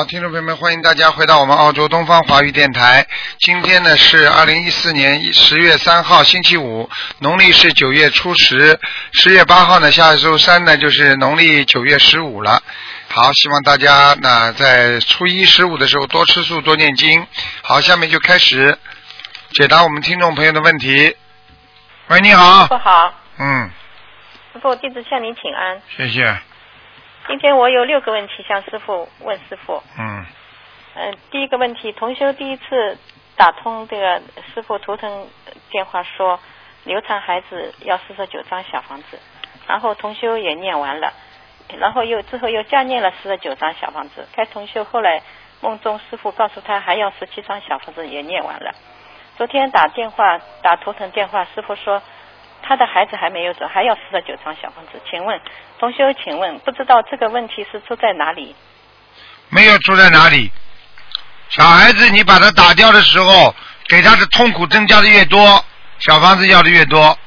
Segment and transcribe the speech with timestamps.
[0.00, 3.06] 好，听众朋友们，欢迎大家回到我们澳洲东方华语电台。
[3.38, 6.88] 今天呢是二零一四年十月三号，星期五，
[7.18, 8.80] 农历是九月初十。
[9.12, 12.62] 十月八号呢，下周三呢就是农历九月十五了。
[13.10, 17.26] 好，希望大家呢在初一十五的时候多吃素，多念经。
[17.60, 18.78] 好，下面就开始
[19.50, 21.14] 解答我们听众朋友的问题。
[22.06, 22.68] 喂，你好师。
[22.68, 23.70] 傅好，嗯，
[24.54, 25.82] 师傅弟子向您请安。
[25.94, 26.38] 谢谢。
[27.30, 29.80] 今天我有六个问题向师傅问师傅。
[29.96, 30.26] 嗯，
[30.96, 32.98] 嗯、第一个问题，同修第一次
[33.36, 34.20] 打通这个
[34.52, 35.28] 师傅图腾
[35.70, 36.40] 电话说，
[36.82, 39.16] 流产孩子要四十九张小房子，
[39.68, 41.12] 然后同修也念完了，
[41.78, 44.26] 然后又之后又加念了四十九张小房子。
[44.34, 45.22] 该同修后来
[45.60, 48.74] 梦中师傅告诉他还要十七张小房子也念完了。
[49.36, 52.02] 昨天打电话打图腾电话，师傅说
[52.62, 55.00] 他的孩子还没有走，还要四十九张小房子。
[55.10, 55.40] 请问
[55.78, 58.54] 同修，请问不知道这个问题是出在哪里？
[59.48, 60.50] 没有出在哪里。
[61.48, 63.54] 小孩子，你把他打掉的时候，
[63.88, 65.64] 给他的痛苦增加的越多，
[65.98, 67.18] 小房子要的越多，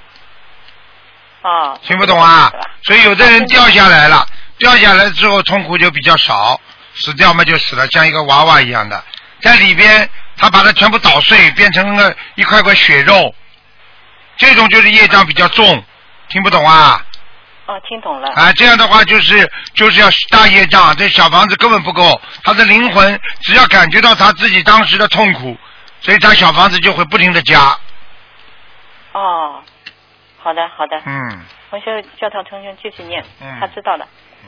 [1.42, 2.50] 哦，听不懂啊？
[2.84, 4.26] 所以有的人掉下来了，
[4.58, 6.60] 掉下来之后痛苦就比较少，
[6.96, 9.04] 死掉嘛就死了，像一个娃娃一样的，
[9.42, 13.36] 在里边他把它全部捣碎，变成了一块块血肉，
[14.38, 15.84] 这种就是业障比较重，
[16.30, 17.06] 听不懂啊？
[17.66, 18.28] 哦，听懂了。
[18.34, 25.56] 啊，这样的话就是就是要大业障，这小房子根本不够，他的灵魂只要感觉到他自己当时的痛苦，
[26.02, 27.78] 所以他小房子就会不停的加，
[29.14, 29.62] 哦，
[30.40, 31.40] 好的好的，嗯，
[31.70, 34.06] 同学叫他同学继续念，嗯他知道了。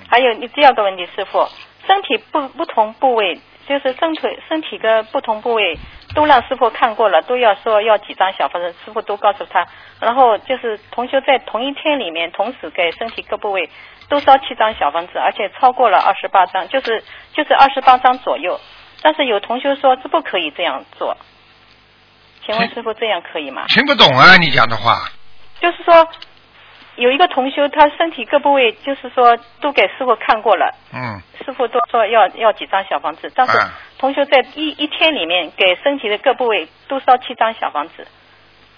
[0.10, 1.50] 还有你第二个问题，师傅，
[1.88, 5.80] 身体不不同部位，就是身腿身体的不同部位，
[6.16, 9.68] 都让师傅看过了，都要说要几张小房子，师傅都告诉他。
[10.00, 13.70] 然后就是同修在同一天里面，同时给身体各部位
[14.10, 17.04] 都烧七张小房子，而且超过了二十八张，就是
[17.34, 18.60] 就是二十八张左右。
[19.02, 21.16] 但是有同修说这不可以这样做，
[22.44, 23.66] 请问师傅这样可以吗？
[23.68, 25.10] 听不懂啊，你讲的话，
[25.60, 26.08] 就是说，
[26.96, 33.72] 有一个同修，他身体各部位，就是说都给师傅看过了，嗯，师傅都说要要几张小房子，但是啊。
[33.98, 38.06] 同修在一一天里面给身体的各部位都烧七张小房子，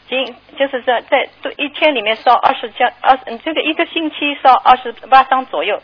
[0.07, 5.81] 今就是在在都一天里面烧二十张二十这个一个星期烧二十八张左右。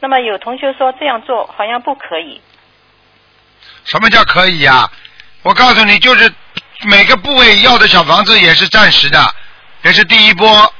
[0.00, 2.40] 那么有同学说这样做好像不可以，
[3.84, 4.90] 什么叫可以呀、
[5.42, 6.32] 我告诉你，就是
[6.88, 9.18] 每个部位要的小房子也是暂时的，
[9.84, 10.74] 也是第一波，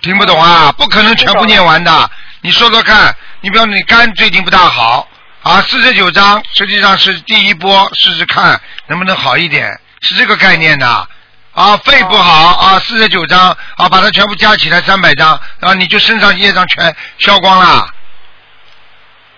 [0.00, 0.72] 听不懂啊？
[0.72, 2.10] 不可能全部念完的。
[2.40, 5.08] 你说说看，你比方你肝最近不大好
[5.42, 11.08] 啊，四十九章实际上是第一波，试试看能不能好一点，是这个概念的。
[11.54, 17.88] 啊，肺不好啊，四十九章啊，把它全部加起来三百张，然后你就身上业障全消光了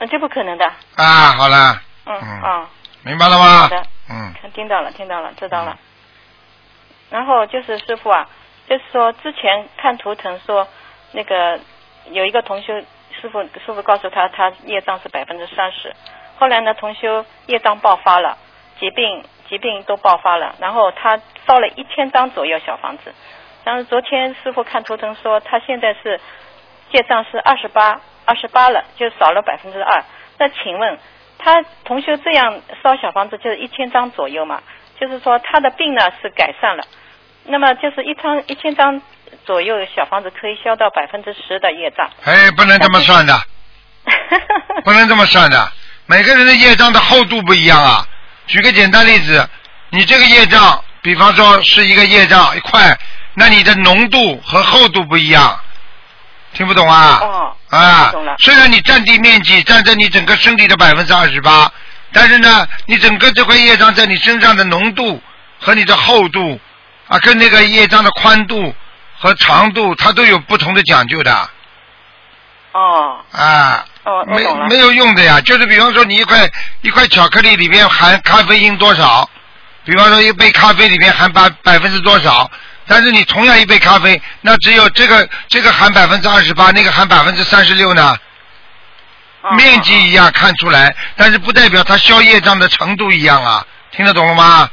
[0.01, 0.65] 嗯，这不可能的。
[0.97, 2.69] 啊，好了，嗯嗯啊。
[3.03, 3.61] 明白了吗？
[3.61, 4.35] 好的嗯。
[4.55, 5.75] 听到了，听到了，知道了。
[7.09, 8.27] 然后就是师傅啊，
[8.71, 10.69] 就是说之前看图腾说
[11.11, 11.59] 那个
[12.13, 12.73] 有一个同修，
[13.21, 15.93] 师傅师傅告诉他他业障是百分之三十，
[16.39, 18.39] 后来呢同修业障爆发了，
[18.79, 23.13] 疾病疾病都爆发了，然后他烧了一千张左右小房子，
[23.65, 26.21] 但是昨天师傅看图腾说他现在是
[26.93, 30.05] 业障是二十八二十八了，就少了百分之二。
[30.39, 30.97] 那请问
[31.39, 34.63] 他同修这样烧小房子就是一千张左右嘛？
[35.01, 36.85] 就是说他的病呢是改善了，
[37.51, 39.01] 那么就是一张一千张
[39.45, 42.09] 左右小房子可以消到百分之十的业障。
[42.25, 43.39] 哎，不能这么算的，
[44.85, 45.73] 不能这么算的。
[46.07, 48.07] 每个人的业障的厚度不一样啊。
[48.47, 49.49] 举个简单例子，
[49.91, 52.97] 你这个业障，比方说是一个业障一块，
[53.35, 55.59] 那你的浓度和厚度不一样，
[56.53, 57.19] 听不懂啊？
[57.21, 61.71] 哦，啊虽然你占地面积占在你整个身体的百分之二十八，
[62.13, 65.23] 但是呢，你整个这块业障在你身上的浓度
[65.61, 66.61] 和你的厚度
[67.11, 68.73] 啊，跟那个业障的宽度
[69.19, 71.51] 和长度，它都有不同的讲究的
[72.73, 73.85] 哦啊。
[74.05, 74.45] 哦，我没。
[74.69, 76.49] 没有用的呀，就是比方说你一块
[76.83, 79.29] 一块巧克力里边含咖啡因多少，
[79.85, 82.49] 比方说一杯咖啡里边含百百分之多少，
[82.87, 88.17] 但是你同样一杯咖啡，那只有这个这个含百分之二十八，那个含百分之三十六呢，
[89.43, 94.71] 哦面积一样看出来，但是不代表它消业障的程度一样啊，听得懂了吗？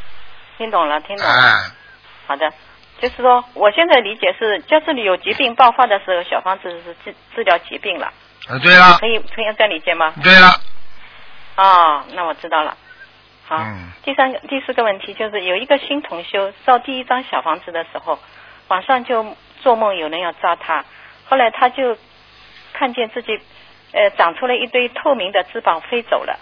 [0.58, 1.34] 听懂了，听懂了。
[1.34, 1.54] 哎，
[2.28, 2.52] 好的，
[3.00, 8.08] 就是说我现在理解是，家这里有疾病爆发的时候，小房子是治治疗疾病了，
[8.50, 10.14] 啊，对了，可以可以这样理解吗？
[10.22, 10.48] 对了，
[11.56, 12.76] 哦，那我知道了。
[13.48, 13.92] 好，嗯。
[14.04, 18.20] 第三个、第四个问题就是有一个新同修造第一张小房子的时候，
[18.68, 19.26] 晚上就
[19.62, 20.84] 做梦有人要抓他，
[21.30, 21.98] 后来他就
[22.74, 23.40] 看见自己
[23.94, 26.38] 呃长出了一堆透明的翅膀飞走了，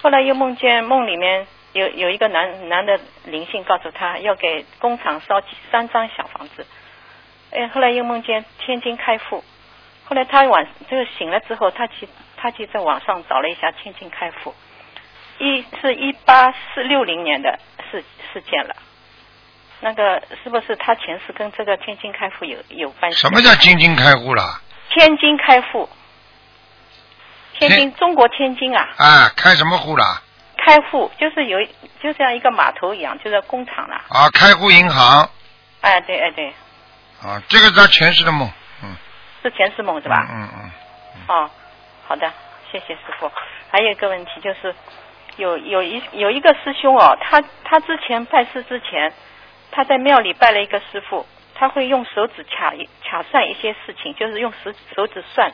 [0.00, 6.66] 后来又梦见梦里面有有一个男男的灵性告诉他要给工厂烧起三张小房子，
[7.50, 9.44] 哎，后来又梦见天津开富，
[10.04, 14.54] 后来他晚这个醒了之后，他去他去在网上找了一下天津开富。
[15.38, 17.60] 一是一八四六零年的
[17.90, 18.74] 事事件了，
[19.80, 23.18] 那个是不是他前世跟这个天津开户有有关系？
[23.18, 24.60] 什么叫天津开户了？
[24.90, 25.88] 天津开户？
[27.52, 30.22] 天津天中国天津啊，啊，开什么户了？
[30.68, 31.58] 开户就是有
[32.02, 33.94] 就像一个码头一样，就是工厂了。
[34.10, 35.26] 啊，开户银行
[35.80, 36.52] 哎，对，哎对，
[37.22, 38.46] 啊，这个是他前世的梦，
[38.82, 38.94] 嗯，
[39.42, 40.28] 是前世梦是吧？
[40.30, 40.70] 嗯嗯
[41.26, 41.50] 哦，
[42.06, 42.30] 好的，
[42.70, 43.32] 谢谢师傅。
[43.70, 44.74] 还有一个问题就是，
[45.38, 49.14] 有有一有一个师兄哦，他他之前拜师之前，
[49.70, 55.50] 他在庙里拜了一个师傅，他会用手指卡一卡算一些事情，就是用手手指算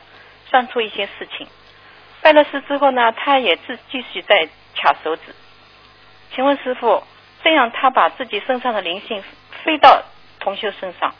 [0.50, 1.46] 算出一些事情。
[2.20, 5.34] 拜了师之后呢，他也自继续在卡手指。
[6.34, 7.02] 请问师傅，
[7.42, 9.22] 这样他把自己身上的灵性
[9.64, 10.02] 飞到
[10.40, 11.14] 同修身上，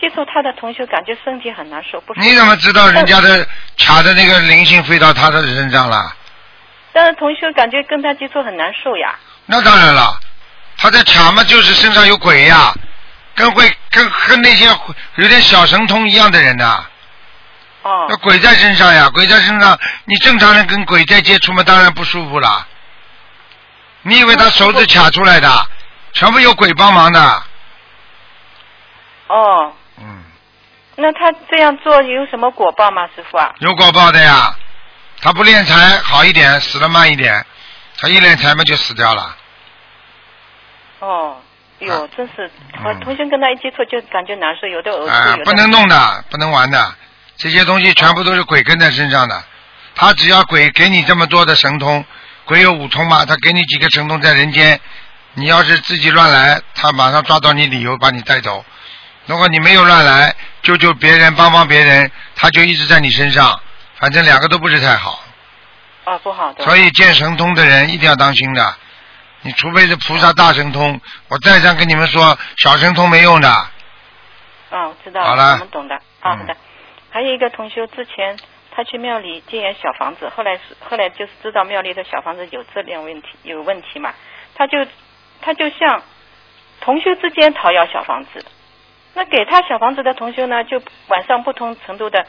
[0.00, 2.12] 接触他的同修感觉身体很难受，不。
[2.14, 3.46] 你怎么知道人家的
[3.78, 6.14] 卡的那个灵性飞到他的身上了？
[6.92, 9.14] 但是同修感觉跟他接触很难受呀。
[9.46, 10.20] 那当然了，
[10.76, 12.74] 他在卡嘛，就是身上有鬼呀，
[13.34, 14.66] 跟会跟跟那些
[15.16, 16.84] 有点小神通一样的人呐、
[17.82, 22.66] 哦那鬼在身上呀，鬼在身上，你正常人跟鬼在接触嘛，当然不舒服了。
[24.02, 25.48] 你以为他手指卡出来的，
[26.12, 27.42] 全部有鬼帮忙的？
[29.28, 30.24] 哦，嗯，
[30.96, 33.52] 那他这样做有什么果报吗，师傅啊？
[33.58, 34.54] 有果报的呀。
[35.24, 37.32] 他不练财好一点，死的慢一点；
[37.96, 39.36] 他一练财嘛就死掉了。
[40.98, 41.36] 哦，
[41.78, 46.94] 哟，啊真是，嗯我同学跟他一接触就感觉难受，有的呕吐，啊有，的不能弄的，不能玩的，
[47.42, 49.42] 这些东西全部都是鬼跟在身上的。
[49.96, 52.04] 他只要鬼给你这么多的神通，
[52.44, 54.80] 鬼有五通嘛，他给你几个神通在人间，
[55.34, 58.64] 你要是自己乱来，他马上抓到你理由把你带走。
[59.26, 63.60] 如果你没有乱来，救救别人，帮帮别人，他就一直在你身上，
[63.98, 65.24] 反正两个都不是太好。
[66.04, 66.64] 啊，不好的。
[66.64, 68.76] 所以见神通的人一定要当心的，
[69.40, 73.50] 你除非是菩萨大神通，我再三跟你们说，小神通没用的。
[73.50, 76.00] 啊，我知道好了我们懂的。
[76.20, 76.56] 好的。
[77.12, 78.36] 还有一个同修之前
[78.74, 84.14] 他去庙里建言小房子，后来是后来就是知道庙里的小房子有质量问题有问题嘛，
[84.54, 84.78] 他就
[85.42, 86.02] 他就向
[86.80, 88.44] 同修之间讨要小房子，
[89.14, 92.26] 那给他小房子的同修呢，就晚上不同程度的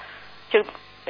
[0.50, 0.62] 就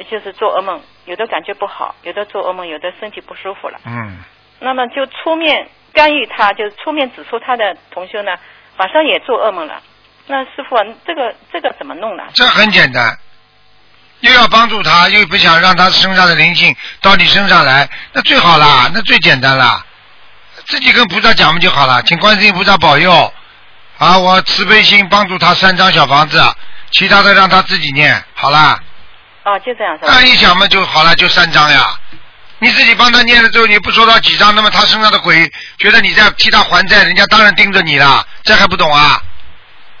[0.08, 3.80] 就是做噩梦，有的感觉不好，有的做噩梦，有的身体不舒服了。
[3.84, 4.18] 嗯，
[4.60, 8.36] 那么就出面干预他，就出面指出他的同修呢，
[8.76, 9.82] 晚上也做噩梦了。
[10.26, 12.24] 那师傅啊，这个这个怎么弄呢？
[12.34, 13.04] 这很简单，
[14.24, 19.84] 又要帮助他，又不想让他身上的灵性到你身上来，那最好啦，那最简单啦，
[20.66, 22.02] 自己跟菩萨讲不就好了？
[22.04, 23.32] 请观世音菩萨保佑，
[23.98, 26.42] 啊，我慈悲心帮助他三张小房子，
[26.90, 28.80] 其他的让他自己念，好啦。
[29.44, 30.12] 哦，就这样是吧？
[30.14, 31.86] 那一想嘛就好了，就三张呀。
[32.60, 39.20] 你自己帮他念了之后，你不收到几张，那么他身上的鬼觉得你在替他还债，人家当然盯着你了，这还不懂啊？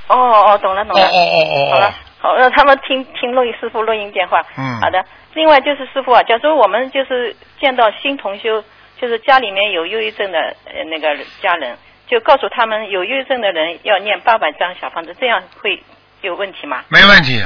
[0.06, 1.06] 哦哦，懂了懂了。
[1.06, 4.40] 哦哦哦哦好了，好，让他们听听录音师傅录音电话。
[4.56, 5.04] 嗯好的。
[5.34, 8.64] 另外就是师傅啊，假如我们就是见到新同修，
[8.98, 11.76] 就是家里面有忧郁症的呃那个家人，
[12.06, 15.82] 就告诉他们有忧郁症的人要念八百张小房子，这样会
[16.22, 16.82] 有问题吗？
[16.88, 17.42] 没问题，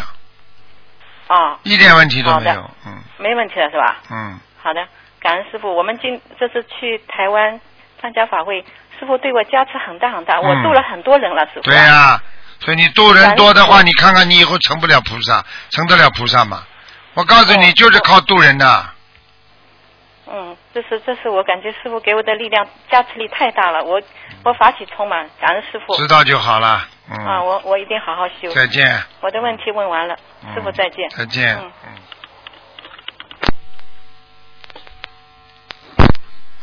[1.27, 2.61] 啊、一点问题都没有。
[2.87, 3.97] 嗯没问题了是吧？
[4.13, 4.87] 嗯，好的，
[5.19, 5.75] 感恩师傅。
[5.75, 7.61] 我们今这次去台湾
[8.01, 8.65] 参加法会，
[8.97, 11.63] 师傅对我加持很大很大，我嗯度了很多人了，师傅。
[11.63, 12.23] 对呀、
[12.61, 16.65] 所以你度人多的话，你看看你以后成不了菩萨，成得了菩萨吗？
[17.15, 18.87] 我告诉你，哦就是靠度人的。
[20.27, 24.01] 嗯，这是这是我感觉师傅给我的力量加持力太大了，我
[24.45, 25.97] 我法喜充满，感恩师傅。
[25.97, 26.87] 知道就好了。
[27.11, 27.27] 嗯。
[27.27, 28.51] 啊，我我一定好好修。
[28.51, 29.03] 再见。
[29.21, 31.09] 我的问题问完了，嗯师傅再见。
[31.11, 31.57] 再见。
[31.57, 31.93] 嗯嗯。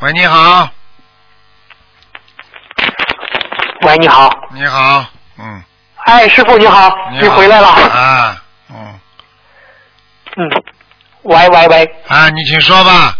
[0.01, 0.69] 喂，你好，
[3.81, 5.05] 喂，你好，你好，
[5.39, 5.63] 嗯，
[6.05, 8.99] 哎，师傅你好，你回来了，啊，嗯，
[10.37, 10.63] 嗯，
[11.23, 13.17] 喂喂喂，啊，你请说吧。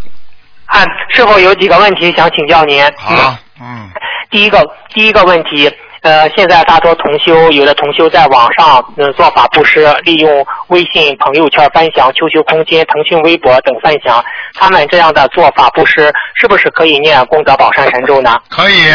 [0.68, 2.84] 啊，师傅有几个问题想请教您。
[2.96, 3.90] 好，嗯，
[4.30, 4.64] 第一个
[4.94, 5.68] 第一个问题，
[6.02, 14.24] 呃，现在大多同修，有的同修在网上呃做法布施，利用微信朋友圈分享、QQ 空间、腾讯微博等分享，
[14.54, 18.40] 他们这样的做法布施，是不是可以念功德宝山神咒呢？
[18.50, 18.92] 可以，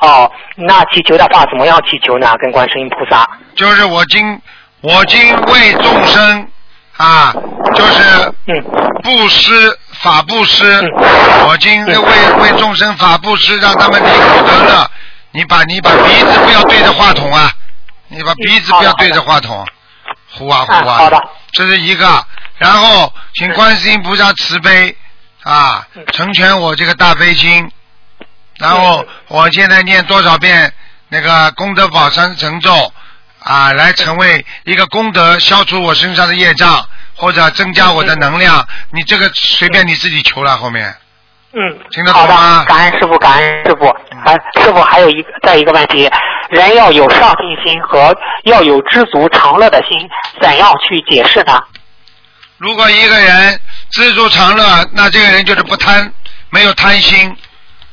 [0.00, 2.32] 哦，那祈求的话怎么样祈求呢？
[2.38, 3.28] 跟观世音菩萨？
[3.56, 4.40] 就是我今
[4.80, 6.48] 我今为众生
[6.96, 7.34] 啊，
[7.74, 8.62] 就是嗯
[9.02, 14.90] 布施法布施，嗯我今为为众生法布施，让他们离苦得乐。
[15.32, 17.50] 你把你把鼻子不要对着话筒啊，
[18.08, 19.66] 你把鼻子不要对着话筒，
[20.32, 20.94] 呼啊呼啊。
[20.94, 21.20] 啊好的。
[21.52, 22.24] 这是一个，
[22.58, 24.96] 然后请观世音菩萨慈悲
[25.42, 27.68] 啊，嗯成全我这个大悲心。
[28.58, 30.72] 然后我现在念多少遍
[31.08, 32.92] 那个功德宝山神咒
[33.40, 36.84] 啊，来成为一个功德，消除我身上的业障，
[37.16, 38.66] 或者增加我的能量。
[38.92, 40.94] 你这个随便你自己求了，后面
[41.52, 43.86] 嗯，听得好懂吗的，感恩师傅，感恩师傅。
[43.88, 46.10] 啊师傅还有一个再一个问题，
[46.50, 49.96] 人要有上进心和要有知足常乐的心，
[50.42, 51.58] 怎样去解释呢？
[52.58, 53.60] 如果一个人
[53.92, 56.12] 知足常乐，那这个人就是不贪，
[56.50, 57.34] 没有贪心。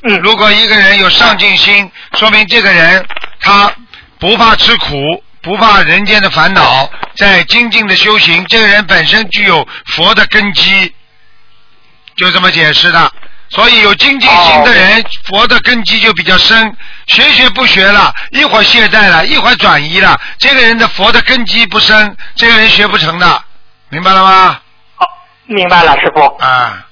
[0.08, 3.04] 嗯如果一个人有上进心，说明这个人
[3.40, 3.72] 他
[4.18, 4.94] 不怕吃苦，
[5.42, 10.94] 不怕人间的烦恼，在精进的修行，这个人本身具有佛的根基，
[12.16, 13.10] 就这么解释的。
[13.48, 16.76] 所以有精进心的人，佛的根基就比较深。
[17.06, 23.44] 学学不学了，一会儿懈怠了，一会儿转移了，这个人的佛的根基不深，这个人学不成的，
[23.88, 24.60] 明白了吗？
[24.96, 25.06] 好，
[25.46, 26.24] 明白了，师傅。
[26.44, 26.86] 啊，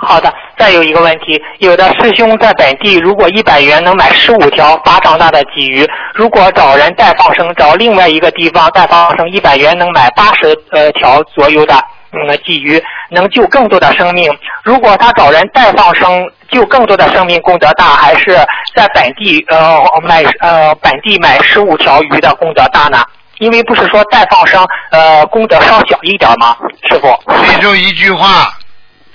[0.00, 11.74] 好的，再有一个问题，有的师兄在本地如果一百元能买十五条巴掌大的鲫鱼，如果找人代放生，找另外一个地方代放生一百元能买八十呃条左右的
[12.12, 14.30] 嗯鲫鱼，能救更多的生命。
[14.64, 18.38] 如果他找人代放生救更多的生命功德大，还是
[18.74, 22.98] 在本地呃买呃本地买十五条鱼的功德大呢？
[23.38, 26.56] 因为不是说代放生呃功德稍小一点吗？
[26.90, 27.08] 师傅。
[27.46, 28.52] 记住一句话，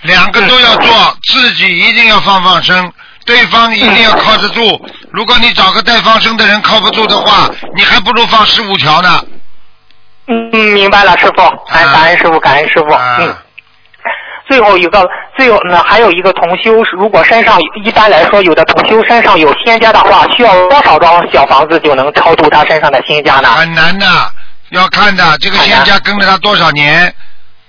[0.06, 2.92] 两个都要做，自己一定要放放生，
[3.26, 4.90] 对方一定要靠得住。
[5.12, 9.24] 如果你找个带放生的人靠不住的话，你还不如放十五条呢。
[10.28, 11.36] 嗯，嗯明白了，师傅，
[11.72, 12.94] 感啊感恩师傅，感恩师傅。
[12.94, 13.36] 啊嗯，
[14.48, 15.08] 最后一个，
[15.38, 23.50] 最后呢还有一个同修，如果身上一般来说有的同修身上有仙家的话，需要多少幢小房子就能超度他身上的仙家呢？
[23.50, 24.06] 很难的，
[24.70, 25.38] 要看的。
[25.40, 27.14] 这个仙家跟了他多少年，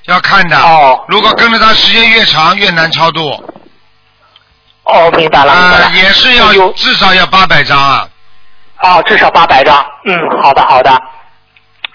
[0.07, 0.57] 要看的。
[0.57, 3.31] 哦如果跟着他时间越长，越难超度。
[4.85, 8.09] 哦，明白了，也是要有至少要八百张啊。
[8.81, 9.85] 哦，至少八百张。
[10.05, 10.97] 嗯，好的好的。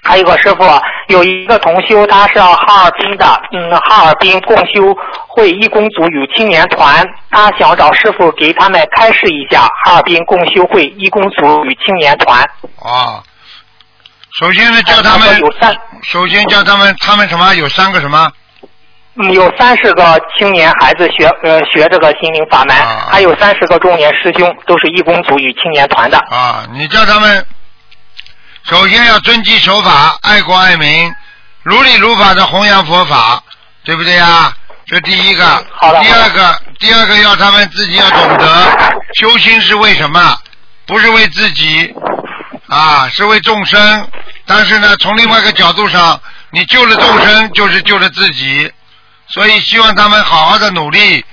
[0.03, 0.63] 还有个师傅，
[1.09, 4.93] 有一个同修，他是哈尔滨的，嗯，哈尔滨共修
[5.27, 12.43] 会义工组与青年团，他想找师傅给他们开示一下哈尔滨共修会义工组与青年团。
[12.79, 13.23] 哦，
[14.39, 18.31] 首先是，叫他们，有三，首先叫他们，他们什么有三个什么？
[19.15, 26.17] 嗯，有三十个青年孩子学呃学这个心灵法门，啊还有三十个中年师兄都是义工组与青年团的。
[26.29, 27.45] 啊，你叫他们
[28.63, 31.13] 首先要遵纪守法，爱国爱民，
[31.63, 33.43] 如理如法的弘扬佛法，
[33.83, 34.53] 对不对呀？
[34.85, 35.43] 这第一个。
[35.75, 40.37] 好的第二个，第二个要他们自己要懂得修心是为什么，
[40.85, 41.93] 不是为自己
[42.71, 44.09] 啊，是为众生。
[44.45, 46.19] 但是呢，从另外一个角度上，
[46.51, 48.71] 你救了众生，就是救了自己。
[49.27, 51.23] 所以希望他们好好的努力，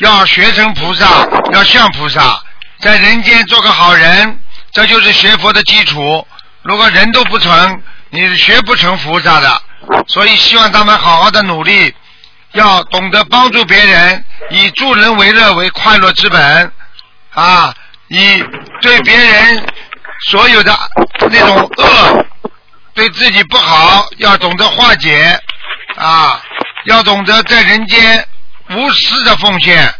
[0.00, 2.42] 要学成菩萨，要像菩萨，
[2.80, 4.38] 在人间做个好人，
[4.72, 6.26] 这就是学佛的基础。
[6.60, 9.62] 如果人都不成，你是学不成菩萨的。
[10.06, 11.94] 所以希望他们好好的努力，
[12.52, 16.72] 要懂得帮助别人，以助人为乐为快乐之本
[17.32, 17.74] 啊，
[18.08, 18.42] 以
[18.80, 19.66] 对别人
[20.20, 20.78] 所有的
[21.30, 22.26] 那种恶，
[22.94, 25.38] 对自己不好，要懂得化解
[25.96, 26.40] 啊，
[26.84, 28.26] 要懂得在人间
[28.70, 29.92] 无私的奉献，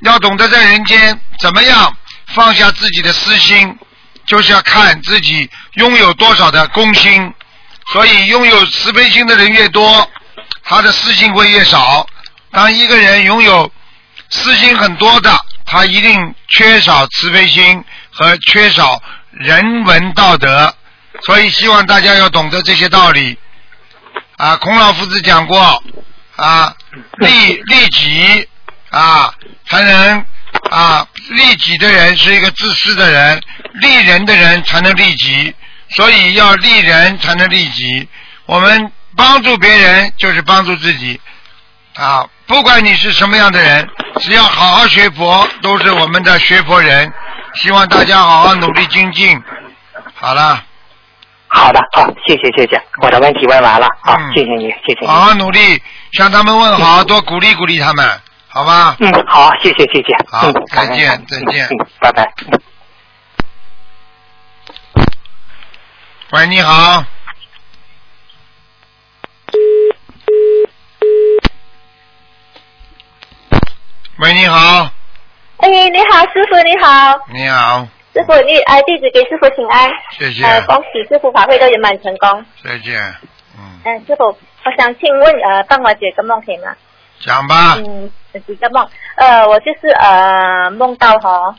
[0.00, 1.96] 要懂得在人间怎么样
[2.28, 3.78] 放下自己的私心，
[4.26, 7.32] 就是要看自己拥有多少的公心。
[7.92, 10.10] 所以，拥有慈悲心的人越多，
[10.64, 12.04] 他的私心会越少。
[12.50, 13.70] 当一个人拥有
[14.28, 19.00] 私心很多的，他一定缺少慈悲心和缺少
[19.38, 20.74] 人文道德。
[21.24, 23.38] 所以，希望大家要懂得这些道理。
[24.36, 25.82] 啊，孔老夫子讲过，
[26.36, 26.76] 啊，
[27.16, 28.46] 利利己
[28.90, 29.32] 啊，
[29.66, 30.24] 才能
[30.70, 33.42] 啊，利己的人是一个自私的人，
[33.80, 35.54] 利人的人才能利己，
[35.88, 38.06] 所以要利人才能利己。
[38.44, 41.18] 我们帮助别人就是帮助自己
[41.94, 43.88] 啊，不管你是什么样的人，
[44.20, 47.12] 只要好好学佛，都是我们的学佛人。
[47.54, 49.42] 希望大家好好努力精进。
[50.14, 50.62] 好了，
[51.48, 55.06] 好的，好，谢谢谢谢，我的问题问完了，好，嗯谢谢你，谢谢你。
[55.06, 58.08] 好好努力，向他们问好，多鼓励鼓励他们，
[58.48, 58.96] 好吧？
[59.00, 60.16] 嗯，好，谢谢谢谢。
[60.30, 62.32] 好嗯，再见再见嗯，拜拜。
[66.30, 67.04] 喂，你好。
[74.18, 74.88] 喂，你好，
[75.58, 82.42] 哎，你好，师傅你好，你好，师傅你哎弟子给师傅请安，谢谢，呃恭喜师傅法会都圆满成功。
[82.64, 82.98] 再见，
[83.58, 86.74] 嗯，嗯、师傅，我想请问呃帮我解个梦可以吗？
[87.20, 88.10] 讲吧，嗯，
[88.46, 91.54] 几个梦，呃我就是呃梦到哈，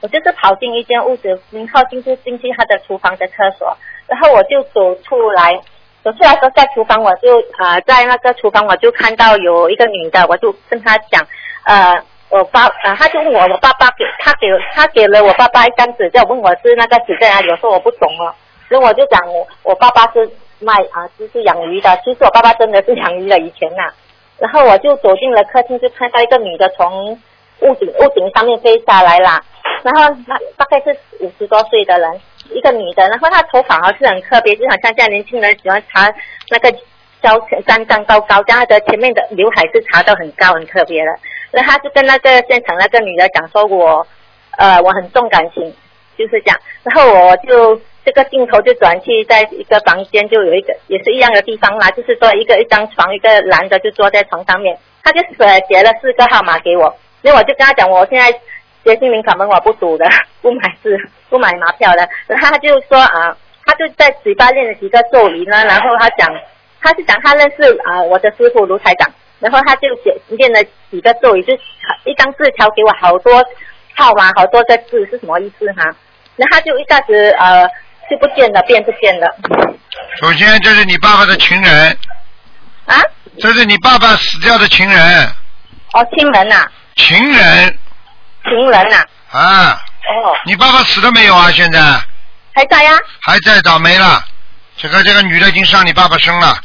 [0.00, 3.76] 我就是跑进一间屋子，然后进去进去他的厨房的厕所，
[4.08, 5.60] 然后我就走出来。
[6.02, 11.22] 走出来的时候，在厨房我就呃在那个厨房我就看到有一个女的，我就跟她讲，
[11.64, 18.34] 呃，我爸呃，他就问我，我爸爸给他给他给了我爸爸一张纸条，问我是那个纸在哪里，我说我不懂哦，
[18.68, 23.92] 所以我就讲我我爸爸是卖啊，就是养鱼的，其实我爸爸真的是养鱼的以前呐、
[24.38, 27.12] 然后我就走进了客厅，就看到一个女的从
[27.60, 29.42] 屋顶屋顶上面飞下来啦，
[29.82, 36.10] 然后那大概是五十多岁的人，一个女的，然后她头发还是很特别，就好像现在年轻人喜欢擦
[36.48, 36.72] 那个
[37.22, 41.10] 胶粘粘高高，这样她的前面的刘海是擦到很高很特别的，
[41.52, 44.06] 那他就跟那个现场那个女的讲说我
[44.56, 45.74] 呃我很重感情，
[46.16, 55.36] 就是这样，然后我就这个镜头就转去在一个房间，就有一个也是一样的地方啦，就是说一个一张床，一个男的就坐在床上面，他就写
[55.68, 58.30] 写了四个号码给我，那我就跟他讲，我现在
[58.84, 60.06] 学心灵法门我不赌的，
[60.40, 60.96] 不买字，
[61.28, 66.28] 不买马票的，然后他就说啊，他就在嘴巴练了几个咒语呢，然后他讲，
[66.80, 71.52] 他是讲他认识啊我的师傅卢台长，然后他就写念了几个咒语，就
[72.04, 73.42] 一张字条给我好多
[73.96, 75.84] 号码，好多个字是什么意思哈？
[76.36, 77.66] 然后他就一下子呃
[78.08, 79.36] 就不见了，变不见了。
[80.20, 81.98] 首先这是你爸爸的情人，
[82.86, 83.02] 啊？
[83.38, 85.26] 这是你爸爸死掉的情人，
[85.92, 87.78] 哦，亲人呐、情人。
[88.44, 91.50] 情人呐、啊，哦，你爸爸死了没有啊？
[91.50, 91.80] 现在。
[92.52, 94.24] 还在呀、还在，倒霉了。
[94.76, 96.58] 这个这个女的已经上你爸爸身了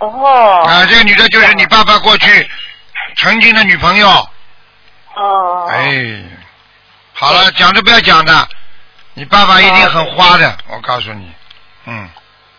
[0.00, 2.48] 哦，啊，这个女的就是你爸爸过去
[3.16, 4.08] 曾经的女朋友。
[5.14, 6.22] 哦，哎，
[7.12, 8.32] 好了，讲都不要讲的，
[9.14, 11.30] 你爸爸一定很花的，我告诉你，
[11.86, 12.08] 嗯，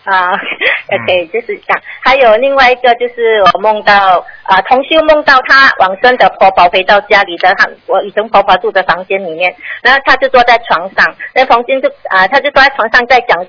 [0.04, 1.82] 啊，OK， 就是这样。
[2.04, 13.48] 还有另外一个就是我梦到啊，同修梦到他往生的婆婆回到家里的，她我以前婆婆住的房间里面，然后她就坐在床上，那房间就啊，她就坐在床上在讲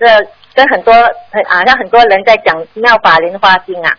[0.54, 0.92] 着跟很多
[1.30, 3.92] 很啊，让很多人在讲妙法莲花经啊。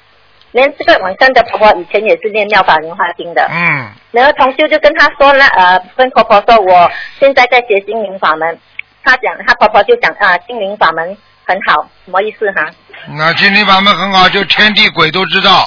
[0.51, 8.59] 连这个往生的婆婆以前也是念妙法莲花经的，嗯，然后同修就跟她说呢，呃，跟婆婆说我现在在学心灵法门，
[9.03, 12.69] 她讲她婆婆就讲啊，心灵法门很好，什么意思哈？
[13.17, 15.63] 那心灵法门很好，就天地鬼都知道。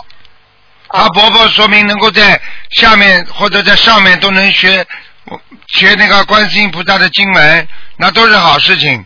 [0.89, 4.87] 哦他婆婆说明能够在下面或者在上面都能学
[5.67, 9.05] 学那个观世音菩萨的经文，那都是好事情，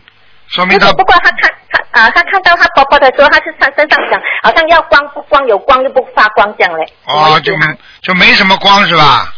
[0.51, 6.85] 说明他不过不过她看他啊，他看到他婆婆的时候，他是身身上讲好像要光不光，有光又不发光这样嘞。
[7.05, 7.53] 哦就
[8.01, 9.33] 就没什么光是吧？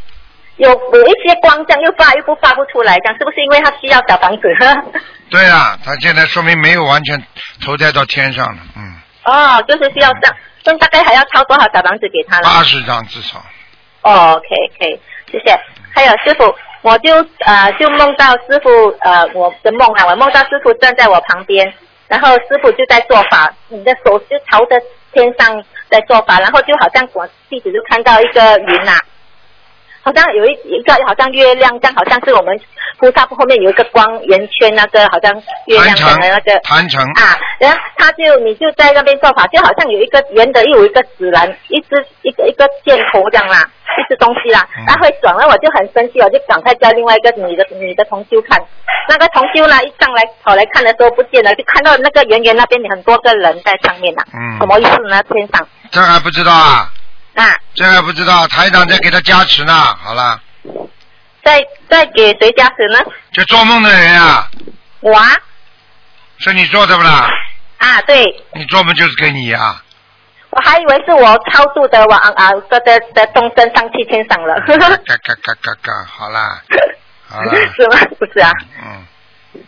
[0.58, 4.43] 有有一些光这样又发又不发不出来，这样是不是因为他需要小房子？
[5.32, 7.21] 对啊，他现在说明没有完全
[7.65, 8.93] 投胎到天上了，嗯，
[9.26, 12.43] 哦，就是需要这样，那大概还要抄多少小房子给他了？
[12.43, 13.43] 八十张至少。
[14.04, 14.47] 哦，OK
[14.78, 14.99] 可以
[15.32, 15.60] 谢谢。
[15.95, 16.43] 还有师傅，
[16.84, 17.13] 我就
[17.46, 18.69] 呃就梦到师傅
[19.00, 21.74] 呃我的梦啊，我梦到师傅站在我旁边，
[22.08, 24.80] 然后师傅就在做法，你的手就朝着
[25.13, 29.00] 天上在做法，然后就好像我弟子就看到一个云呐、
[30.02, 32.60] 好像有一一个好像月亮但，好像是我们
[33.04, 35.36] 菩萨后面有一个光圆圈，那个好像
[35.66, 43.60] 月亮的那个，坛城，啊，然后他就你就在那边做法，就好像有一个圆的，又有一个指南，一只一个一个箭头这样啦，
[44.00, 48.58] 一只东西啦嗯，然后会转了，我就很生气，我就赶快叫另外一个女的女的同修看，
[49.10, 55.22] 那个同修呢一上来跑来看的时候不见了，就看到那个圆圆那边有很多个人在上面呐，嗯什么意思呢？
[55.24, 56.88] 天上这还不知道啊？
[57.36, 59.74] 啊，这还不知道，台长在给他加持呢。
[59.74, 60.39] 好了，
[61.44, 63.00] 在在给谁加持呢？
[63.32, 64.48] 就做梦的人啊，
[65.02, 65.28] 我啊
[66.38, 67.30] 是你做的不啦？
[67.78, 69.84] 啊，对，你做梦就是给你啊。
[70.52, 76.62] 我还以为是我超度的我啊啊的的的众生上去天上了，嘎嘎嘎嘎嘎，好啦，
[77.28, 77.98] 好啦，是吗？
[78.20, 78.52] 不是啊。
[78.84, 79.66] 嗯，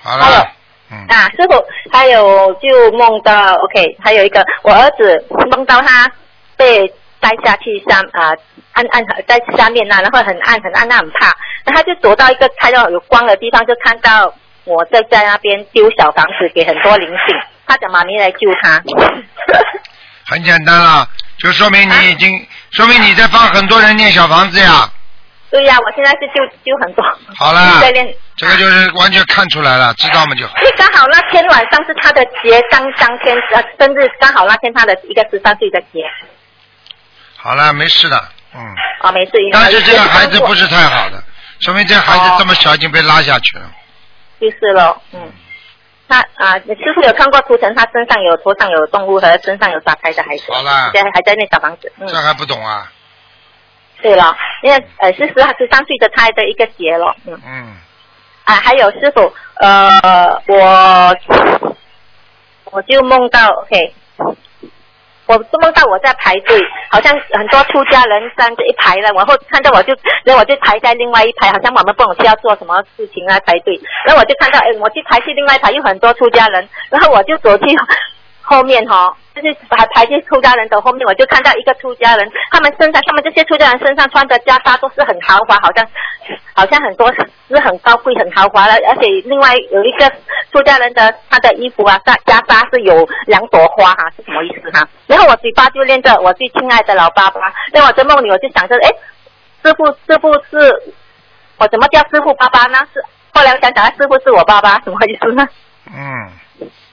[0.00, 0.48] 好了，
[0.92, 6.08] 嗯，啊，师傅，还有就梦到 OK，还有一个我儿子梦到他
[6.56, 6.86] 被
[7.18, 8.32] 带下去上啊、
[8.72, 11.32] 暗暗在下面呐、然后很暗很暗，他很怕，
[11.64, 18.82] 那他就躲到一个看到有光的地方，就看到我在在那边丢小房子给很多灵性，他讲妈咪来救他。
[20.26, 21.06] 很简单了，
[21.36, 24.88] 就说明你已经，说明你在帮很多人念小房子呀。
[25.50, 27.04] 对呀、我现在是救救很多。
[27.36, 28.14] 好了在练。
[28.38, 30.54] 这个就是完全看出来了，知道吗就好。
[30.58, 36.02] 因为刚好那天晚上是他的节，当当天呃生日，刚好那天他的一个十三岁的节。
[37.36, 38.16] 好了，没事的，
[38.54, 38.74] 嗯。
[39.00, 39.32] 啊，没事。
[39.52, 41.22] 但是这个孩子不是太好的，
[41.60, 43.70] 说明这孩子这么小已经被拉下去了。
[44.40, 45.32] 就是咯，嗯。
[46.08, 50.52] 他啊，师傅有看过图腾，他身上有头上有动物和身上有打胎的孩子。
[50.52, 51.90] 好了现在还在那小房子。
[51.98, 52.92] 嗯这，还不懂啊？
[54.02, 57.40] 对了，因为呃是十十三岁的胎的一个结了，嗯。
[57.46, 57.76] 嗯，
[58.44, 61.16] 啊，还有师傅，呃，我
[62.64, 63.94] 我就梦到，OK，
[65.32, 77.64] 我都梦到我在排队，好像很多出家人站着一排了，然后看到我就，然后我就排在另外一排，好像我们不懂是要做什么事情啊排队，然后我就看到，哎，我去排去另外一排有很多出家人，然后我就走去
[78.42, 85.86] 后面哈、就是排排进出家人的后面，我就看到一个出家人，他们身上，他们这些出家人身上穿的袈裟都是很豪华，好像
[86.54, 87.20] 好像很多是
[87.60, 90.10] 很高贵、很豪华的，而且另外有一个
[90.52, 98.88] 出家人的他的衣服啊，袈袈裟是有两朵花哈、是什么意思哈、然后我嘴巴就念着我最亲爱的老爸爸，那我在梦里我就想着，哎，
[99.64, 100.94] 师傅师傅是，
[101.56, 102.78] 我怎么叫师傅爸爸呢？
[102.92, 103.02] 是
[103.34, 105.46] 后来我想想，师傅是我爸爸，什么意思呢？
[105.86, 106.30] 嗯，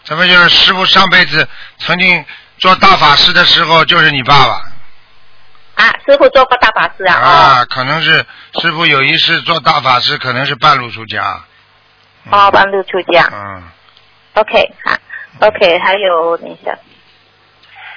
[0.09, 2.25] 这不就是师傅上辈子曾经
[2.57, 4.53] 做大法师的时候就是你爸爸
[5.75, 7.13] 啊，师傅做过大法师啊？
[7.13, 7.65] 啊？
[7.65, 8.25] 可能是
[8.59, 11.45] 师傅有一次做大法师，可能是半路出家。
[12.25, 13.29] 嗯哦，哦，半路出家。
[13.31, 13.63] 嗯
[14.33, 14.97] ，OK，好
[15.47, 16.75] ，OK，还有等一下，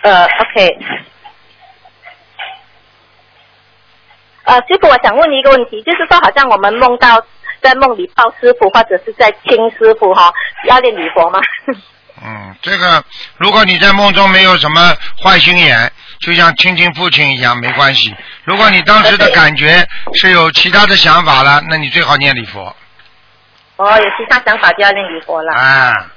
[0.02, 0.78] 呃，OK，
[4.44, 7.24] 呃，师傅，我想问你一个问题，就是说，好像我们梦到
[7.62, 10.32] 在梦里抱师傅，或者是在亲师傅哈、
[10.68, 11.40] 要念礼佛吗？
[12.24, 13.02] 嗯，这个
[13.36, 18.14] 如果你在梦中没有什么坏心眼，就像亲亲父亲一样，没关系。
[18.44, 22.74] 如果你当时的感觉是有其他的想法了，那你最好念礼佛。
[23.76, 25.52] 哦，有其他想法就要念礼佛了。
[25.54, 26.10] 啊，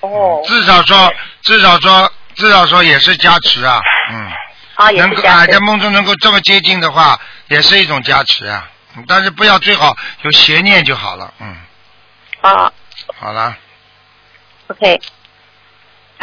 [0.00, 3.80] 哦，至少说，至少说，至少说也是加持啊，
[4.10, 4.32] 嗯，
[4.76, 5.58] 啊，也能够啊，在。
[5.60, 8.68] 梦中能够这么接近的话，也是一种加持啊。
[8.96, 11.56] 嗯但是不要最好有邪念就好了，嗯，
[12.42, 12.72] 啊
[13.18, 13.56] 好了
[14.68, 15.00] ，，OK。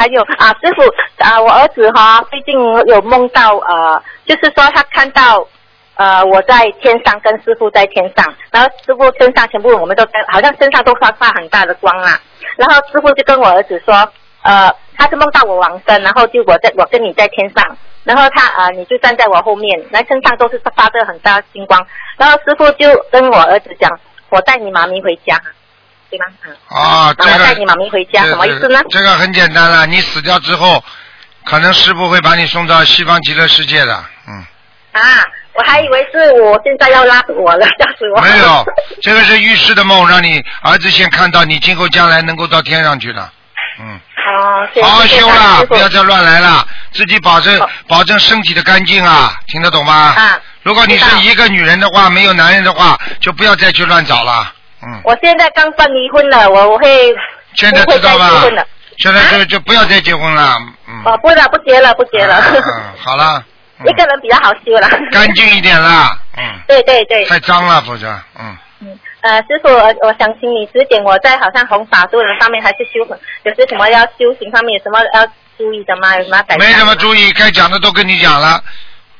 [0.02, 0.82] 还有啊，师傅
[1.22, 5.46] 啊，我儿子哈、最近有梦到呃，就是说他看到
[5.94, 12.20] 呃我在天上跟师傅在天上，然后师傅身上全部我们都在，好像身上都发发很大的光啊。
[12.56, 13.94] 然后师傅就跟我儿子说，
[14.42, 21.86] 呃，他是梦到我王生，然后就我在我跟你在天上，然后他啊、呃你就站在我后面，那身上都是发着很大星光。
[22.18, 23.88] 然后师傅就跟我儿子讲，
[24.30, 25.40] 我带你妈咪回家，
[26.12, 26.26] 对吗？
[26.46, 26.56] 嗯。
[26.68, 28.80] 啊，这个啊我带你妈咪回家，这什么意思呢？
[28.90, 30.82] 这个很简单了，你死掉之后，
[31.44, 34.44] 可能师傅会把你送到西方极乐世界的，嗯，
[34.92, 35.00] 啊，
[35.54, 38.20] 我还以为是我现在要拉死我了， 吓死我！
[38.20, 38.64] 没有，
[39.02, 43.30] 这个是预示的梦，让你儿子先看到你今后将来能够到天上去的，
[43.80, 43.98] 嗯。
[44.24, 50.14] 哦，谢谢好好修了，不要再乱来了，自己保证保证身体的干净啊，听得懂吗？
[50.16, 50.38] 啊。
[50.62, 54.52] 如果你是一个女人的话，没有男人的话，就不要再去乱找了。
[54.82, 57.14] 嗯，我现在刚办离婚了，我我会
[57.54, 58.66] 现在知道吧结婚了。？
[58.98, 60.56] 现在就啊就不要再结婚了。
[60.86, 61.02] 嗯。
[61.04, 62.36] 哦，不了，不结了，不结了。
[62.40, 63.38] 嗯，嗯好了。
[63.38, 63.44] 嗯
[63.84, 64.88] 一个人比较好修了。
[65.10, 66.16] 干净一点啦。
[66.36, 66.44] 嗯。
[66.68, 67.24] 对对对。
[67.26, 68.56] 太脏了，否则嗯。
[68.80, 73.04] 嗯，呃，师傅，我我想请你指点我在好像弘法度人方面还是修，
[73.44, 75.26] 有些什么要修行方面有什么要
[75.58, 76.16] 注意的吗？
[76.16, 76.56] 有什么要改？
[76.58, 78.62] 没什么注意，该讲的都跟你讲了。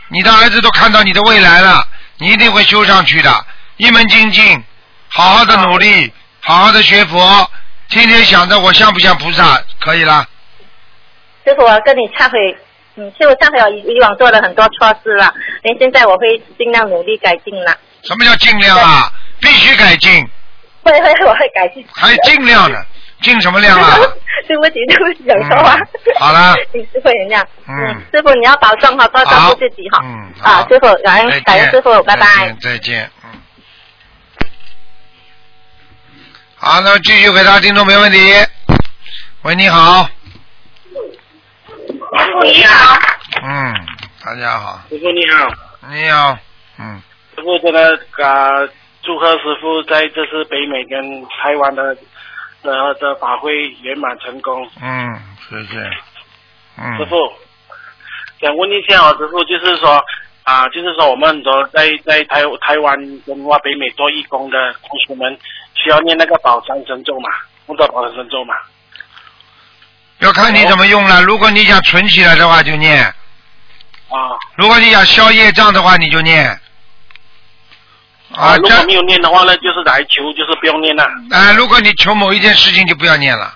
[0.08, 1.84] 你的儿子都看到你的未来了，
[2.18, 3.30] 你一定会修上去的。
[3.78, 4.62] 一门精进，
[5.14, 7.50] 好好的努力，好好的学佛，
[7.90, 10.26] 天天想着我像不像菩萨，可以了。
[11.44, 12.56] 师傅，我跟你忏悔，
[12.96, 17.76] 嗯，师傅忏悔，我以以往做了很多错事了，连现在我会尽量努力改进了。
[18.04, 19.12] 什么叫尽量啊？
[19.40, 20.26] 必须改进，
[20.82, 21.84] 会会，我会改进。
[21.92, 22.78] 还尽量呢？
[23.20, 23.96] 尽什么量啊？
[24.48, 25.76] 对不起，对不起，讲错话。
[25.76, 25.86] 嗯
[26.18, 27.44] 好了请 师傅原谅。
[27.68, 30.00] 嗯师傅你要保重哈，多照好顾自己哈。
[30.02, 32.46] 嗯，好啊，师傅，感恩感恩师傅，拜拜再。
[32.46, 33.10] 见，再见。
[33.24, 33.30] 嗯。
[36.64, 38.18] 好，那么继续回答听众没问题。
[39.42, 40.04] 喂，你好。
[40.04, 40.10] 师
[42.32, 42.96] 傅你好，
[43.42, 43.74] 嗯，
[44.24, 44.80] 大家好。
[44.88, 45.48] 师傅你好，
[45.90, 46.38] 你好。
[46.78, 47.02] 嗯，
[47.34, 48.48] 师傅真的啊，
[49.02, 51.96] 祝贺师傅在这次北美跟台湾的
[52.62, 54.64] 的的法会圆满成功。
[54.80, 55.20] 嗯，
[55.50, 55.80] 谢谢。
[56.78, 56.96] 嗯。
[56.96, 57.16] 师傅，
[58.40, 60.00] 想问一下哦，师傅，就是说
[60.44, 62.96] 啊，就是说我们很多在在台台湾
[63.26, 65.36] 跟哇北美做义工的同学们，
[65.82, 67.28] 需要念那个宝山神咒嘛？
[67.66, 68.54] 梦到宝山神咒嘛？
[70.18, 71.20] 要看你怎么用了。
[71.22, 73.04] 如果你想存起来的话，就念；
[74.08, 76.46] 啊如果你想消业障的话，你就念。
[78.34, 81.04] 啊，这如果没有念的话呢，就是来求，就是不用念了。
[81.30, 83.52] 啊，如果你求某一件事情，就不要念了。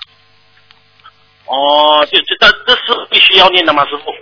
[1.47, 4.13] 哦，就这这这是必须要念的吗，师傅？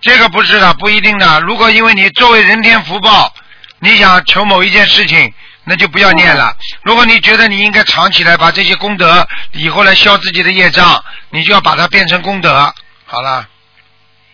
[0.00, 1.40] 这个不是的，不一定的。
[1.42, 3.32] 如果因为你作为人天福报，
[3.78, 5.32] 你想求某一件事情，
[5.64, 6.56] 那就不要念了。
[6.82, 12.50] 如果你觉得你应该藏起来，把这些功德以后来消自己的业障，你就要把它变成功德。
[13.04, 13.46] 好了，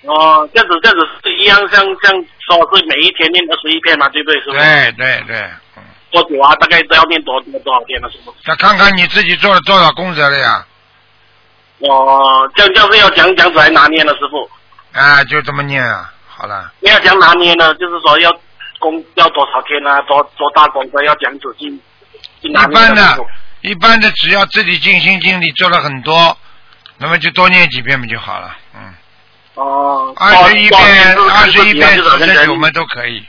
[0.03, 4.41] 哦，这样子这样子是一样，像像说是每一天念二十一遍嘛，对不对？
[4.93, 5.51] 对对
[6.11, 6.55] 多久啊？
[6.57, 8.35] 大概都要念多多多少天呢，师傅？
[8.47, 10.65] 那看看你自己做了多少功德了呀？
[11.81, 14.51] 哦，这样这样是要讲讲出来拿捏了，师傅。
[14.99, 16.11] 啊，就这么念啊。
[16.29, 18.31] 好了，你要讲拿捏呢，就是说要
[18.79, 21.71] 功要多少天啊，多多大功德要讲子去
[22.41, 23.19] 去一般的，
[23.63, 26.37] 一般的只要自己尽心尽力做了很多，
[26.99, 28.57] 那么就多念几遍不就好了？
[28.75, 28.95] 嗯，
[29.55, 33.25] 哦，二十一多遍、二十一遍、就是好像人四十九嘛都可以。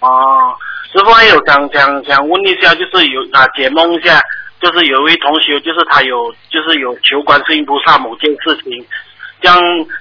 [0.00, 0.56] 哦，
[0.92, 4.20] 师傅还有想想想问一下，就是有啊解梦一下，
[4.60, 8.86] 就是有一位同学，就是他有就是有求观世音菩萨某件事情，
[9.42, 9.58] 像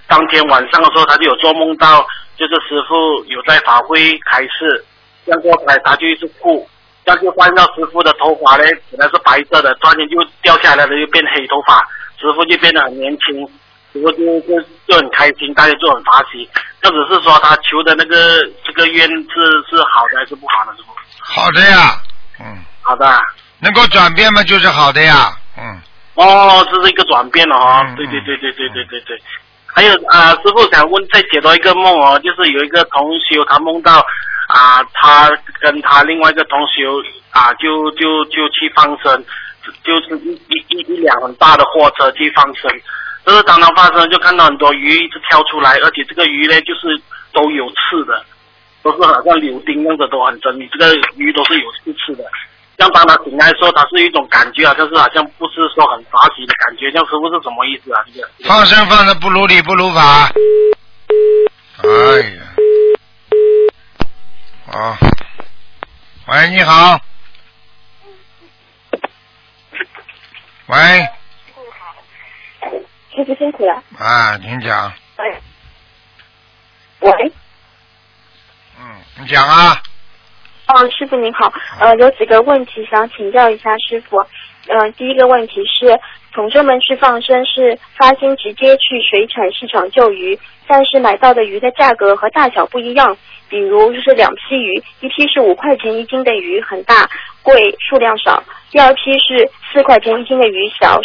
[0.07, 2.05] 当天晚上的时候，他就有做梦到，
[2.38, 4.84] 就是师傅有在法会开示，
[5.26, 6.67] 这样过来他就一直哭，
[7.06, 11.80] 这样就发现到师傅的头发呢本来是白色的，突然间就掉下来了，又变黑头发，
[12.19, 13.48] 师傅就变得很年轻。
[13.93, 16.50] 师傅就就就很开心，大家就很发喜。
[16.82, 19.24] 那只是说他求的那个这个愿是
[19.69, 20.93] 是好的还是不好的，师傅？
[21.21, 21.95] 好的呀，
[22.41, 23.17] 嗯，好的啊。
[23.60, 25.80] 能够转变嘛就是好的呀，嗯，
[26.15, 27.86] 哦，这是一个转变了哦。
[27.88, 29.21] 嗯对对对对对对对对。
[29.75, 33.99] 还有啊、师傅想问，再解多一个梦哦，就是有一个同修他梦到
[34.47, 39.21] 啊、他跟他另外一个同修啊、就就就去放生，
[39.83, 42.71] 就是一一一一辆很大的货车去放生。
[43.25, 46.88] 就是当他放生，就看到很多鱼一直跳出来，而且这个鱼呢，就是
[47.33, 48.23] 都有刺的，
[48.81, 50.69] 都是好像柳钉样的，都很真，你。
[50.71, 52.23] 这个鱼都是有刺刺的。
[52.77, 58.03] 像当他醒来的时候，他是一种感觉啊，就是好像不是说很着急的感觉，像师傅是什么意思啊？
[58.13, 58.29] 这个。
[58.43, 60.29] 放生放的不如理不如法。
[61.77, 61.88] 哎
[62.35, 62.41] 呀，
[64.71, 64.97] 啊，
[66.27, 66.99] 喂，你好，
[70.67, 71.07] 喂，
[73.15, 73.83] 师傅辛苦了。
[73.97, 75.41] 啊，请讲，喂，
[77.01, 77.31] 喂，
[78.79, 79.81] 嗯，你讲啊，
[80.67, 84.17] 哦，师傅您好，呃，有几个问题想请教一下师傅。
[84.67, 85.95] 呃，第一个问题是，
[86.34, 93.15] 同学们去放生是发心直接去水产市场救鱼，但是买到的鱼的价格和大小不一样。
[93.47, 97.08] 比如就是两批鱼，一批是五块钱一斤的鱼，很大，
[97.43, 100.99] 贵，数量少；第二批是四块钱一斤的鱼，小，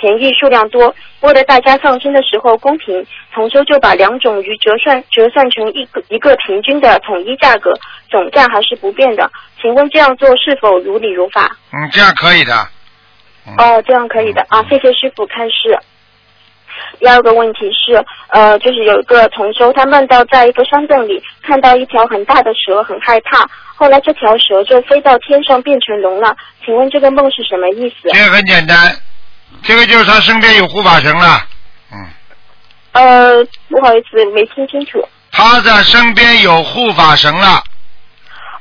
[0.00, 0.94] 便宜，数量多。
[1.20, 7.72] 为了大家放生的时候公平，同修就把两种鱼折算折算成一个一个平均的统一价格，
[8.10, 9.30] 总价还是不变的。
[9.60, 11.56] 请问这样做是否如理如法？
[11.72, 12.52] 嗯，这样可以的，
[13.46, 15.78] 嗯哦，这样可以的啊，谢谢师傅开示。
[16.98, 23.46] 第二个问题是，呃，就是有一个同修，他梦到在一个山洞里看到一条很大的蛇，很害怕。
[23.74, 26.34] 后来这条蛇就飞到天上变成龙了。
[26.64, 28.08] 请问这个梦是什么意思？
[28.12, 28.76] 这个很简单，
[29.62, 31.46] 这个就是他身边有护法神了，
[31.92, 32.06] 嗯，
[32.92, 35.06] 呃，不好意思，没听清楚。
[35.30, 37.62] 他的身边有护法神了，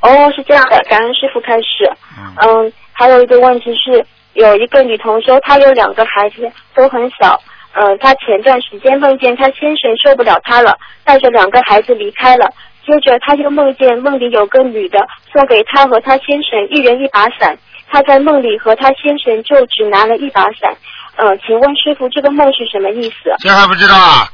[0.02, 1.92] 哦，是这样的，感恩师傅开始。
[2.18, 7.42] 嗯，嗯，还有一个问题是，有一个女同修，她有两个孩子，都很小。
[7.74, 12.48] 嗯，她前段时间梦见她先生受不了她了，带着两个孩子离开了。
[12.86, 15.00] 接着，她就梦见梦里有个女的
[15.32, 17.58] 送给她和她先生一人一把伞，
[17.92, 20.76] 她在梦里和她先生就只拿了一把伞。
[21.18, 23.36] 呃，请问师傅，这个梦是什么意思？
[23.40, 24.32] 这还不知道啊？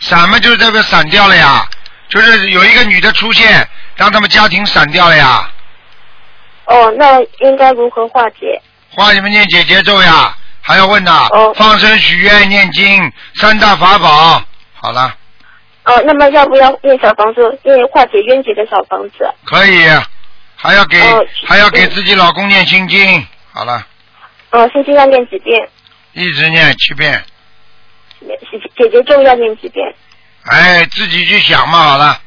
[0.00, 1.64] 伞嘛就是这个散掉了呀，
[2.08, 5.48] 就是有一个女的出现，让他们家庭散掉了呀。
[6.66, 8.60] 哦，那应该如何化解？
[8.90, 14.42] 化你们念姐姐咒呀，还要问呐、哦放生、许愿、念经，三大法宝。
[14.74, 15.14] 好了，
[15.84, 19.30] 哦，那么要不要念小房子，念化解冤结的小房子？
[19.44, 19.86] 可以，
[20.64, 23.26] 还要给、哦还要给嗯自己老公念心经。
[23.52, 23.86] 好了，
[24.48, 25.68] 呃，心经要念几遍？
[26.14, 27.22] 一直念七遍。
[28.20, 28.38] 姐
[28.74, 29.94] 姐姐咒要念几遍？
[30.44, 32.18] 哎，自己去想嘛，好了，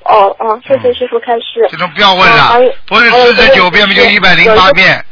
[0.00, 1.68] 哦哦，谢谢师傅开示。
[1.70, 5.04] 这种不要问了哦，不是四十九遍，不就一百零八遍？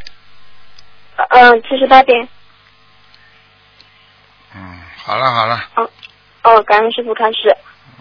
[1.28, 2.28] 嗯，七十八遍。
[4.56, 5.68] 嗯，好了好了，
[6.42, 7.56] 哦，感恩师傅开示。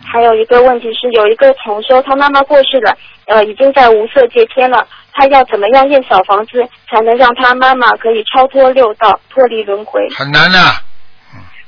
[0.06, 10.08] 还有一个问题是，有一个同修，他妈妈过世了，呃，已经在无色界天了，他要怎么样念小房子，才能让他妈妈可以超脱六道，脱离轮回？
[10.16, 10.76] 很难的，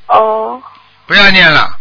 [0.08, 0.62] 哦
[1.06, 1.78] 不要念了。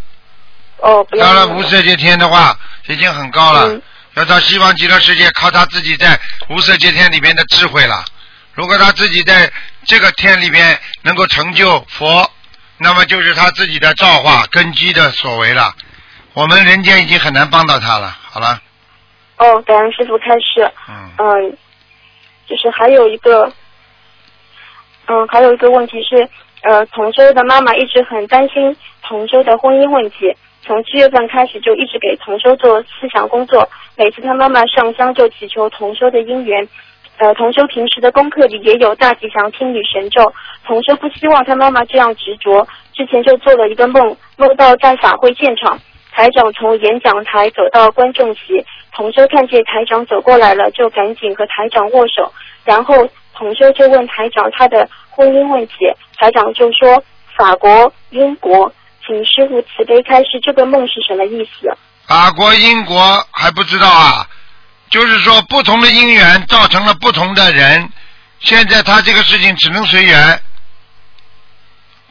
[0.78, 2.56] 哦，不要到了无色界天的话，
[2.88, 3.68] 已经很高了。
[3.68, 3.82] 嗯
[4.14, 8.04] 要到西方极乐世界，靠他自己在无色界天里边的智慧了。
[8.52, 9.50] 如果他自己在
[9.86, 12.30] 这个天里边能够成就佛，
[12.76, 15.74] 那么就是他自己的造化根基的所为了。
[16.34, 18.08] 我们人间已经很难帮到他了。
[18.30, 18.58] 好了，
[19.38, 20.70] 哦，感恩师傅开示。
[20.88, 21.56] 嗯，嗯，
[22.46, 23.52] 就是还有一个，
[25.06, 26.28] 嗯，还有一个问题是，
[26.62, 36.66] 呃，同修的妈妈一直很担心同修的婚姻问题，从七月份开始就一直给同修做思想工作，每次他妈妈上香就祈求同修的姻缘。
[37.18, 40.32] 呃，同修平时的功课里也有大吉祥天女神咒，
[40.66, 45.78] 同修不希望他妈妈这样执着，之前就做了一个梦，梦到在法会现场，
[46.14, 52.32] 台长从演讲台走到观众席，同修看见台长走过来了，就赶紧和台长握手，
[52.64, 55.74] 然后同修就问台长他的婚姻问题，
[56.18, 57.02] 台长就说
[57.36, 58.72] 法国、英国，
[59.06, 61.74] 请师傅慈悲开示这个梦是什么意思？
[62.06, 64.26] 法国、英国还不知道啊，
[64.90, 67.88] 就是说不同的因缘造成了不同的人，
[68.38, 70.38] 现在他这个事情只能随缘。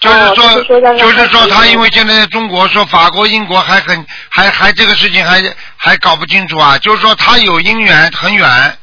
[0.02, 0.64] 就是哦说，
[0.98, 5.42] 就是说他因为现在在中国说法国、英国还很还还这个事情还
[5.78, 8.78] 还搞不清楚啊，就是说他有姻缘很远，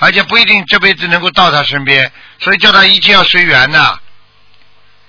[0.00, 2.10] 而且不一定这辈子能够到他身边，
[2.40, 3.96] 所以叫他一切要随缘呐。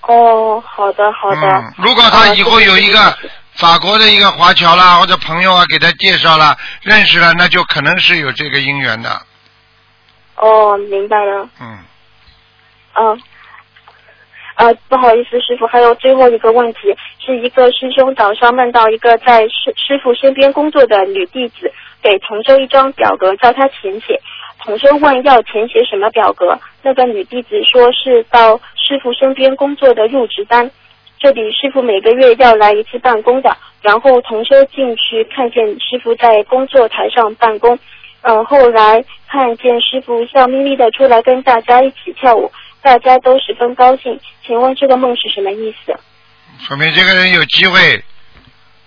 [0.02, 1.42] 哦，好的好的。
[1.42, 3.18] 嗯，如果他以后有一个啊
[3.56, 9.20] 法国的一个华侨啦，或者朋友啊，给他介绍了、认识了，那就可能是有这个姻缘的。
[10.36, 11.50] 哦，明白了。
[11.60, 11.80] 嗯，
[12.94, 13.22] 嗯，
[14.56, 24.20] 呃，不好意思，师傅，还有最后一个问题，是一个师兄早上梦到一个在师师傅身边工作的女弟子，给同修一张表格，叫他填写。
[24.64, 30.72] 同修问要填写什么表格，那个女弟子说是到师傅身边工作的入职单。
[31.20, 37.78] 这里师傅每个月要来一次办公的，然后同修进去看见师傅在工作台上办公，
[38.22, 42.52] 嗯，后来看见师傅笑眯眯的出来跟大家一起跳舞，
[42.86, 44.20] 大家都十分高兴。
[44.46, 46.00] 请问这个梦是什么意思？
[46.60, 48.04] 说明这个人有机会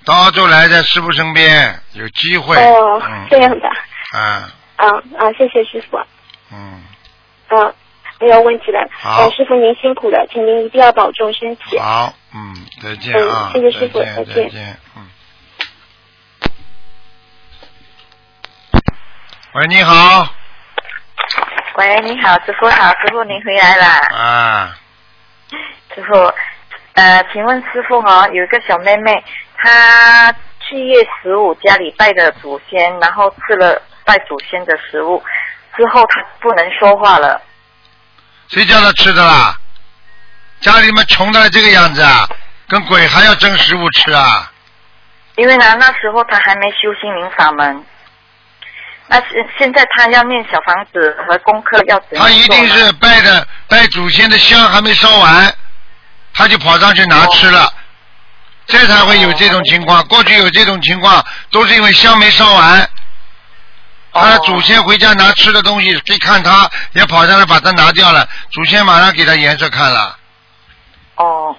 [0.04, 2.54] 到澳洲来，在师傅身边有机会。
[2.56, 3.68] 哦，嗯这样的，
[4.16, 4.86] 啊，啊
[5.18, 5.98] 啊，谢谢师傅，
[6.52, 6.80] 嗯，
[7.48, 7.74] 啊，
[8.20, 8.88] 没有问题了。
[8.92, 11.76] 好呃，师傅您辛苦了，请您一定要保重身体。
[11.80, 15.08] 好，嗯，再见嗯啊，谢谢师傅再见，再见再见，嗯。
[19.54, 20.32] 喂，你好，
[21.78, 24.00] 喂，你好，师傅好，师傅您回来啦。
[24.12, 24.76] 啊，
[25.94, 26.34] 师傅，
[26.94, 29.24] 呃，请问师傅哈、有一个小妹妹，
[29.56, 35.22] 她七月十五家里拜的祖先，然后吃了拜祖先的食物，
[35.76, 37.40] 之后她不能说话了。
[38.48, 39.56] 谁叫她吃的啦？
[40.60, 42.28] 家里面穷的这个样子啊，
[42.66, 44.50] 跟鬼还要争食物吃啊？
[45.36, 47.84] 因为呢，那时候她还没修心灵法门。
[49.10, 55.52] 那现现在他要念小房子和功课要怎样他一定是拜的拜祖先的香还没烧完，
[56.34, 57.72] 他就跑上去拿吃了，
[58.66, 60.06] 这才会有这种情况。
[60.08, 62.88] 过去有这种情况，都是因为香没烧完，
[64.12, 70.18] 他祖先回家拿吃的东西，一看他也跑上来把它拿掉了，祖先马上给他颜色看了。
[71.16, 71.56] 哦，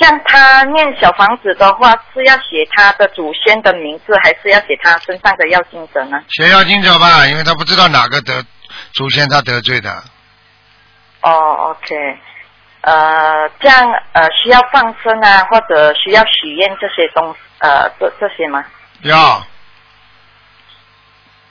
[0.00, 6.18] 像他念小房子的话，是要写他的祖先的名字，还是要写他身上的要经者呢？
[6.30, 8.42] 写要经者吧，因为他不知道哪个得
[8.92, 10.02] 祖先他得罪的。
[11.20, 12.18] 哦，OK，
[12.80, 18.64] 呃，这样呃需要放生啊，或者需要许愿这些东呃这这些吗？
[19.02, 19.16] 要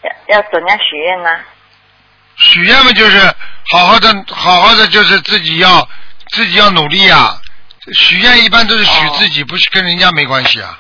[0.01, 1.29] 要要怎样许愿呢？
[2.35, 3.19] 许愿嘛，就是
[3.71, 5.87] 好好的，好好的，就是自己要
[6.29, 7.39] 自己要努力啊。
[7.93, 10.79] 许愿一般都是许自己，不是跟人家没关系啊。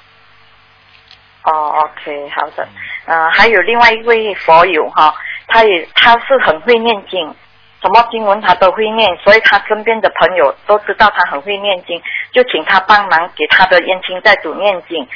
[1.43, 2.67] 哦，OK，好的。
[3.05, 5.13] 呃，还有另外一位佛友哈，
[5.47, 7.33] 他也他是很会念经，
[7.81, 11.99] 什么经文他都会念，所以他身边的朋友都知道他很会念经，
[12.31, 15.07] 就请他帮忙给他的冤亲债主念经。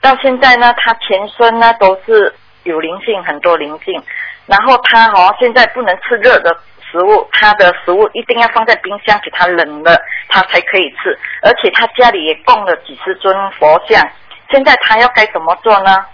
[0.00, 4.02] 到现在呢，他全身呢都是有灵性，很多灵性。
[4.46, 6.56] 然后他哦，现在不能吃热的
[6.94, 11.18] 食物，他的食物一定要放在冰箱，给他冷了，他才可以吃。
[11.42, 14.08] 而且他家里也供了几十尊佛像，
[14.52, 16.06] 现在他要该怎么做呢？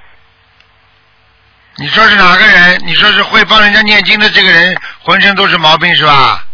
[1.76, 2.80] 你说是哪个人？
[2.86, 6.44] 你说是会帮人家念经的这个人，浑身都是毛病是吧？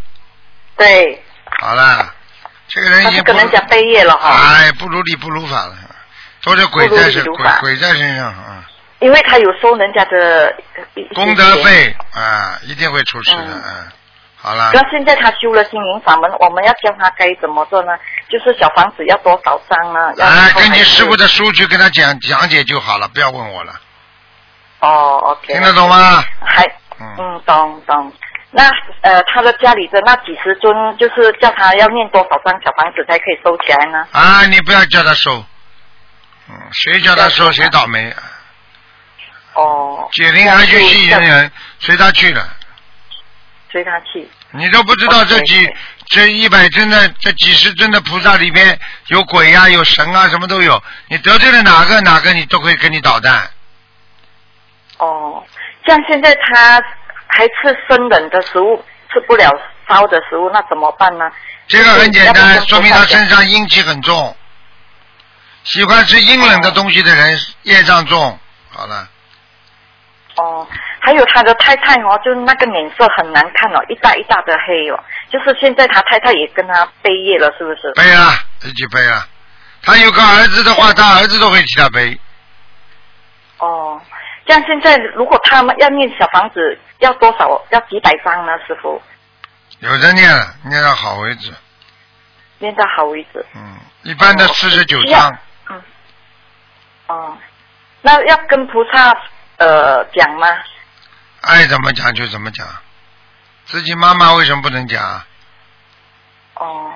[0.77, 1.23] 对，
[1.61, 2.13] 好了，
[2.67, 4.57] 这个人已经跟人家背业了哈。
[4.57, 5.75] 哎，不如理不如法了。
[6.45, 8.63] 都是鬼在身，鬼鬼在身上啊，
[9.01, 10.55] 因为他有收人家的
[11.13, 13.93] 功德费啊，一定会出事的，啊嗯，
[14.39, 17.93] 好了，那现在他修了心灵法门，我们要教他该怎么做呢？
[18.29, 20.13] 就是小房子要多少张呢？
[20.17, 23.73] 要哎，根据师傅的书去跟他讲讲解就好了，不要问我了，
[24.81, 26.23] 哦，OK，听得懂吗？
[26.45, 26.65] 还
[27.01, 28.13] 嗯，嗯，懂懂。
[28.53, 28.71] 那
[29.01, 34.07] 呃，他的家里的那几十尊，就是叫他要念多少张小房子才可以收起来呢？
[34.13, 35.45] 啊，你不要叫他收，
[36.49, 38.15] 嗯，谁叫他收谁倒霉，
[39.55, 42.47] 哦，解铃还须系铃人，随他去了。
[43.77, 44.27] 随他去。
[44.53, 45.71] 你都不知道这几
[46.07, 50.83] 这一百尊的这几十尊的菩萨里边有鬼呀、有神啊，什么都有。
[51.09, 53.51] 你得罪了哪个哪个，你都会跟你捣蛋。
[54.97, 55.45] 哦，
[55.87, 56.83] 像现在他
[57.27, 59.51] 还吃生冷的食物，吃不了
[59.87, 61.31] 烧的食物，那怎么办呢？
[61.69, 64.35] 这个很简单，说明他身上阴气很重。
[65.65, 68.39] 喜欢吃阴冷的东西的人，业障重。
[68.71, 69.07] 好了，
[70.37, 70.67] 哦，
[71.07, 74.99] 还有他的太太哦，就是那个脸色很难看哦，一大一大的黑哦，
[75.31, 77.93] 就是现在他太太也跟他背业了，是不是？
[77.95, 78.35] 背啊，
[78.65, 79.25] 一起背啊。
[79.85, 82.19] 他有个儿子的话，他儿子都会替他背。
[83.59, 84.03] 哦，
[84.47, 87.65] 这样现在如果他们要念小房子，要多少？
[87.71, 88.53] 要几百张呢？
[88.67, 89.01] 师傅
[89.79, 91.53] 有的念了，念到好为止。
[92.59, 93.47] 念到好为止。
[93.55, 95.39] 嗯，一般的哦四十九张。
[95.71, 95.83] 嗯。
[97.07, 97.39] 哦，
[98.03, 99.17] 那要跟菩萨
[99.59, 100.49] 呃讲吗？
[101.47, 102.67] 爱怎么讲就怎么讲。
[103.67, 105.27] 自己妈妈为什么不能讲啊？
[106.55, 106.93] 哦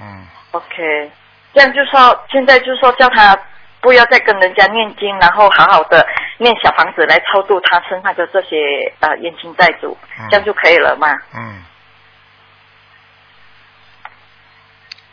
[0.00, 1.10] 嗯，，OK，
[1.54, 3.36] 这样就说现在就说叫他
[3.80, 8.56] 不要再跟人家念经，然后好好的念小房子来超度他身上的这些
[9.00, 11.08] 呃冤亲债主，嗯这样就可以了嘛？
[11.34, 11.62] 嗯，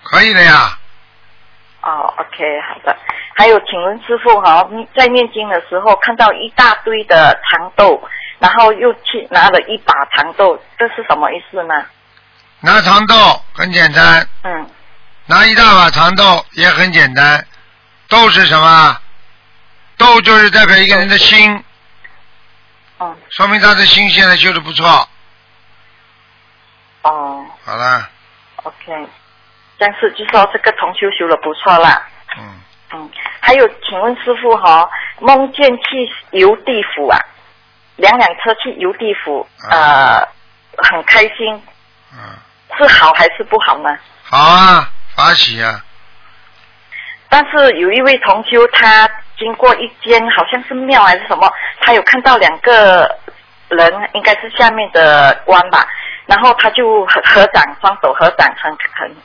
[0.03, 0.77] 可以的呀。
[1.81, 2.97] 哦，OK，好的。
[3.37, 8.01] 还有，请问师傅哈、你在念经的时候看到一大堆的长豆，
[8.45, 11.73] 然后又去拿了一把长豆，这是什么意思呢？
[12.59, 13.15] 拿长豆
[13.53, 14.69] 很简单，嗯，
[15.25, 17.43] 拿一大把长豆也很简单。
[18.07, 19.01] 豆是什么？
[19.97, 21.63] 豆就是代表一个人的心，
[22.99, 25.09] 嗯，说明他的心现在修的不错。
[27.01, 28.07] 哦好了
[28.61, 29.07] ，，OK，
[29.79, 32.07] 但是就说这个同修修的不错啦。
[32.37, 32.61] 嗯，
[32.93, 34.87] 嗯，还有，请问师傅哈、
[35.19, 37.17] 梦见去游地府啊，
[37.95, 40.19] 两辆车去游地府，呃，
[40.77, 41.61] 很开心，
[42.13, 42.19] 嗯，
[42.77, 43.97] 是好还是不好呢？
[44.23, 45.81] 好啊，法喜啊，
[47.29, 53.09] 但是有一位同修，他经过一间好像是庙还是什么，他有看到两个
[53.69, 55.87] 人，应该是下面的官吧，
[56.25, 59.15] 然后他就合合掌，双手合掌，很很。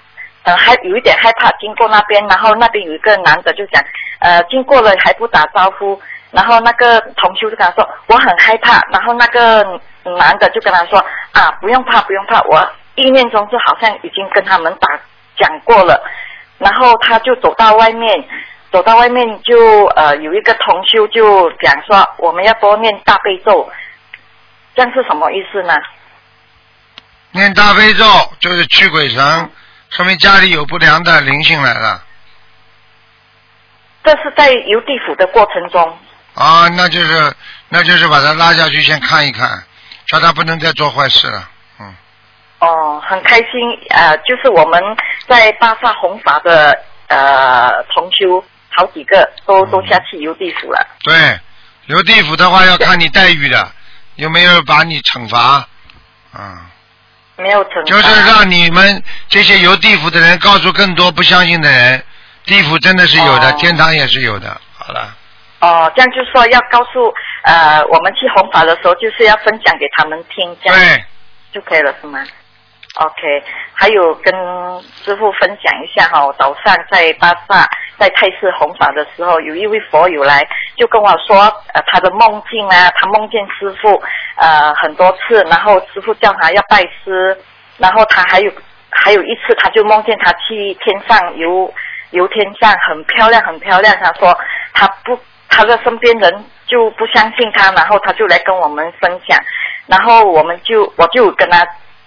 [0.42, 3.84] 呃，还有一点害怕，经过那边，然后那边有一个男的就讲，
[4.20, 6.00] 呃，经过了还不打招呼，
[6.30, 9.62] 然后那个同修就跟他说我很害怕，然后那个
[10.18, 10.98] 男的就跟他说
[11.32, 14.88] 啊，不用怕，不用怕，我意念中就好像已经跟他们打
[15.36, 16.02] 讲过了，
[16.58, 18.24] 然后他就走到外面，
[18.70, 23.70] 走到外面就呃有一个同修就讲说我们要多念大悲咒，
[24.74, 25.74] 这样是什么意思呢？
[27.32, 28.04] 念大悲咒
[28.40, 29.50] 就是驱鬼神，
[29.90, 32.02] 说明家里有不良的灵性来了。
[34.02, 35.98] 这是在游地府的过程中，
[36.40, 37.32] 啊，那就是
[37.68, 39.62] 那就是把他拉下去先看一看，
[40.06, 41.48] 叫他不能再做坏事了。
[41.78, 41.94] 嗯，
[42.60, 43.46] 哦，很开心，
[43.90, 44.82] 呃，就是我们
[45.28, 46.76] 在巴萨弘法的
[47.08, 48.42] 呃同修
[48.74, 50.86] 好几个都都下去游地府了。
[51.04, 51.38] 对，
[51.86, 53.70] 游地府的话要看你待遇的，
[54.16, 55.66] 有没有把你惩罚。
[56.32, 56.58] 嗯，
[57.36, 57.82] 没有惩罚。
[57.84, 62.02] 就是让你们这些游地府的人告诉更多不相信的人，
[62.46, 64.58] 地府真的是有的，哦天堂也是有的。
[64.78, 65.14] 好了，
[65.60, 67.12] 哦，这样就说要告诉
[67.44, 71.04] 呃我们去弘法的时候，就是要分享给他们听，这样对，
[71.52, 72.18] 就可以了，是吗
[72.96, 74.34] ？OK，还有跟
[75.04, 80.46] 师傅分享一下哈，我早上在巴萨在泰式弘法的时候，有一位佛友来
[80.76, 81.36] 就跟我说，
[81.72, 84.02] 呃，他的梦境啊，他梦见师傅
[84.36, 87.36] 呃很多次，然后师傅叫他要拜师，
[87.78, 88.50] 然后他还有
[88.90, 91.72] 还有一次他就梦见他去天上游
[92.10, 94.36] 游天上，很漂亮很漂亮，他说
[94.74, 95.16] 他不
[95.60, 99.38] 他的身边人就不相信他，然后他就来跟我们分享，
[99.86, 101.58] 然后我们就我就跟他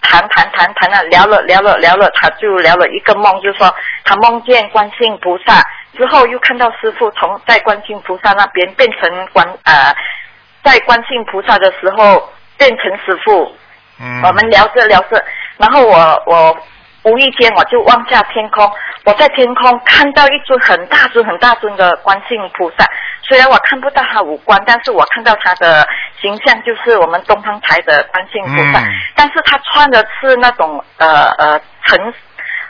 [0.02, 3.72] 谈谈谈谈了，聊了聊了聊了，他就聊了一个梦，就说
[4.06, 5.62] 他梦见观世音菩萨
[5.96, 9.96] 之后，又看到师傅从在观世音菩萨那边变成观呃，
[10.64, 12.28] 在观世音菩萨的时候
[12.58, 13.56] 变成师傅，
[14.00, 15.24] 嗯，我们聊着聊着，
[15.58, 16.58] 然后我我
[17.04, 18.68] 无意间我就望下天空，
[19.04, 22.86] 我在天空看到一尊很大尊、很大尊的观世音菩萨，
[23.34, 25.88] 虽然我看不到他五官，但是我看到他的
[26.22, 32.14] 形象就是我们东方台的观世音菩萨，嗯但是他穿的是那种呃呃橙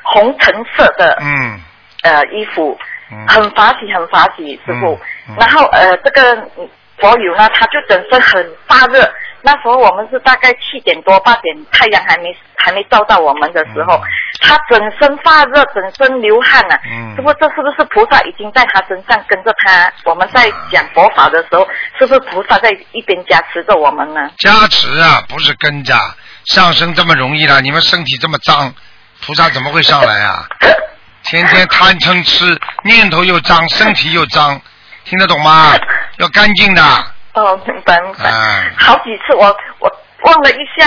[0.04, 1.60] 红橙色的嗯
[2.04, 2.80] 呃衣服，
[3.12, 4.98] 嗯很法喜，很法喜，师傅。
[5.28, 9.02] 嗯然后呃，这个嗯佛友呢，他就整身很发热。
[9.46, 14.02] 那时候我们是大概七点多八点，太阳还没还没照到我们的时候，嗯
[14.40, 16.80] 他整身发热，整身流汗啊。
[16.86, 19.92] 嗯师傅，这是不是菩萨已经在他身上跟着他？
[20.06, 21.68] 我们在讲佛法的时候，
[22.00, 24.30] 是不是菩萨在一边加持着我们呢？
[24.40, 25.94] 加持啊，不是跟着
[26.46, 27.62] 上升这么容易了。
[27.62, 28.74] 你们身体这么脏，
[29.26, 30.48] 菩萨怎么会上来啊？
[31.24, 34.60] 天天贪嗔痴，念头又脏，身体又脏，
[35.06, 35.74] 听得懂吗？
[36.18, 36.82] 要干净的。
[37.34, 38.30] 哦，明白明白。
[38.30, 39.46] 啊，好几次我
[39.80, 39.92] 我
[40.24, 40.86] 望了一下，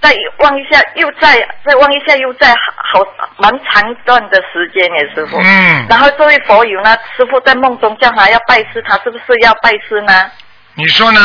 [0.00, 3.04] 再望一下，又再再望一下，又再好好
[3.36, 5.36] 蛮长一段的时间耶，师傅。
[5.38, 10.30] 嗯，然后这位佛友呢，师傅在梦中叫他要拜师，他是不是要拜师呢？
[10.74, 11.20] 你说呢？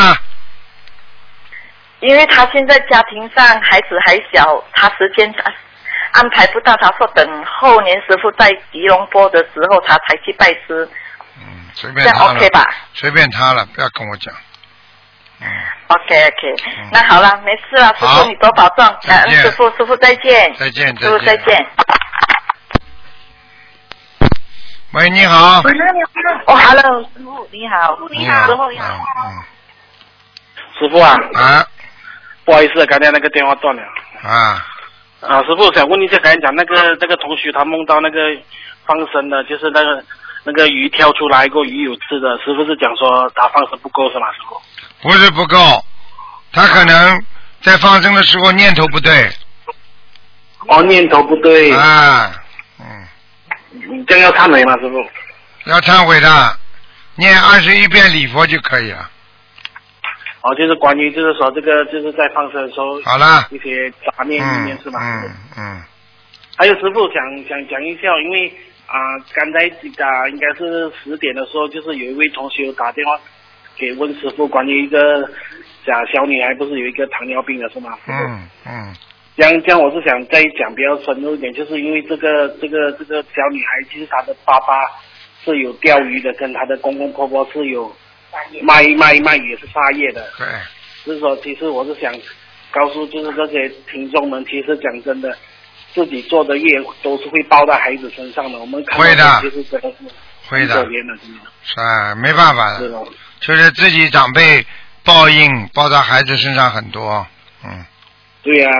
[2.00, 5.54] 因为他现在家庭上孩子还小，他时间安
[6.12, 6.76] 安排不到。
[6.76, 10.88] 他说等后年师傅在吉隆坡的时候，他才去拜师，
[11.40, 12.64] 嗯，随便他了 OK 吧
[12.94, 14.32] 随便他了，不要跟我讲。
[15.40, 15.46] 嗯
[15.88, 21.66] ，？OK OK，、嗯那好了，没事了，师傅你多保重，感恩师傅，师傅再见，再见，师傅再见。
[24.94, 25.60] 喂，你好。
[26.46, 28.46] 哦，Hello，师傅你好，你好。
[28.46, 28.86] 师傅你好。
[28.94, 29.44] 嗯
[30.78, 31.66] 师傅啊，嗯啊
[32.44, 33.82] 不好意思，刚才那个电话断了。
[34.22, 34.64] 啊，
[35.20, 38.18] 啊，师傅想问一下，刚才讲那个那个同学他梦到那个
[38.86, 40.04] 放生的，就是那个
[40.44, 44.32] 那个鱼跳出来过，鱼有刺的，师傅是讲说他放生不够是吗？
[44.32, 44.60] 师傅？
[45.02, 45.84] 不是不够，
[46.52, 47.22] 他可能
[47.62, 49.30] 在放生的时候念头不对
[50.68, 52.32] 哦，念头不对，啊，
[52.80, 55.04] 嗯，这样要忏悔吗，师傅？
[55.70, 56.58] 要忏悔的，
[57.14, 59.10] 念二十一遍礼佛就可以了。
[60.40, 64.98] 哦，就是关于就是说这个就是在放生的时候，好了一些杂念意念是吧？
[65.00, 65.82] 嗯嗯，
[66.56, 68.52] 还有师傅想想讲一下，因为
[68.86, 68.96] 啊、
[69.34, 69.66] 刚才
[70.02, 73.20] 啊应该是十点的时候，就是有一位同学打电话
[73.78, 74.98] 给温师傅关于一个
[75.86, 77.96] 假小女孩不是有一个糖尿病的是吗？
[78.08, 78.94] 嗯嗯
[79.36, 84.74] 这样这样，我是想再讲比较深入一点，就是因为这个这个这个小女孩，其实她的爸爸
[85.44, 87.94] 是有钓鱼的，跟她的公公婆婆是有
[88.62, 90.28] 卖卖卖也是沙业的。
[90.36, 90.46] 对，
[91.04, 92.12] 就是说，其实我是想
[92.72, 95.38] 告诉就是这些听众们，其实讲真的，
[95.92, 98.58] 自己做的业都是会报到孩子身上的。
[98.58, 99.96] 我们看到会的其实真的是
[100.48, 103.00] 会的很可怜的，真的是啊，没办法的，是的。
[103.40, 104.64] 就是自己长辈
[105.04, 107.26] 报应报到孩子身上很多，
[107.64, 107.84] 嗯。
[108.42, 108.70] 对呀、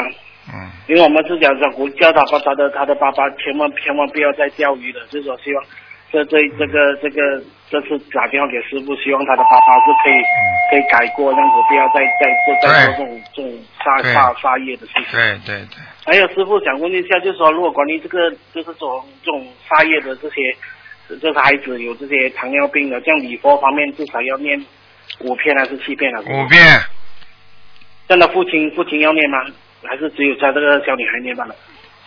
[0.55, 5.65] 嗯，因为我们是讲说，我叫他爸他的他的爸爸千万千万不要再钓鱼了，就是说希望
[6.11, 10.17] 这这这个这个这次打电话给师傅，希望他的爸爸是可以、
[10.71, 15.05] 可以改过，这样子不要再再做再做这种这种杀杀杀业的事情。
[15.13, 20.37] 对对对，还有师傅想问一下，就是说，如果关于这个就是说这种杀业的这些，
[21.17, 24.65] 就是孩子有这些糖尿病的，这样礼佛方面至少要念
[25.21, 26.21] 五遍还是七遍啊？
[26.21, 26.81] 五遍，
[28.07, 29.39] 这样的父亲父亲要念吗？
[29.85, 31.55] 还是只有他这个小女孩念罢了？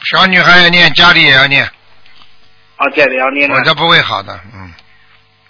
[0.04, 1.64] 小女孩要念，家里也要念，
[2.76, 3.64] 啊，家里要念啊否。
[3.64, 4.72] 则不会好的，嗯，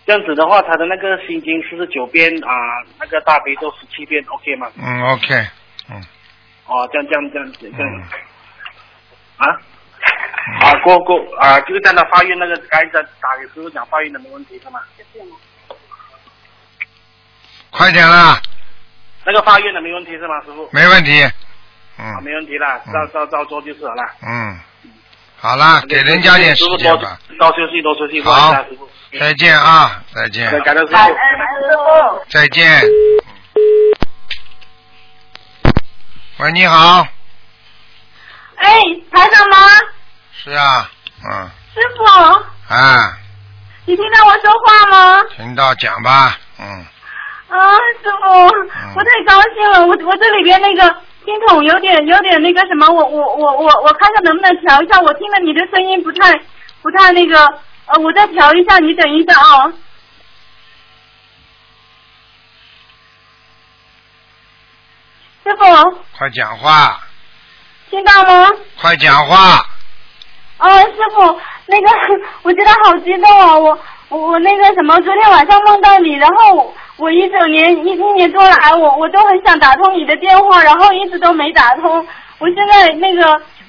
[0.05, 2.53] 这样子的话，他的那个心经四十九遍啊，
[2.99, 4.71] 那个大悲咒十七遍，OK 吗？
[4.77, 5.33] 嗯，OK，
[5.89, 6.03] 嗯
[6.67, 8.03] 哦，这样这样这样这样嗯
[9.37, 9.47] 啊
[10.61, 12.85] 啊，过过啊，就是在那发愿那个，刚才
[13.19, 14.79] 打给师傅讲发愿的没问题是吗？
[17.69, 18.41] 快点啦，
[19.25, 20.67] 那个发愿的没问题是吗，师傅？
[20.71, 21.33] 没问题，啊，
[21.97, 24.03] 嗯没问题啦，照照照做就是好了。
[24.23, 24.59] 嗯，
[25.37, 28.53] 好啦，给人家点时师傅多间吧，多休息多休息，不好。
[29.19, 30.97] 再见啊，再见，感恩师傅。
[30.97, 32.25] 恩师傅。
[32.29, 32.81] 再见。
[36.39, 37.05] 喂，你好，
[38.55, 38.81] 哎，
[39.11, 39.57] 台长吗？
[40.43, 40.89] 是啊，
[41.23, 42.03] 嗯，师傅，
[42.73, 43.17] 啊，
[43.85, 45.23] 你听到我说话吗？
[45.37, 46.65] 听到讲吧，嗯，
[47.49, 48.27] 啊，师傅，
[48.95, 50.89] 我太高兴了，我我这里边那个
[51.25, 56.35] 听筒有点有点那个什么，我我我我我看看能不能调一下，我听了你的声音不太
[56.81, 57.45] 不太那个，
[57.85, 59.71] 呃，我再调一下，你等一下啊。
[65.43, 66.99] 师傅，快讲话，
[67.91, 68.49] 听到吗？
[68.79, 69.65] 快讲话，
[70.61, 71.87] 啊，师傅，那个
[72.43, 73.57] 我觉得好激动啊！
[73.57, 73.75] 我
[74.09, 82.07] 我我那个什么，昨天晚上梦到你，然后我一整年一一年多来，我我都很想打通你的电话，然后一直都没打通。
[82.37, 83.23] 我现在那个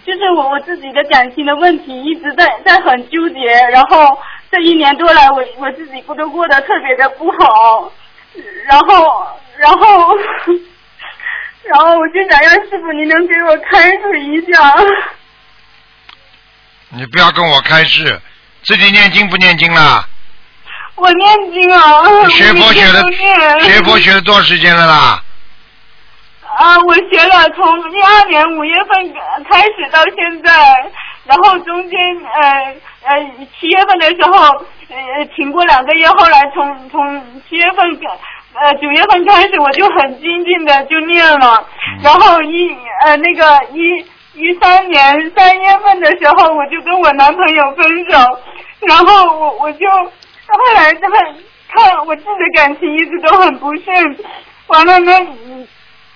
[0.05, 3.41] 就是我我自己的感情的问题一直在在很纠结，
[3.73, 4.19] 然后
[4.51, 7.91] 这一年多来我我自己过都过得特别的不好，
[8.67, 9.27] 然后
[9.57, 10.15] 然后
[11.65, 14.75] 然后我就想让师傅您能给我开示一下。
[16.95, 18.21] 你不要跟我开示，
[18.63, 20.07] 自己念经不念经啦？
[20.95, 25.23] 我念经啊，学佛学了我每天都念学佛学了多少时间了啦？
[26.55, 29.13] 啊，我学了从一二年五月份
[29.49, 30.53] 开始到现在，
[31.25, 32.75] 然后中间呃
[33.05, 33.21] 呃
[33.59, 37.87] 七月份的时候呃停过两个月，后来从从七月份
[38.53, 41.67] 呃九月份开始我就很精进的就念了，
[42.03, 42.77] 然后一
[43.07, 44.05] 呃那个一
[44.35, 48.19] 一三年三月份的时候我就跟我男朋友分手，
[48.89, 51.19] 然后我我就后来这个
[51.69, 54.17] 他我自己的感情一直都很不顺，
[54.69, 55.13] 完了呢。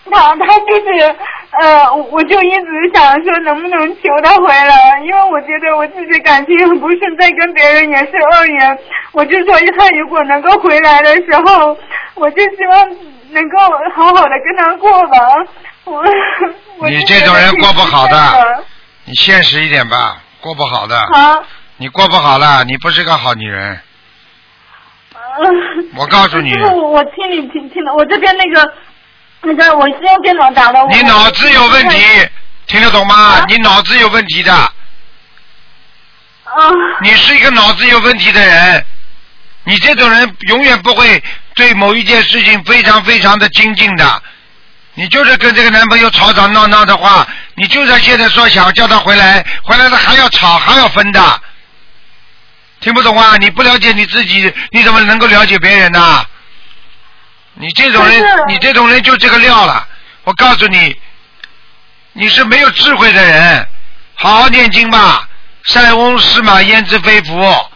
[0.08, 1.16] 他他就是
[1.50, 8.78] 呃，我就一直想说能不能求他回来，因为我觉得我自己感情很不顺，再跟别人也是恶缘。
[9.10, 11.76] 我就说他如果能够回来的时候，
[12.14, 12.88] 我就希望
[13.32, 13.58] 能够
[13.96, 15.18] 好好的跟他过吧。
[15.86, 16.02] 我
[16.78, 18.64] 我你这种人过不好的，
[19.04, 20.98] 你现实一点吧，过不好的。
[21.12, 21.42] 好，
[21.76, 23.80] 你过不好了，你不是个好女人。
[25.38, 25.44] 嗯
[25.94, 28.72] 我告诉你我，我听你听听的，我这边那个
[29.42, 32.28] 那个我是用电脑打的，你脑子有问题，
[32.66, 33.44] 听得懂吗？
[33.46, 34.52] 你脑子有问题的。
[34.52, 34.72] 啊。
[37.02, 38.84] 你是一个脑子有问题的人，
[39.64, 41.22] 你这种人永远不会
[41.54, 44.22] 对某一件事情非常非常的精进的。
[44.98, 51.40] 你就是跟这个男朋友吵吵闹闹的话，你就算现在说想叫他回来，回来他还要吵还要分的，
[52.80, 53.36] 听不懂啊？
[53.36, 56.24] 你不了解你自己，你怎么能够了解别人呢？
[57.58, 59.86] 你这种人，你这种人就这个料了。
[60.24, 60.96] 我告诉你，
[62.14, 63.68] 你是没有智慧的人，
[64.14, 65.28] 好好念经吧。
[65.66, 67.70] 塞翁失马焉知非福。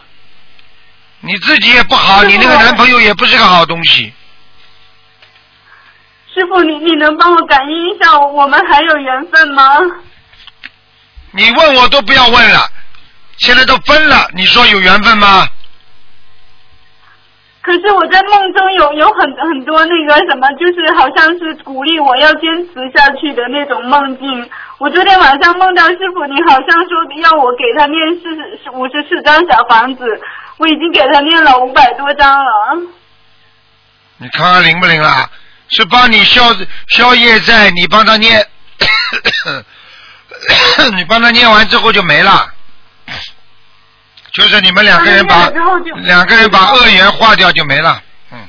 [1.19, 4.11] 你自己也不好，你那个男朋友也不是个好东西。
[6.41, 9.77] 师傅，你你能帮我感应一下，我们还有缘分吗？
[11.31, 12.59] 你问我都不要问了，
[13.37, 15.47] 现在都分了，你说有缘分吗？
[17.61, 24.49] 可是我在梦中有有很很多那个什么，就是好像是鼓励我要坚持下去的那种梦境。
[24.79, 30.03] 我昨天晚上梦到师傅，你好像说要我给他念四十五十四张小房子，
[30.57, 32.51] 我已经给他念了五百多张了。
[34.17, 35.29] 你看看灵不灵啦？
[35.71, 36.53] 是帮你消
[36.87, 38.45] 消业债，你帮他念，
[40.95, 42.53] 你帮他念完之后就没了。
[44.33, 45.49] 就是你们两个人把
[45.95, 48.01] 两个人把恶缘化掉就没了。
[48.31, 48.39] 嗯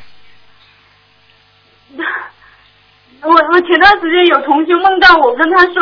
[3.22, 5.74] 我我前段时间有同学梦到我跟他说，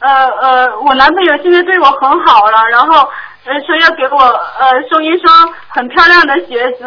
[0.00, 3.08] 呃呃，我男朋友现在对我很好了，然后
[3.50, 6.84] 呃说要给我呃送一双很漂亮的鞋子，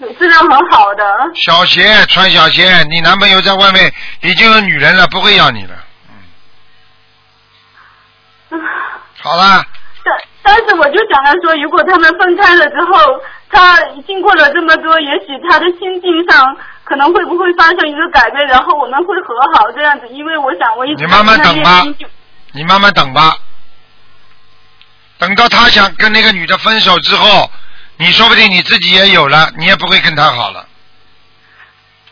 [0.00, 1.04] 呃质量很好的。
[1.34, 3.92] 小鞋穿小鞋，你男朋友在外面
[4.22, 5.74] 已经有女人了，不会要你了。
[8.50, 8.58] 嗯
[9.22, 9.62] 好了，
[10.04, 20.08] 但但是我就想着说，如果他们分开了之后，他经过了这么多，也许他的心境上可能会不会发生一个改变，然后我们会和好这样子。
[20.08, 21.84] 因为我想我一直你慢慢在等吧
[22.54, 23.36] 你慢慢等吧，
[25.22, 27.48] 等到他想跟那个女的分手之后，
[27.96, 30.66] 你说不定你自己也有了，你也不会跟他好了。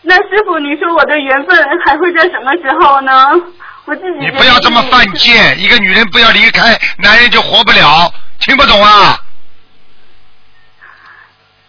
[0.03, 3.13] 那师傅，你说我的缘分还会在什么时候呢？
[3.87, 9.19] 我自己你不要这么犯贱，一个女人不要离开男人就活不了，听不懂啊？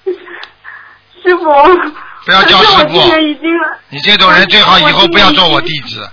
[0.05, 1.43] 师傅，
[2.23, 3.17] 不要叫师傅
[3.89, 6.07] 你这种人最好以后不要做我我弟子，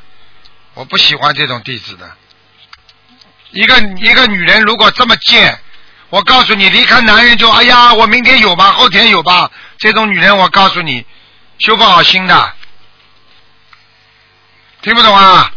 [0.72, 2.10] 我不喜欢这种弟子的。
[3.50, 5.58] 一个一个女人如果这么贱，
[6.10, 11.04] 我告诉你，离开男人就哎呀，我明天有吧，后天有吧，这种女人我告诉你，
[11.58, 12.52] 修不好心的。
[14.82, 15.50] 听不懂啊？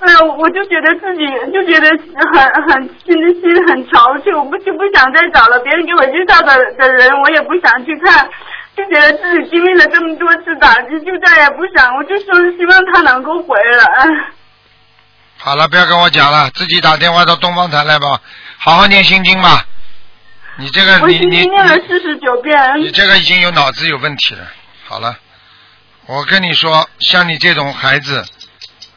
[0.00, 1.90] 哎呀，我就觉得自己就觉得
[2.32, 5.58] 很很心心很憔悴，我不就不想再找了。
[5.60, 8.28] 别人给我介绍的的人，我也不想去看，
[8.76, 11.94] 就觉得自己经历了这么多次打击，就再也不想。
[11.96, 13.84] 我就说希望他能够回来。
[15.42, 18.20] 好了，不要跟我讲了，自己打电话到东方台来吧，
[18.58, 19.64] 好好念心经吧。
[20.56, 22.54] 你这个你你念了四十九遍。
[22.78, 24.46] 你这个已经有脑子有问题了。
[24.86, 25.16] 好了，
[26.06, 28.22] 我跟你说，像你这种孩子，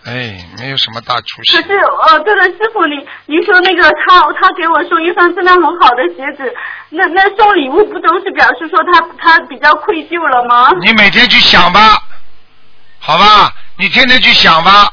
[0.03, 1.63] 哎，没有什么大出息可。
[1.63, 2.95] 是哦，对了，师傅，你
[3.27, 6.53] 您说那个他他给我送一双质量很好的鞋子，
[6.89, 10.71] 那那送礼物不都是表示说他他比较愧疚了吗？
[10.81, 12.03] 你每天去想吧，
[12.99, 13.53] 好吧？
[13.77, 14.91] 你天天去想吧，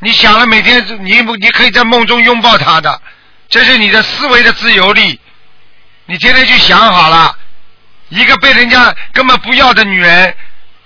[0.00, 3.00] 你想了每天你你可以在梦中拥抱他的，
[3.48, 5.20] 这是你的思维的自由力。
[6.06, 7.36] 你天天去想好了，
[8.08, 10.34] 一个被人家根本不要的女人，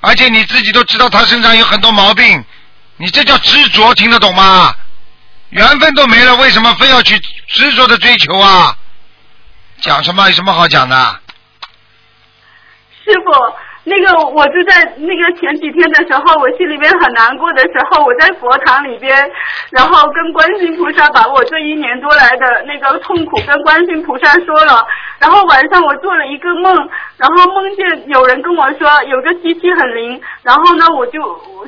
[0.00, 2.44] 而且你自己都知道她身上有很多毛病，
[2.96, 4.74] 你这叫执着，听得懂吗？
[5.50, 7.16] 缘分都没了，为什么非要去
[7.48, 8.76] 执着的追求啊？
[9.80, 10.28] 讲什么？
[10.28, 11.20] 有什么好讲的？
[13.04, 13.32] 师傅，
[13.86, 19.14] 那个我就在那个前几天的时候，我心里边很难过的时候，我在佛堂里边，
[19.70, 24.86] 然后跟观世音菩萨把我这一年多来的那个痛苦跟观世音菩萨说了，
[25.18, 26.74] 然后晚上我做了一个梦，
[27.18, 31.20] 然后梦见有人跟我说有个机器很灵，然后呢我就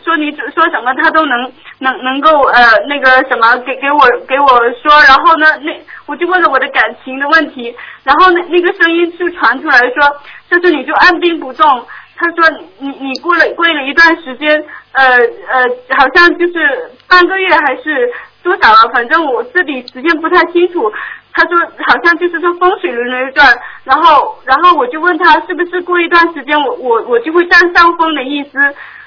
[0.02, 4.48] 说你说什么他都能能能够呃那个什么给给我给我
[4.82, 5.70] 说，然后呢那
[6.06, 10.16] 我就问了我的感情的问题，然后那那个声音就传出来说，
[10.48, 11.86] 就是你就按兵不动。
[12.16, 14.50] 他说你你过了过了一段时间，
[14.92, 15.64] 呃呃，
[15.98, 18.10] 好像就是半个月还是
[18.42, 20.90] 多少啊，反正我这里时间不太清楚。
[21.32, 23.46] 他说好像就是说风水轮流转，
[23.84, 28.52] 然后然后我就问他是不是过一段时间我我我就会占上风的意思。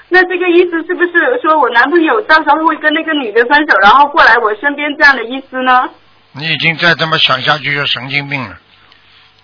[0.08, 5.90] 那这个意思是不是说我男朋友到时候会跟那个女的分手，然后过来我身边这样的意思呢？
[6.32, 8.56] 你已经再这么想下去就神经病了。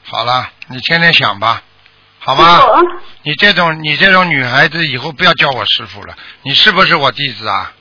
[0.05, 1.63] 好了，你天天想吧，
[2.27, 2.61] 好吗？
[3.23, 7.73] 你这种你这种女孩子以后不要叫我师傅了，你是不是我弟子啊？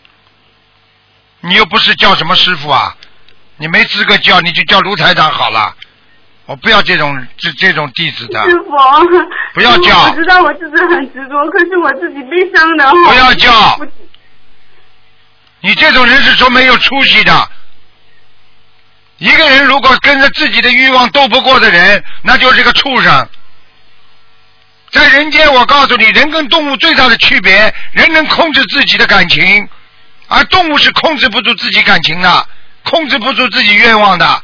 [1.41, 2.95] 你又不是叫什么师傅啊？
[3.57, 5.75] 你没资格叫，你就叫卢台长好了。
[6.45, 8.69] 我不要这种这这种弟子的，师傅，
[9.55, 12.91] 不要叫我知道我自己很执着，可是我自己悲伤的。
[12.91, 13.79] 不要叫
[15.61, 17.49] 你这种人是说没有出息的。
[19.17, 23.27] 一个人如果跟着自己的欲望斗不过的人，那就是个畜生。
[24.95, 29.67] 在人间，我告诉你，人跟动物最大的区别，人能控制自己的感情，
[30.29, 32.47] 而动物是控制不住自己感情的，
[32.83, 34.43] 控制不住自己愿望的。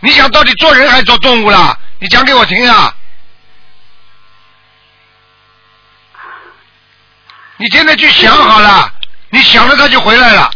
[0.00, 1.78] 你想到底做人还是做动物啦？
[1.98, 2.96] 你讲给我听啊！
[7.58, 8.90] 你现在去想好了，
[9.28, 10.50] 你想了他就回来了。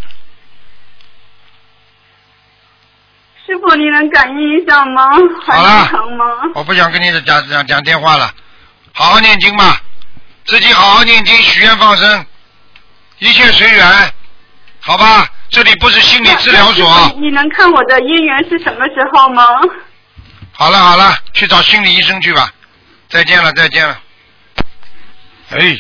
[3.47, 5.03] 师傅，你能感应一下吗？
[5.47, 5.91] 好了？
[6.55, 8.33] 我不想跟你讲讲讲电话了，
[8.97, 9.83] 好好念经吧，
[10.47, 12.27] 自己好好念经，许愿放生，
[13.19, 14.15] 一切随缘，
[14.79, 15.29] 好吧？
[15.51, 17.13] 这里不是心理治疗所。
[17.21, 19.45] 你能看我的姻缘是什么时候吗？
[20.53, 22.49] 好了好了，去找心理医生去吧。
[23.09, 24.01] 再见了再见了。
[25.51, 25.77] 哎，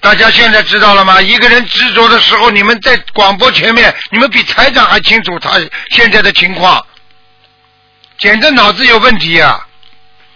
[0.00, 1.20] 大家现在知道了吗？
[1.20, 6.82] 一个人执着的时候，你们在广播前面，你们比台长还清楚他现在的情况，
[8.16, 9.66] 简直脑子有问题啊！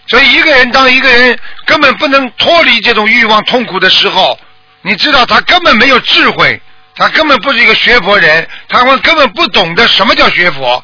[0.09, 4.37] 所以一个人当一个人根本不能脱离这种欲望痛苦的时候，
[4.81, 6.59] 你知道他根本没有智慧，
[6.95, 10.83] 他根本不是一个学佛人，他们根本不懂得什么叫学佛。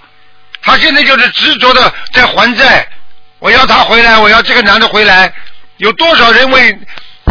[0.62, 2.88] 他现在就是执着的在还债，
[3.40, 5.34] 我要他回来，我要这个男的回来。
[5.78, 6.80] 有多少人为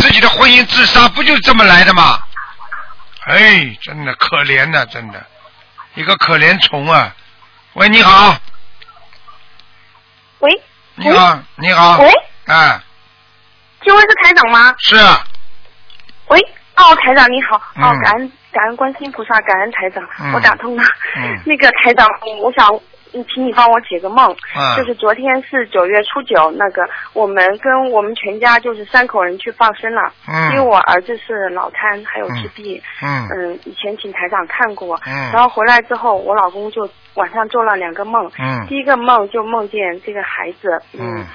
[0.00, 2.22] 自己的婚姻自杀，不就是这么来的吗？
[3.26, 5.26] 哎，真的可怜呐、真的，
[5.94, 7.14] 一个可怜虫啊！
[7.72, 8.36] 喂，你好，
[10.40, 10.62] 喂，
[10.96, 12.08] 你好，你好，喂，
[12.46, 12.80] 哎，
[13.82, 14.72] 请问是台长吗？
[14.78, 14.94] 是。
[14.96, 15.24] 啊，
[16.28, 16.38] 喂，
[16.76, 20.32] 哦，台长你好，哦嗯，感恩感恩观世音菩萨，感恩台长，嗯。
[20.32, 20.82] 我打通了。
[21.16, 21.36] 嗯。
[21.44, 22.08] 那个台长，
[22.40, 22.68] 我想
[23.12, 24.76] 嗯请你帮我解个梦，嗯。
[24.76, 30.52] 就是昨天是九月初九，那个我们跟我们全家就是三口人去放生了，嗯。
[30.52, 33.28] 因为我儿子是脑瘫，还有自闭，嗯。
[33.34, 35.32] 嗯，以前请台长看过，嗯。
[35.32, 41.26] 然后回来之后，我老公就晚上做了两个梦，嗯第一个梦就梦见这个孩子，嗯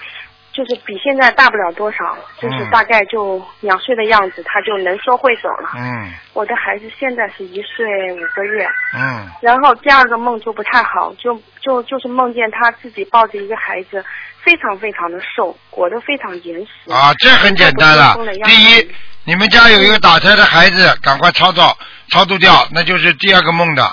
[0.52, 5.70] 就是比现在大不了多少，就是嗯大概就两岁的样子，他就能说会走了。
[5.78, 14.04] 嗯我的孩子现在是一岁五个月，嗯然后第二个梦就不太好，就就就是梦见他自己抱着一个孩子，
[14.42, 16.92] 非常非常的瘦，裹得非常严实。
[16.92, 18.18] 啊，这很简单了。
[18.44, 18.92] 第一，
[19.24, 21.62] 你们家有一个打胎的孩子，赶快超度
[22.10, 23.84] 超度掉，那就是第二个梦的。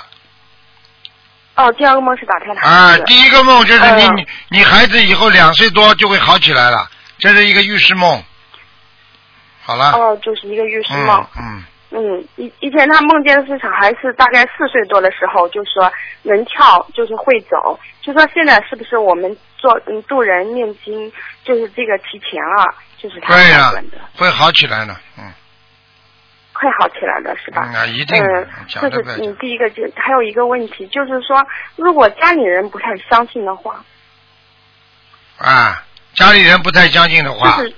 [1.57, 6.87] 哦，第二个梦是打开的孩啊。，第一个梦就是你、呃你你孩子以后两岁多就会好起来了，
[7.17, 8.23] 这是一个预示梦。
[9.63, 9.91] 好了。
[9.91, 11.27] 哦，就是一个预示梦。
[11.37, 15.89] 嗯嗯，以以前他梦见的是小孩是大概四岁多的时候，就说
[16.23, 21.09] 能跳，就是会走，就说现在是不是我们做嗯渡人念经，
[21.45, 22.65] 就是这个提前了，
[22.97, 25.31] 就是他对呀、标准的，会好起来的，嗯，
[26.59, 27.69] 快好起来了是吧？
[27.71, 31.45] 嗯啊，一定嗯，这是你第一个，就还有一个问题，就是说，
[31.75, 33.83] 如果家里人不太相信的话，
[35.37, 35.83] 啊，
[36.15, 37.75] 家里人不太相信的话，就是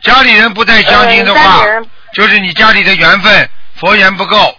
[0.00, 1.64] 家里人不太相信的话
[2.12, 4.56] 就是你家里的缘分佛缘不够，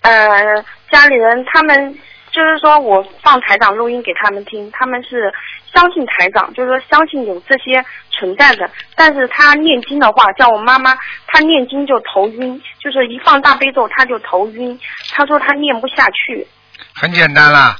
[0.00, 1.98] 呃，家里人他们
[2.30, 5.30] 就是说我放台长录音给他们听，他们是
[5.74, 8.70] 相信台长，就是说相信有这些存在的。
[8.94, 10.96] 但是他念经的话，叫我妈妈，
[11.26, 14.78] 她念经就头晕，就是一放大悲咒他就头晕，
[15.10, 16.46] 他说他念不下去。
[16.94, 17.76] 很简单啦，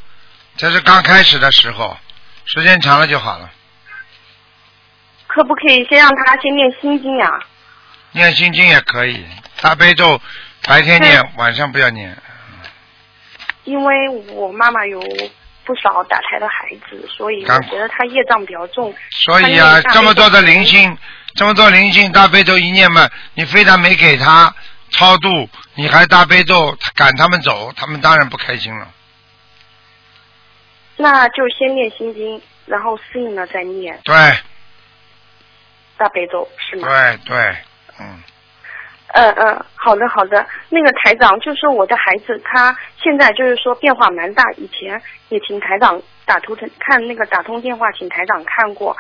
[0.57, 1.97] 这是刚开始的时候，
[2.45, 3.51] 时间长了就好了。
[5.27, 7.29] 可不可以先让他先念心经呀、
[8.13, 9.25] 念心经也可以，
[9.61, 10.21] 大悲咒
[10.67, 12.17] 白天念，晚上不要念。
[13.65, 14.99] 因为我妈妈有
[15.69, 18.95] 不少打胎的孩子，所以我觉得他业障比较重。
[19.11, 20.97] 所以啊，这么多的灵性，
[21.35, 24.55] 这么多灵性，大悲咒一念嘛，你非但没给他
[24.89, 25.29] 超度，
[25.75, 28.89] 你还大悲咒赶他们走，他们当然不开心了。
[30.97, 34.15] 那就先念心经，然后适应了再念对
[35.99, 36.89] 大悲咒，是吗？
[36.89, 37.57] 对对，
[38.01, 38.23] 嗯，
[39.15, 40.47] 嗯嗯，好的好的。
[40.69, 45.01] 那个台长，就是我的孩子，他现在就是说变化蛮大，以前
[45.31, 48.95] 也请台长打图腾看那个打通电话，请台长看过。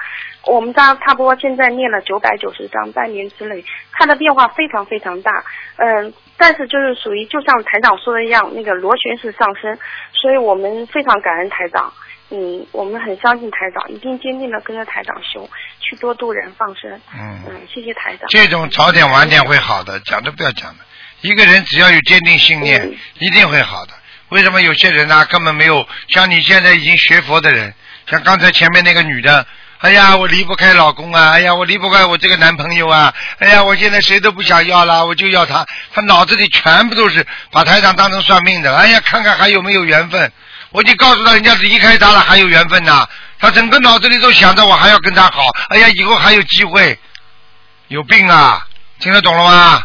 [0.46, 5.44] 我们家差不多现在念了九百九十张，半年之内，他的变化非常非常大。
[5.76, 9.78] 嗯，但是就是属于就像台长说的一样，那个螺旋式上升，
[10.12, 11.92] 所以我们非常感恩台长。
[12.30, 15.48] 嗯，我们很相信台长，一定坚定的跟着台长修，
[15.80, 16.90] 去多度人放生。
[17.14, 18.28] 嗯嗯，谢谢台长。
[18.28, 20.84] 这种早点晚点会好的，讲都不要讲的。
[21.22, 23.92] 一个人只要有坚定信念，一定会好的。
[24.28, 27.72] 为什么有些人呢、根本没有像你现在已经学佛的人，
[28.06, 29.46] 像刚才前面那个女的，
[29.78, 35.66] 哎呀，我离不开老公啊，哎呀，我离不开我这个男朋友啊，哎呀，我现在谁都不想要了，我就要他。
[35.94, 40.30] 他脑子里全部都是把台长当成算命的，哎呀，看看还有没有缘分。
[40.70, 43.06] 我已经告诉他，人家离开他了还有缘分呐、
[43.38, 46.98] 他整个脑子里都想着我还要跟他好，哎呀，以后还有机会。
[47.88, 48.66] 有病啊！
[49.00, 49.82] 听得懂了吗？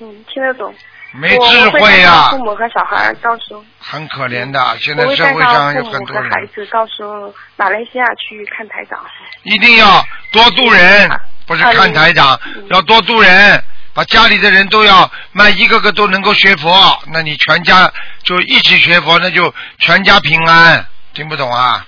[0.00, 0.72] 嗯，听得懂。
[1.14, 3.64] 没智慧呀、上父母和小孩儿到时候。
[3.80, 4.78] 很可怜的。
[4.78, 8.98] 现在社会上有很多孩子，到时候马来西亚去看台长。
[9.42, 11.10] 一定要多度人，
[11.46, 12.40] 不是啊看台长，
[12.70, 13.64] 要多度人，
[13.94, 20.86] 把家里的人都要，那一个个都能够学佛，那你全家就一起学佛，那就全家平安。
[21.14, 21.86] 听不懂啊？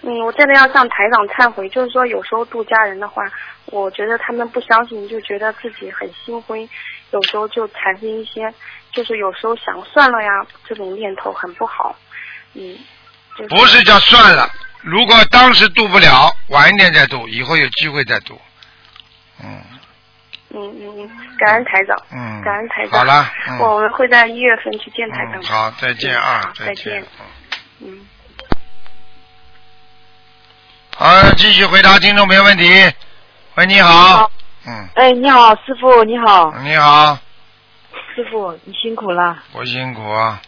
[0.00, 3.22] 嗯，我真的要向台长忏悔，就是说有时候度家人的话，
[3.66, 6.66] 我觉得他们不相信，就觉得自己很心灰，
[7.10, 8.52] 有时候就产生一些，
[8.90, 10.28] 就是有时候想算了呀
[10.66, 11.94] 这种念头很不好。
[12.54, 12.76] 嗯，
[13.36, 18.40] 就是、不是叫算了，如果当时度不了，晚一点再度，以后有机会再度。
[19.44, 19.62] 嗯
[20.54, 22.98] 嗯嗯嗯，感恩台长，嗯，感恩台长。
[22.98, 25.42] 好了，嗯我们会在一月份去见台长嗯，。
[25.42, 27.04] 好，再见啊，再见见。
[27.80, 28.06] 嗯。
[30.94, 32.64] 好，继续回答听众朋友问题。
[33.54, 34.30] 喂，你好。
[34.66, 37.18] 嗯，哎，你好，师傅，你好，你好，
[38.14, 40.40] 师傅，你辛苦了，不辛苦啊，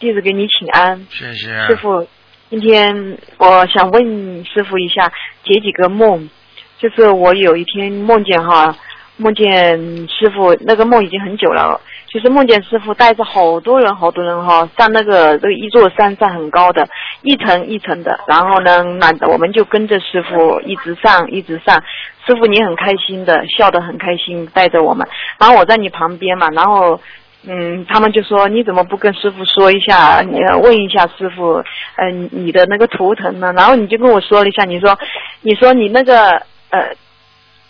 [0.00, 1.06] 弟子给你请安。
[1.10, 1.66] 谢谢。
[1.66, 2.08] 师傅，
[2.48, 5.12] 今天我想问师傅一下，
[5.44, 6.30] 解几个梦。
[6.76, 8.76] 就是我有一天梦见哈，
[9.16, 16.88] 梦见师傅，那个梦已经很久了，就是梦见师傅带着好多人，好多人哈，上那个这个一座山上很高的，
[17.22, 21.82] 一层一层的，然后呢，那我们就跟着师傅一直上，一直上。
[22.26, 25.06] 师傅你很开心的，笑得很开心，带着我们。
[25.38, 26.98] 然后我在你旁边嘛，然后
[27.46, 30.22] 嗯，他们就说你怎么不跟师傅说一下？
[30.22, 31.62] 你问一下师傅，
[31.96, 33.52] 嗯、你的那个图腾呢？
[33.52, 34.98] 然后你就跟我说了一下，你说，
[35.42, 36.30] 你说你那个
[36.70, 36.90] 呃，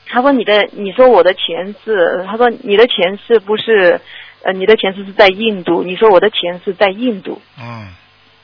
[0.06, 4.00] 他说你的，你说我的前世，他说你的前世不是，
[4.42, 7.88] 呃，你的前世是在印度，你说我的前世在印度，嗯，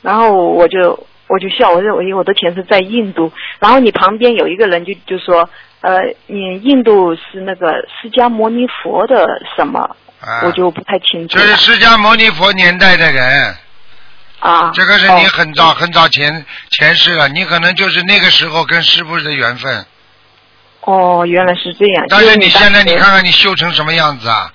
[0.03, 5.49] 然后我就我就笑，我认为我的前世在印度，然后你旁边有一个人就就说，
[5.81, 9.97] 呃，你印度是那个释迦牟尼佛的什么？
[10.21, 11.41] 啊我就不太清楚这。
[11.47, 13.55] 是释迦牟尼佛年代的人。
[14.39, 14.71] 啊。
[14.75, 19.87] 这个是你很早很早前前世了，你可能就是那个时候跟师傅的缘分。
[20.83, 22.07] 哦，原来是这样。
[22.09, 24.53] 但是你现在你看看你修成什么样子啊？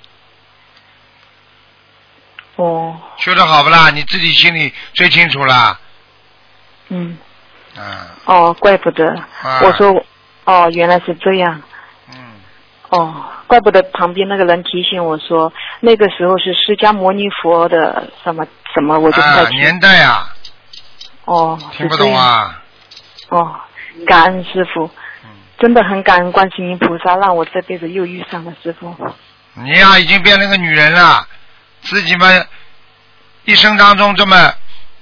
[2.56, 3.90] 哦，修的好不啦？
[3.90, 5.78] 你自己心里最清楚啦。
[6.88, 7.16] 嗯，
[7.76, 9.06] 啊，哦，怪不得。
[9.42, 10.04] 啊我说，
[10.44, 11.62] 哦，原来是这样。
[12.08, 12.16] 嗯。
[12.88, 19.52] 哦，怪不得旁边那个人提醒我说，那个时候是释迦牟尼佛的什么什么，我就不太啊，清楚。
[19.52, 20.34] 年代啊，
[21.26, 22.16] 哦，听不懂。
[22.16, 22.62] 啊？
[23.28, 23.54] 哦，
[24.06, 24.90] 感恩师傅，嗯
[25.58, 28.94] 真的很感恩观世音菩萨，让我这辈子又遇上了师傅。
[29.54, 31.26] 你呀、已经变成个女人了，
[31.82, 32.26] 自己嘛
[33.44, 34.52] 一生当中这么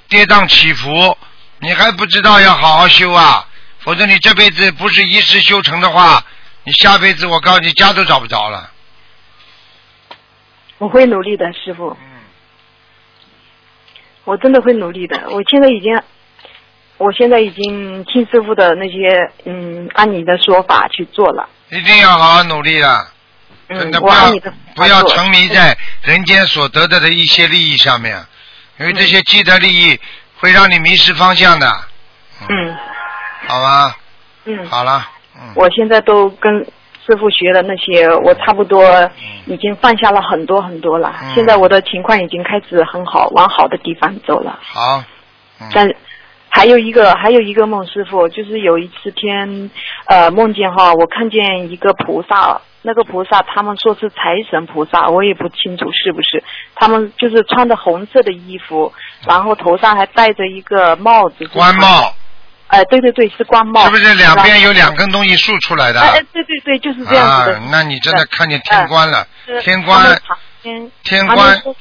[0.08, 1.16] 跌宕起伏，
[1.58, 3.48] 你还不知道要好好修啊？
[3.80, 6.24] 否则你这辈子不是一世修成的话，
[6.62, 8.70] 你下辈子我告诉你家都找不着了。
[10.78, 11.90] 我会努力的，师傅。
[12.00, 12.06] 嗯。
[14.24, 15.28] 我真的会努力的。
[15.28, 16.00] 我现在已经，
[16.96, 21.48] 我现在已经听师傅的那些，嗯，按你的说法去做了。
[21.70, 23.08] 一定要好好努力了，
[23.68, 28.16] 真的嗯，不要不要沉迷在人间所得的的一些利益上面，
[28.78, 29.98] 因为这些既得利益
[30.38, 31.66] 会让你迷失方向的，
[32.48, 32.76] 嗯
[33.48, 33.96] 好吧？
[34.44, 34.66] 嗯。
[34.66, 36.64] 好了，嗯我现在都跟
[37.04, 39.10] 师傅学的那些，我差不多
[39.46, 41.12] 已经放下了很多很多了。
[41.22, 44.60] 嗯现在我的情况已经开始很好，往好的地方走了。
[44.62, 45.02] 好，
[45.72, 45.88] 但
[46.56, 49.70] 还有一个还有一个梦，师傅就是有一次天，
[50.06, 54.16] 呃，梦见哈，我看见一个菩萨，那个菩萨他们说是财
[54.48, 56.44] 神菩萨，我也不清楚是不是。
[56.76, 58.92] 他们就是穿着红色的衣服，
[59.26, 62.14] 然后头上还戴着一个帽子，官帽。
[62.68, 63.84] 哎、对对对，是官帽。
[63.84, 64.94] 是不是两边有两？
[64.94, 66.00] 根东西竖出来的？
[66.00, 67.56] 哎哎，对对对，就是这样子的。
[67.56, 70.16] 啊，那你真的看见天官了，是天官
[71.02, 71.76] 天官他们说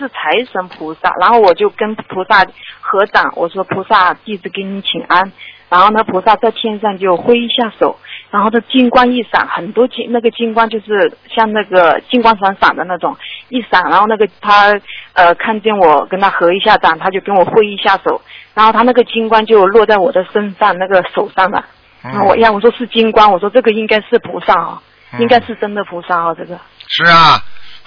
[0.00, 2.42] 是是财神菩萨，然后我就跟菩萨
[2.80, 5.30] 合掌，我说菩萨弟子给你请安，
[5.68, 7.98] 然后呢菩萨在天上就挥一下手，
[8.30, 13.14] 然后他金光一闪，很多金那个金光就是像那个金光闪闪的那种
[13.50, 14.80] 一闪，然后那个他
[15.12, 18.22] 呃看见我跟他合一下掌，他就跟我挥一下手，
[18.54, 21.62] 然后他那个金光就落在我的身上那个手上了。
[22.02, 24.80] 嗯然后我呀，我说是金光，我说这个应该是菩萨哦，
[25.18, 26.58] 应该是真的菩萨哦，这个。
[26.88, 27.38] 是啊，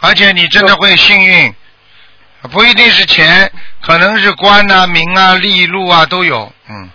[0.04, 1.52] 而且你真的会幸运，
[2.52, 6.90] 不一定是钱，可能是官啊、名啊、利禄啊都有，嗯，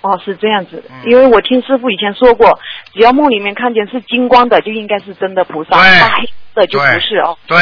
[0.00, 2.58] 哦，是这样子，因为我听师傅以前说过，
[2.94, 6.00] 只要梦里面看见是金光的，就应该是真的菩萨，对。
[6.00, 7.36] 发黑的就不是哦。
[7.46, 7.56] 对，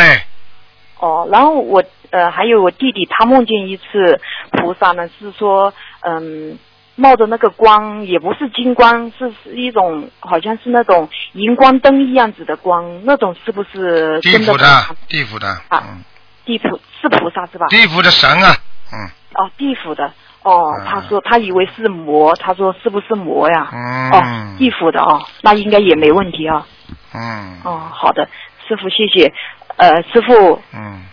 [1.01, 4.21] 哦，然后我呃还有我弟弟，他梦见一次
[4.53, 6.57] 菩萨呢，是说嗯
[6.95, 14.67] 冒着那个光，也不是金光，是是一种好像是那种荧光灯一样子的光，那种是不是地府的，
[15.09, 15.83] 地府的，啊？
[16.49, 17.67] 地府是菩萨是吧？
[17.69, 18.57] 地府的神啊，
[18.91, 18.97] 嗯
[19.35, 20.11] 哦，地府的。
[20.43, 23.69] 哦，他说他以为是魔，他说是不是魔呀？
[23.71, 26.67] 嗯哦，地府的哦，那应该也没问题啊。
[27.13, 28.27] 嗯哦，好的，
[28.67, 29.31] 师傅谢谢。
[29.77, 31.05] 呃，师傅，嗯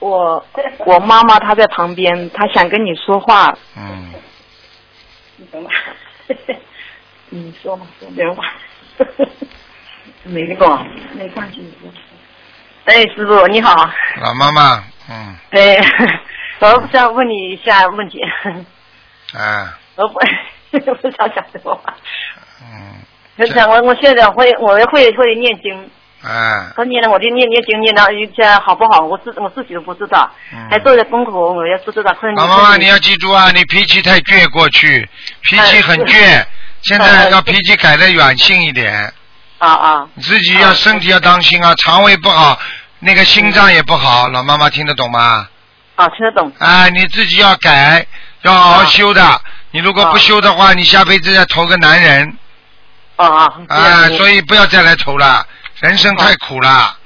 [0.00, 0.44] 我
[0.80, 3.56] 我妈妈她在旁边，她想跟你说话。
[3.76, 4.12] 嗯，
[5.36, 5.70] 你等吧。
[7.30, 8.42] 你说嘛，说别话。
[10.24, 11.88] 没关没关系，你说。
[12.84, 13.74] 哎，师傅你好，
[14.20, 15.76] 老妈妈，嗯，哎，
[16.60, 18.20] 我想问你一下问题，
[19.34, 20.18] 啊， 我不
[20.96, 21.94] 不想讲什么话，
[22.60, 22.96] 嗯，
[23.38, 25.90] 我想我我现在会我会会念经，
[26.22, 29.00] 啊，他念了我就念念经念到一天好不好？
[29.00, 30.28] 我自我自己都不知道，
[30.68, 32.12] 还做着功课我也不知道。
[32.36, 35.08] 老妈妈，你要记住啊，你脾气太倔，过去
[35.42, 36.04] 脾气很哎。
[36.04, 36.44] 倔，
[36.82, 39.12] 现在要脾气改的软性一点。
[39.62, 42.58] 啊啊，你自己要身体要当心啊，肠胃不好，
[42.98, 44.28] 那个心脏也不好。
[44.28, 45.48] 老妈妈听得懂吗？
[45.94, 46.52] 啊，听得懂。
[46.58, 48.04] 啊，你自己要改，
[48.40, 49.40] 要好好修的。
[49.70, 52.36] 你如果不修的话，你下辈子要投个男人。
[53.14, 53.52] 啊啊。
[53.68, 55.46] 啊，所以不要再来投了，
[55.78, 56.96] 人生太苦了，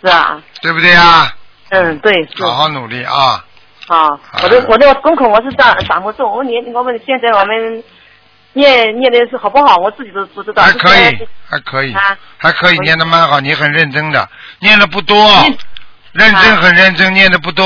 [0.00, 1.34] 是啊，对不对啊？
[1.70, 3.44] 嗯，对，好好努力啊！
[3.88, 4.08] 啊，
[4.44, 7.82] 我的我的功课我是掌掌握住，我你我们现在我们
[8.52, 10.62] 念念的是好不好，我自己都不知道。
[10.62, 14.28] 还可以，还可以，啊还可以，念的蛮好，你很认真的，
[14.60, 15.16] 念的不多，
[16.12, 17.64] 认真很认真，念的不多，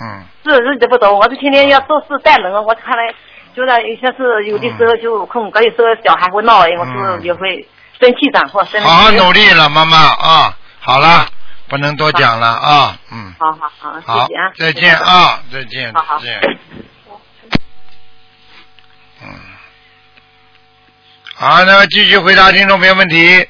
[0.00, 3.14] 嗯，是日子不多，我是天天要做事带人，我看来
[3.54, 7.68] 就是有些事有的时候就有空，有时候小孩会闹，我是也会
[8.00, 8.86] 生气长或生气。
[8.86, 11.26] 好好努力了，妈妈啊，好了，
[11.68, 13.70] 不能多讲了啊，嗯，好好
[14.04, 16.18] 好，再见啊，再见，好好。
[16.18, 16.58] 再见。
[19.22, 19.28] 嗯，
[21.46, 23.46] 好，那么继续回答听众朋友问题。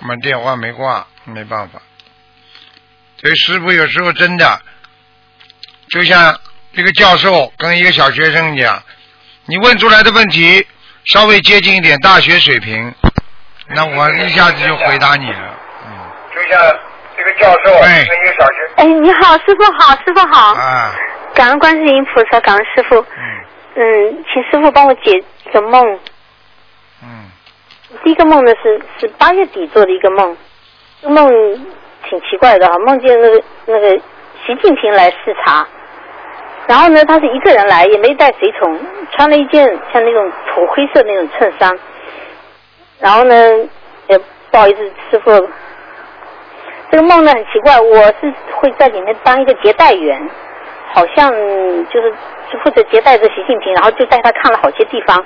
[0.00, 1.82] 我们电话没挂，没办法。
[3.18, 4.58] 所以师傅有时候真的，
[5.90, 6.34] 就像
[6.72, 8.82] 一个教授跟一个小学生一样，
[9.44, 10.66] 你问出来的问题
[11.12, 12.90] 稍微接近一点大学水平，
[13.74, 15.58] 那我一下子就回答你了。
[15.88, 15.92] 嗯，
[16.34, 16.58] 就像
[17.18, 20.54] 这个教授跟一个小学哎，你好，师傅好，师傅好。
[20.54, 20.94] 啊，
[21.34, 22.98] 感恩观世音菩萨，感恩师傅。
[23.76, 24.24] 嗯。
[24.32, 25.22] 请师傅帮我解
[25.52, 26.00] 个梦。
[28.04, 30.36] 第一个梦呢是是八月底做的一个梦，
[31.02, 31.28] 这个梦
[32.04, 33.90] 挺奇怪的哈，梦见那个那个
[34.46, 35.66] 习近平来视察，
[36.66, 38.80] 然后呢他是一个人来，也没带随从，
[39.12, 41.78] 穿了一件像那种土灰色那种衬衫，
[43.00, 43.34] 然后呢，
[44.08, 44.18] 也
[44.50, 45.30] 不好意思，师傅，
[46.90, 50.30] 这个梦呢很奇怪，我是会在里面当一个接待员，
[50.94, 51.30] 好像
[51.86, 52.14] 就是
[52.50, 55.24] 是负责接待着习近平，然后就带他看了好些地方，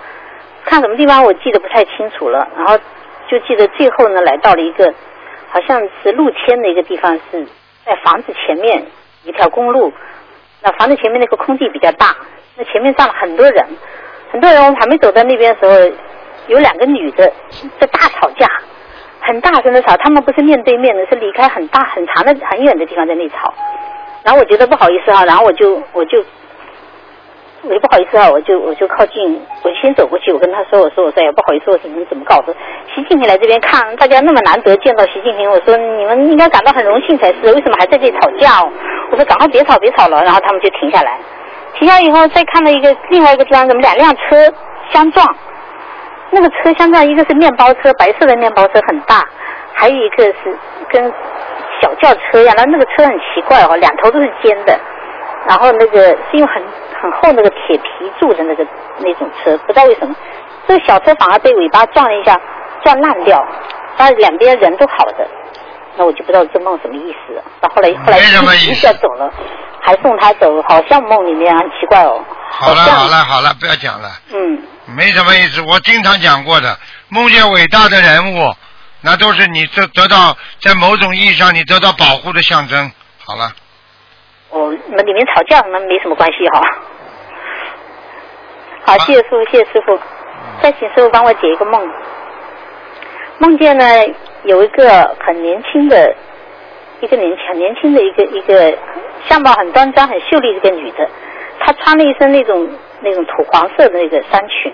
[0.65, 2.77] 看什么地方我记得不太清楚了，然后
[3.29, 4.93] 就记得最后呢来到了一个
[5.51, 7.47] 好像是路签的一个地方，是
[7.85, 8.85] 在房子前面
[9.25, 9.93] 一条公路，
[10.63, 12.17] 那房子前面那个空地比较大，
[12.57, 13.65] 那前面站了很多人，
[14.33, 15.97] 很多人我们还没走到那边的时候，
[16.49, 17.31] 有两个女的
[17.79, 18.47] 在大吵架，
[19.21, 23.53] 很大声的吵，他们不是面对面的，是离开很大很长的很远的地方在那吵，
[24.23, 26.25] 然后我觉得不好意思啊，然后我就我就。
[27.67, 32.55] 我就不好意思啊，我就我就靠近，我就先走过去，我跟他说，我说我说哎不好意思，我说你怎么搞的？
[32.95, 38.63] 习近平来这边看，大家那么难得见到习近平，我说你们应该感到很荣幸才是，为什么还在这里吵架？
[39.11, 41.19] 我说赶快别吵别吵了，然后他们就停下来，
[41.79, 44.53] 停下以后再看到一个另外一个地方，怎么两辆车
[44.93, 45.27] 相撞？
[46.31, 49.25] 那个车相撞，一个是面包车，白色的面包车很大，
[49.73, 50.59] 还有一个是
[50.91, 51.13] 跟
[51.81, 54.79] 小轿车一样，那那个车很奇怪哦，两头都是尖的，
[55.47, 56.63] 然后那个是用很
[57.05, 58.67] 很厚那个铁皮做的那个
[59.01, 60.17] 那种车，不知道为什么，
[60.67, 62.41] 这个小车反而被尾巴撞了一下，
[62.83, 63.39] 撞烂掉，
[63.99, 65.29] 但是两边人都好的，
[65.97, 67.43] 那我就不知道这梦什么意思。
[67.61, 68.19] 到后来后来
[68.57, 69.31] 一下走了，
[69.83, 72.25] 还送他走，好像梦里面很奇怪哦。
[72.49, 74.09] 好了好了好了，不要讲了。
[74.33, 74.63] 嗯。
[74.97, 76.79] 没什么意思，我经常讲过的，
[77.11, 78.55] 梦见伟大的人物，
[79.03, 82.91] 那都是你得得到在某种意义上你得到保护的象征。
[83.27, 83.53] 好了。
[84.51, 86.61] 哦，那里面吵架那没什么关系哈。
[88.87, 89.99] 好，谢谢师傅，谢谢师傅。
[90.63, 91.91] 再请师傅帮我解一个梦。
[93.39, 93.85] 梦见呢
[94.45, 96.15] 有一个很年轻的，
[97.01, 98.77] 一个年很年轻的一个一个
[99.27, 101.09] 相貌很端庄、很秀丽的一个女的，
[101.61, 102.69] 她穿了一身那种
[103.01, 104.73] 那种土黄色的那个衫裙，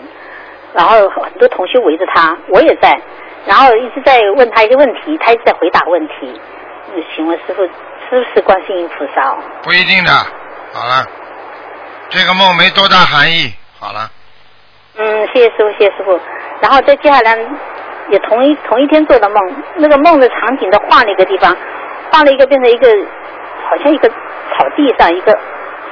[0.74, 3.00] 然后很多同学围着她，我也在，
[3.46, 6.40] 然后一直在问她一个问题，她一直在回答问题。
[7.14, 7.70] 请问师傅是
[8.10, 9.38] 不是观世音菩萨哦？
[9.62, 11.06] 不一定的，好了，
[12.08, 14.10] 这个梦没多大含义，好了。
[14.98, 16.20] 嗯，谢谢师傅，谢谢师傅。
[16.60, 17.38] 然后再接下来
[18.10, 19.36] 也同一同一天做的梦，
[19.76, 21.56] 那个梦的场景的换了一个地方，
[22.12, 22.86] 换了一个变成一个
[23.68, 25.32] 好像一个草地上一个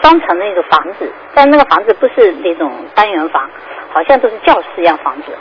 [0.02, 3.48] 双层的那个房子，但那个房子不是那种单元房，
[3.90, 5.32] 好像都是教室一样房子。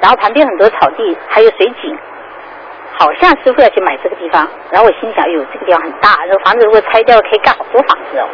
[0.00, 1.98] 然后旁边很多草地，还有水井，
[2.98, 4.46] 好像师傅要去买这个地方。
[4.70, 8.28] 然后我心想，哟，这个地方很大，这个房子如果拆掉，可以盖好多房子哦。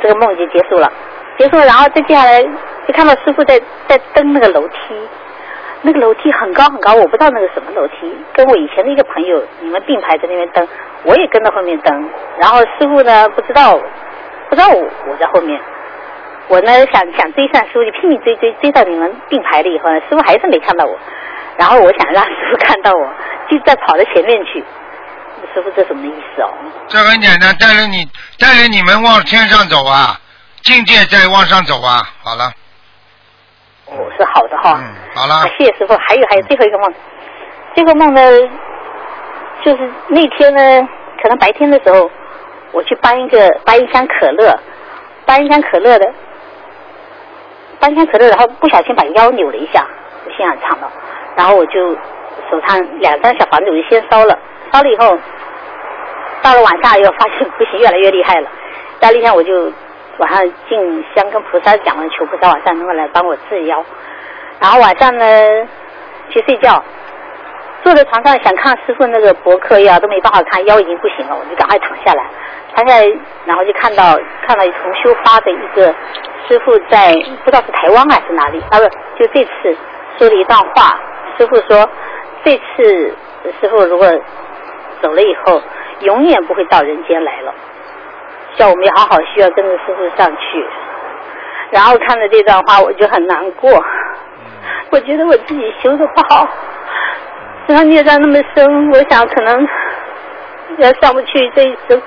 [0.00, 0.90] 这个梦就结束了，
[1.38, 4.76] 结束，然后再接下来就看到师傅在在登那个楼梯，
[5.82, 10.66] 那个楼梯很高很高，我不知道那个什么楼梯，跟我以前的一个朋友，你们并排在那边登，
[11.04, 13.78] 我也跟到后面登，然后师傅呢不知道
[14.48, 15.60] 不知道我我在后面，
[16.48, 20.98] 我呢想想追上师傅，就拼命追追追到你们并排了以后呢，师傅还是没看到我，
[21.56, 23.06] 然后我想让师傅看到我，
[23.48, 24.64] 就在跑到前面去，
[25.54, 26.50] 师傅这什么意思哦？
[26.88, 28.04] 这很简单，带着你
[28.40, 30.18] 带着你们往天上走啊，
[30.62, 32.02] 境界在往上走啊。
[32.22, 32.52] 好了，
[33.86, 34.80] 哦，是好的哈。
[34.80, 35.48] 嗯，好了。
[35.58, 35.94] 谢谢师傅。
[35.94, 36.94] 还有还有最后一个梦，
[37.74, 38.20] 这个梦呢，
[39.64, 40.88] 就是那天呢，
[41.22, 42.10] 可能白天的时候，
[42.72, 44.58] 我去搬一个搬一箱可乐，
[45.24, 46.12] 搬一箱可乐的，
[47.80, 49.86] 搬一箱可乐，然后不小心把腰扭了一下，
[50.26, 50.90] 我心想惨了，
[51.36, 51.94] 然后我就
[52.50, 54.38] 手上两张小房子我就先烧了，
[54.72, 55.18] 烧了以后。
[56.40, 58.48] 到了晚上又发现不行，越来越厉害了。
[59.00, 59.72] 到那天我就
[60.18, 63.84] 晚上进香跟菩萨讲完，求菩萨晚上能够来帮我治腰。
[64.60, 65.24] 然后晚上呢
[66.30, 66.82] 去睡觉，
[67.82, 72.24] 坐在床上想看师傅那个博客呀，都没办法看，腰已经不行了，我就赶快躺下来。
[72.74, 73.06] 躺下来，
[73.46, 75.94] 然后就看到看到重修发的一个
[76.48, 77.12] 师傅在
[77.44, 78.84] 不知道是台湾还是哪里，啊不
[79.18, 79.76] 就这次
[80.18, 80.98] 说了一段话，
[81.38, 81.88] 师傅说
[82.44, 83.14] 这次
[83.60, 84.06] 师傅如果
[85.00, 85.62] 走了以后。
[86.02, 87.52] 永远不会到人间来了，
[88.58, 90.66] 叫我们要好好需要跟着师傅上去。
[91.70, 93.70] 然后看了这段话，我就很难过。
[94.90, 96.48] 我觉得我自己修的不好，
[97.66, 99.66] 然后孽障那么深，我想可能
[100.78, 102.00] 要上不去这一生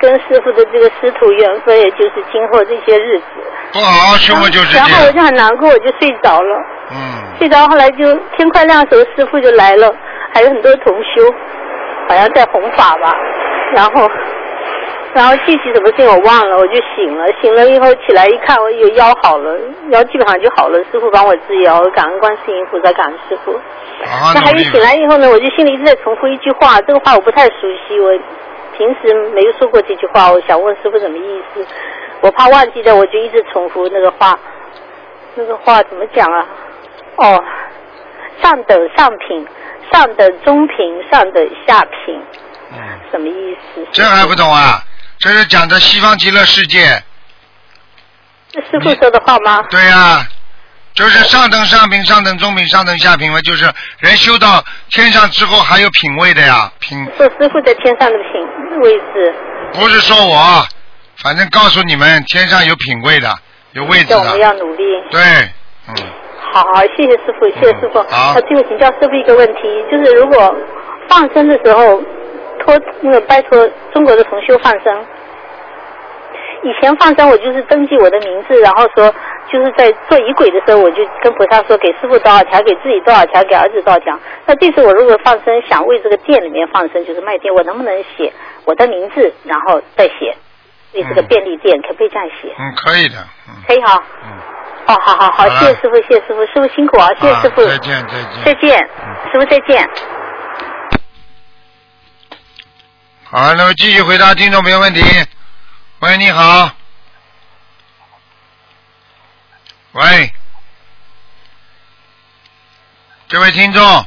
[0.00, 3.24] 跟师傅的这个师徒缘分，也就是今后这些日子。
[3.72, 6.56] 不好好修，就是然后我就很难过，我就睡着了。
[6.92, 7.38] 嗯。
[7.38, 9.90] 睡着，后来就天快亮的时候，师傅就来了，
[10.34, 11.34] 还有很多同修。
[12.08, 13.14] 好像在弘法吧，
[13.72, 14.10] 然后，
[15.12, 19.58] 然后具体什么事情我忘了，我就醒了，醒了以后起来一看，我有腰好了，
[19.90, 23.58] 腰基本上就好了，师傅帮我治腰，感恩观世音菩萨，感恩师傅。
[24.02, 27.52] 那还有醒来以后呢，我就心里一直在重复一句话，这个话我不太熟
[27.88, 28.10] 悉，我
[28.78, 31.66] 平时没有说过这句话，我想问师傅什么意思，
[32.20, 34.38] 我怕忘记的，我就一直重复那个话，
[35.34, 36.46] 那个话怎么讲啊？
[37.16, 37.44] 哦，
[38.42, 39.46] 上等上品。
[39.92, 42.22] 上等中品，上等下品，
[42.70, 42.78] 嗯，
[43.10, 43.84] 什么意思？
[43.90, 44.78] 这还不懂啊？
[45.20, 46.80] 这是讲的西方极乐世界。
[48.50, 49.62] 这师傅说的话吗？
[49.70, 50.26] 对呀，
[50.94, 59.34] 就是上等上品、上等中品、上等下品嘛，就是人修到天上之后还有品位的呀，品说师傅在天上的品位置，
[59.74, 60.66] 不是说我，
[61.18, 63.38] 反正告诉你们，天上有品位的，
[63.72, 64.82] 有位置叫我们的，要努力。
[65.10, 65.20] 对，
[65.88, 65.94] 嗯
[66.52, 66.64] 好，
[66.96, 68.02] 谢谢师傅，谢谢师傅。
[68.08, 70.52] 好那最后请教师傅一个问题，就是如果
[71.08, 72.02] 放生的时候，
[72.64, 75.04] 托那个拜托中国的同修放生，
[76.62, 79.12] 以前放生我就是登记我的名字，然后说
[79.50, 84.18] 就是在做仪轨的时候，我就跟菩萨说给师傅多少条，给自己多少条，给儿子多少条。
[84.46, 88.32] 那这次我如果放生，想为这个店里面放生，就是卖店，我能不能写
[88.64, 90.36] 我的名字，然后再写？
[90.92, 92.48] 为这个便利店，可不可以这样写？
[92.58, 93.16] 嗯，可以的，
[93.66, 94.02] 可以哈。
[94.24, 94.30] 嗯
[94.86, 97.64] 哦，好好好，好谢谢师傅，谢谢师傅，师傅辛苦啊，谢谢师傅。
[97.64, 98.44] 再见再见。
[98.44, 98.78] 再见，
[99.30, 99.88] 师傅再见。
[103.32, 105.00] 好，那么继续回答听众朋友问题。
[106.00, 106.68] 喂，你好。
[109.92, 110.32] 喂，
[113.28, 114.06] 这位听众，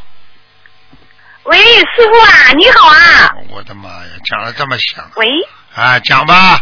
[1.44, 3.34] 喂，师傅啊，你好啊。
[3.50, 5.26] 我的妈呀，讲的这么响喂，
[5.74, 5.98] 啊！
[6.00, 6.60] 讲吧，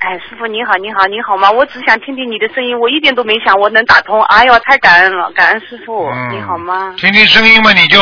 [0.00, 1.50] 哎，师傅你好，你好，你好吗？
[1.50, 4.22] 我只想听听你的声音，我一点都没想我能打通。
[4.24, 6.94] 哎呦，太感恩了，感恩师傅，嗯你好吗？
[6.98, 7.98] 听听声音嘛，你就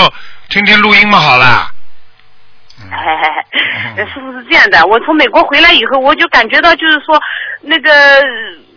[0.48, 1.70] 听听录音嘛，好了。
[2.80, 3.22] 嘿嘿
[3.96, 7.20] 嘿，呃师傅是这样的，我从美国回来以后，我就感觉到就是说，
[7.60, 7.90] 那个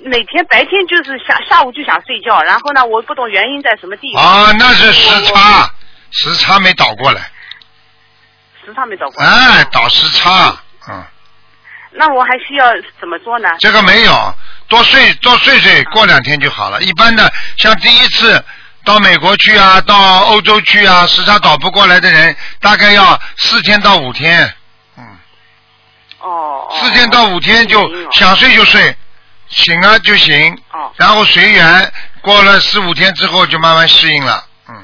[0.04, 4.24] 每天白天就是下下午就想睡觉，然后呢，我不懂原因在什么地方。
[4.24, 5.70] 啊，那是时差，
[6.12, 7.22] 时差没倒过来，
[8.66, 9.30] 时差没倒过来。
[9.30, 10.58] 哎，倒时差，
[10.90, 11.04] 嗯，
[11.92, 12.66] 那我还需要
[13.00, 13.50] 怎么做呢？
[13.60, 14.34] 这个没有，
[14.68, 16.82] 多睡多睡睡，过两天就好了。
[16.82, 18.44] 一般的，像第一次
[18.84, 24.54] 到美国去啊，到欧洲去啊，时差倒不过来的人，大概要四天到五天，
[24.98, 25.04] 嗯
[26.20, 26.68] 哦。
[26.80, 28.96] 四天到五天就想睡就睡，
[29.50, 34.46] 醒了就醒，哦然后随缘，过了四五天之后就慢慢适应了。
[34.68, 34.76] 嗯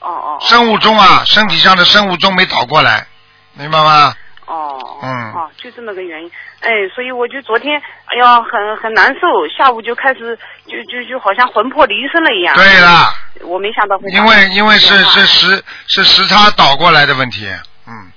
[0.00, 0.38] 哦哦。
[0.40, 3.06] 生物钟啊，身体上的生物钟没倒过来，
[3.54, 4.14] 明白吗？
[4.50, 4.98] 哦。
[5.02, 5.32] 嗯。
[5.32, 6.30] 哦，就这么个原因。
[6.60, 9.20] 哎，所以我就昨天，哎呀，很很难受，
[9.56, 10.36] 下午就开始
[10.66, 12.54] 就就就好像魂魄离身了一样。
[12.54, 13.14] 对了。
[13.42, 17.48] 我没想到会因为因为是是时是时差倒过来的问题，
[17.86, 18.12] 嗯，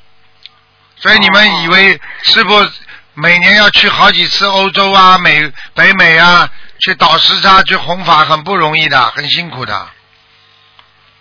[0.98, 2.54] 所以你们以为是不
[3.14, 6.50] 每年要去好几次欧洲啊、美北美啊，
[6.80, 9.88] 去倒时差、去弘法，很不容易的，很辛苦的。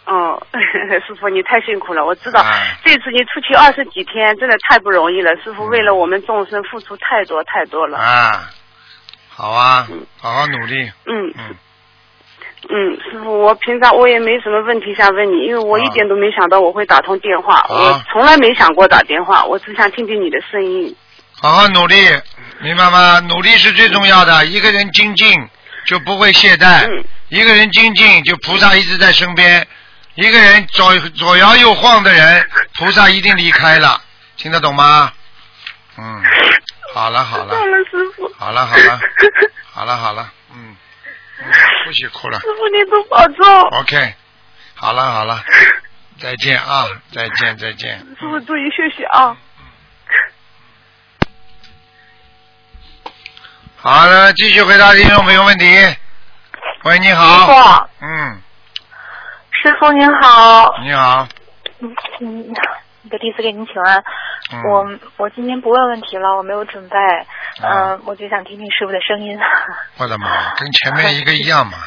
[0.04, 0.40] 哦，
[1.06, 5.30] 师傅你太辛苦了，我知道、哎这次你出去二十几天，真的太不容易了。
[5.42, 7.98] 师傅为了我们众生付出太多太多了。
[7.98, 8.50] 啊，
[9.28, 9.86] 好啊，
[10.20, 10.90] 好好努力。
[11.06, 11.56] 嗯嗯
[12.68, 20.94] 嗯，师傅，我平常我也没什么问题想问你，因为我一点都没想到我会打通电话，我从来没想过打电话，我只想听听你的声音。
[21.40, 21.96] 好好努力，
[22.60, 23.20] 明白吗？
[23.20, 24.44] 努力是最重要的。
[24.46, 25.28] 一个人精进
[25.86, 29.66] 就不会懈怠，一个人精进就菩萨一直在身边。
[30.14, 34.00] 一个人左左摇右晃的人，菩萨一定离开了，
[34.36, 35.12] 听得懂吗？
[35.96, 36.22] 嗯，
[36.94, 38.32] 好了好了，懂了，师傅。
[38.38, 39.00] 好了好了，
[39.72, 40.76] 好了好了，嗯，
[41.38, 41.46] 嗯
[41.86, 43.60] 不许哭了师傅，你多保重。
[43.80, 44.14] ，OK，
[44.74, 45.42] 好了好了，
[46.18, 47.98] 再见啊，再见再见。
[47.98, 49.36] 师傅注意休息啊。
[53.76, 55.66] 好了，继续回答听众朋友问题。
[56.84, 57.38] 喂，你好。
[57.38, 58.41] 师傅嗯，
[59.62, 61.28] 师傅您好，你好。
[61.78, 62.52] 嗯嗯，
[63.02, 64.02] 那个弟子给您请安。
[64.50, 64.84] 嗯我
[65.18, 66.96] 我今天不问问题了，我没有准备，
[67.62, 69.38] 嗯、我就想听听师傅的声音。
[69.98, 71.78] 我的妈，跟前面一个一样嘛。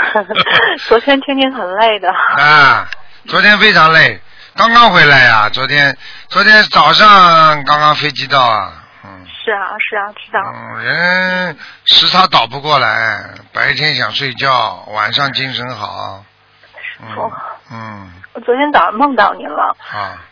[0.86, 2.12] 昨天天天很累的。
[2.12, 2.86] 啊，
[3.26, 4.20] 昨天非常累，
[4.54, 5.96] 刚刚回来呀、昨天
[6.28, 8.82] 昨天早上刚刚飞机到啊。
[9.42, 10.40] 是啊是啊，知道。
[10.54, 16.22] 嗯，人时差倒不过来，白天想睡觉，晚上精神好。
[17.00, 17.32] 嗯傅
[17.70, 18.12] 嗯。
[18.34, 20.22] 我昨天早上梦到您了，啊，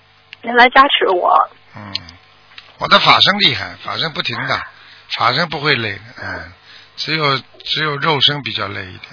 [0.43, 1.49] 您来加持我。
[1.77, 1.93] 嗯。
[2.79, 4.61] 我的法身厉害，法身不停的，
[5.17, 6.53] 法身不会累的，嗯，
[6.97, 9.11] 只有只有肉身比较累一点，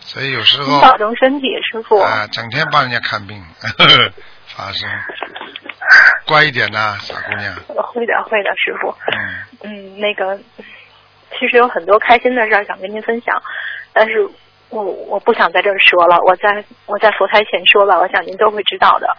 [0.00, 2.00] 所以有时候您保重身体，师傅。
[2.00, 3.44] 啊，整天帮人家看病，
[4.48, 4.88] 法身，
[6.26, 7.54] 乖一点呐，傻姑娘，
[7.92, 8.96] 会的会的，师傅。
[9.12, 9.44] 嗯。
[9.62, 10.38] 嗯，那个，
[11.38, 13.42] 其实有很多开心的事儿想跟您分享，
[13.92, 14.26] 但是
[14.70, 19.16] 我我不想在这儿说了，我在我在佛台前说吧，我想您都会知道的。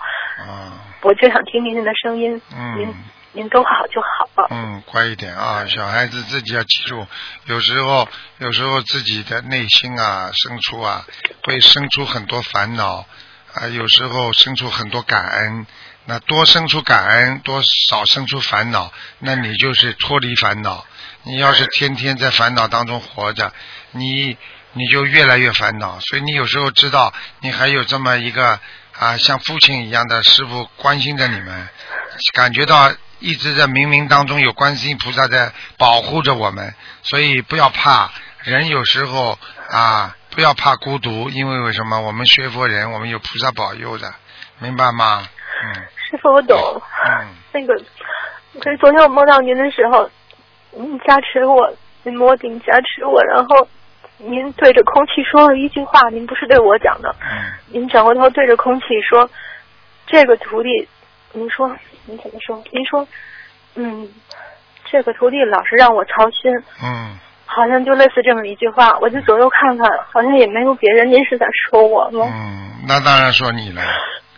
[0.47, 0.71] 嗯
[1.03, 2.93] 我就想听听您的声音，嗯您嗯
[3.31, 4.47] 您都好就好了。
[4.51, 7.07] 嗯，乖一点啊，小孩子自己要记住，
[7.45, 8.07] 有时候
[8.37, 11.05] 有时候自己的内心啊，生出啊，
[11.43, 13.05] 会生出很多烦恼
[13.55, 15.65] 啊，有时候生出很多感恩。
[16.05, 20.85] 那多生出感恩，多少生出烦恼，那你就是脱离烦恼。
[21.23, 23.53] 你要是天天在烦恼当中活着，
[23.91, 24.35] 你
[24.73, 25.99] 你就越来越烦恼。
[25.99, 28.59] 所以你有时候知道，你还有这么一个
[28.99, 31.67] 啊，像父亲一样的师傅关心着你们，
[32.33, 36.73] 感觉到一直在冥冥当中有观世音菩萨在保护着我们，
[37.03, 38.11] 所以不要怕。
[38.43, 39.37] 人有时候
[39.69, 42.01] 啊，不要怕孤独，因为为什么？
[42.01, 44.11] 我们学佛人，我们有菩萨保佑的，
[44.57, 45.27] 明白吗？
[45.63, 45.73] 嗯
[46.09, 46.57] 师傅，我懂。
[47.05, 47.27] 嗯。
[47.53, 47.73] 那个，
[48.59, 50.09] 可是昨天我梦到您的时候，
[50.71, 51.71] 您加持我，
[52.01, 53.67] 您摸顶加持我，然后
[54.23, 59.29] 您对着空气说了一句话，您不是对我讲的，嗯您转过头对着空气说
[60.05, 60.87] ：“这个徒弟，
[61.33, 61.67] 您说
[62.05, 62.61] 您怎么说？
[62.71, 63.07] 您说，
[63.75, 64.09] 嗯，
[64.89, 66.51] 这个徒弟老是让我操心，
[66.83, 68.97] 嗯，好像就类似这么一句话。
[68.99, 71.09] 我就左右看看，好像也没有别人。
[71.09, 72.25] 您是在说我吗？
[72.31, 73.81] 嗯，那当然说你了。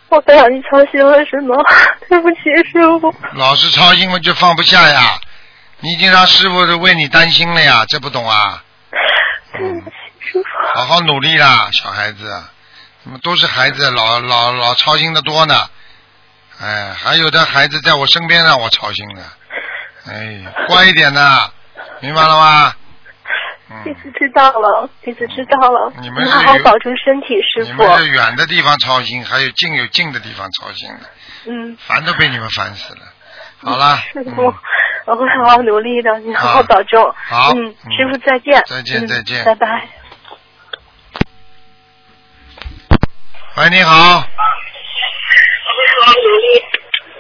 [0.10, 1.56] 我不让你操心了是吗？
[2.08, 2.38] 对不起，
[2.72, 3.14] 师傅。
[3.34, 5.18] 老是操心我，就放不下呀。
[5.80, 8.63] 你已经让师傅都为你担心了呀，这不懂啊？
[9.60, 9.84] 嗯，
[10.74, 12.44] 好好努力啦，小孩子，
[13.04, 15.70] 怎么都是孩子，老老老操心的多呢。
[16.62, 19.24] 哎，还有的孩子在我身边让我操心呢，
[20.08, 21.52] 哎，乖一点呢，
[22.00, 22.76] 明白了吗？
[23.84, 25.92] 弟子知道了，弟子知道了。
[26.00, 27.72] 你们是好好保重身体，师傅。
[27.72, 31.10] 你们是远的地方操心，还有近有近的地方操心的，
[31.48, 33.02] 嗯，烦都被你们烦死了。
[33.64, 34.54] 好了，师傅，
[35.06, 37.04] 我会好好努力的，你好好好保重。
[37.26, 38.64] 好嗯，师傅再见。
[38.66, 39.44] 再见嗯再见。
[39.46, 39.88] 拜拜。
[43.58, 44.24] 喂，你好，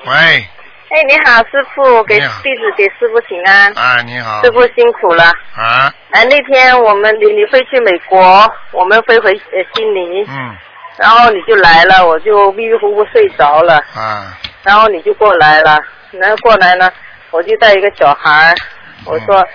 [0.05, 3.72] 喂，哎，你好，师傅，给弟子给师傅请安。
[3.73, 5.26] 啊，你好，师傅辛苦了。
[5.55, 10.55] 啊，哎，那天我们你你飞去美国，我们飞回呃悉尼，嗯，
[10.97, 15.80] 然后你就来了，我就迷迷糊糊睡着了，啊，然后你就过来了，
[16.11, 16.91] 然后过来呢，
[17.34, 18.55] 我就带一个小孩儿，
[19.05, 19.47] 我说、嗯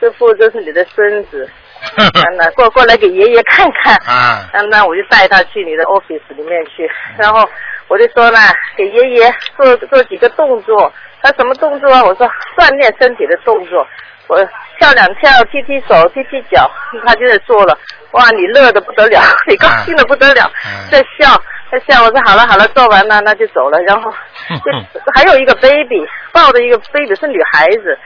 [0.00, 1.48] 师傅这是你的孙子，
[2.36, 7.48] 那过过来给爷爷看看，啊，那那我就带他去你的 office 里面去，然后
[7.86, 8.38] 我就说呢，
[8.76, 10.92] 给爷爷做做几个动作。
[11.22, 12.04] 他什么动作啊？
[12.04, 13.86] 我说锻炼身体的动作。
[14.26, 14.36] 我
[14.78, 16.70] 跳两跳，踢踢手，踢踢脚，
[17.06, 17.78] 他就在做了。
[18.10, 20.50] 哇，你乐的不得了，你高兴的不得了，
[20.90, 21.40] 在笑，
[21.70, 22.02] 在笑。
[22.02, 23.78] 我说好了好了，做完了那就走了。
[23.82, 24.10] 然后
[24.48, 27.98] 就还有一个 baby 抱着一个 baby 是女孩子，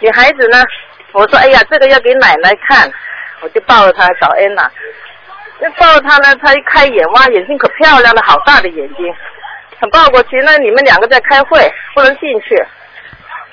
[0.00, 0.62] 女孩子呢，
[1.12, 2.90] 我说哎呀这个要给奶奶看，
[3.40, 4.70] 我就抱着她找安娜。
[5.58, 9.14] 那抱着她呢，她一开眼，哇，眼睛可漂亮了，好大的眼睛。
[9.80, 12.56] 想抱过去，那你们两个在开会，不能进去。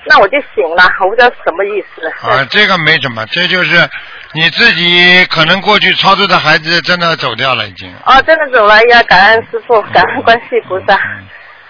[0.06, 2.08] 那我就醒了，我不知道什么意思。
[2.28, 3.90] 啊，这个没什么，这就是
[4.34, 7.94] 你自己可能过去操作的孩子真的走掉了已经。
[8.06, 9.04] 哦，真的走了哎呀！
[9.04, 10.96] 感恩师傅，感恩关系菩萨。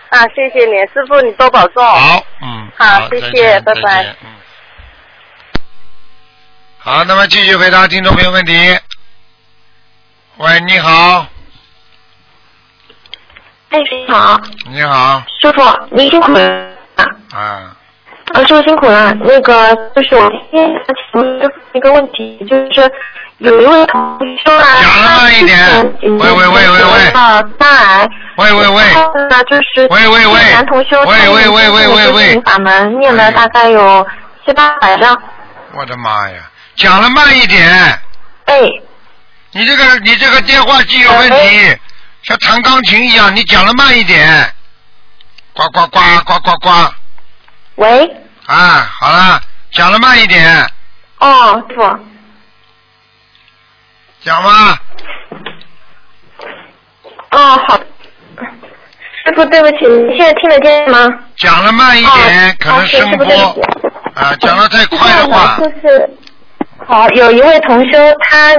[0.10, 1.84] 啊，谢谢你，师傅你多保重。
[1.84, 4.16] 好，嗯，好，谢谢，拜拜。
[4.24, 4.30] 嗯。
[6.80, 8.54] 好，那么继续回答听众朋友问题。
[10.38, 11.28] 喂，你好，
[13.70, 15.62] 哎，你好，你好，师傅，
[15.92, 16.70] 您辛苦了。
[17.32, 17.76] 啊，
[18.32, 19.14] 啊，师傅辛苦了。
[19.22, 22.92] 那个就是我今天想请问一个问题，就是
[23.40, 25.96] 有一位同修啊，讲了慢一点。
[26.02, 27.10] 喂喂喂喂喂。
[27.14, 28.10] 啊，肝癌。
[28.38, 28.84] 喂喂喂。
[28.84, 34.08] 然后呢，就是喂喂喂男同修，喂喂喂喂喂喂法门念了大概有
[34.46, 35.22] 七八百张。
[35.76, 36.38] 我的妈呀，
[36.76, 37.70] 讲了慢一点。
[38.46, 38.60] 哎。
[39.56, 41.78] 你这个你这个电话机有问题，
[42.24, 44.52] 像弹钢琴一样，你讲的慢一点。
[45.54, 46.70] 呱呱呱呱呱呱。
[47.76, 48.06] 喂。
[48.46, 49.42] 啊，好了，
[49.72, 50.70] 讲的慢一点，
[51.20, 51.82] 哦，师傅。
[54.22, 54.80] 讲吧。
[57.32, 57.38] 哦，
[57.68, 57.78] 好。
[59.26, 61.08] 师傅，对不起，你现在听得见吗？
[61.38, 63.64] 讲的慢一点，可能声师傅对不波
[64.16, 66.10] 啊，讲的太快的话，就是
[66.86, 68.54] 好，有一位同修，他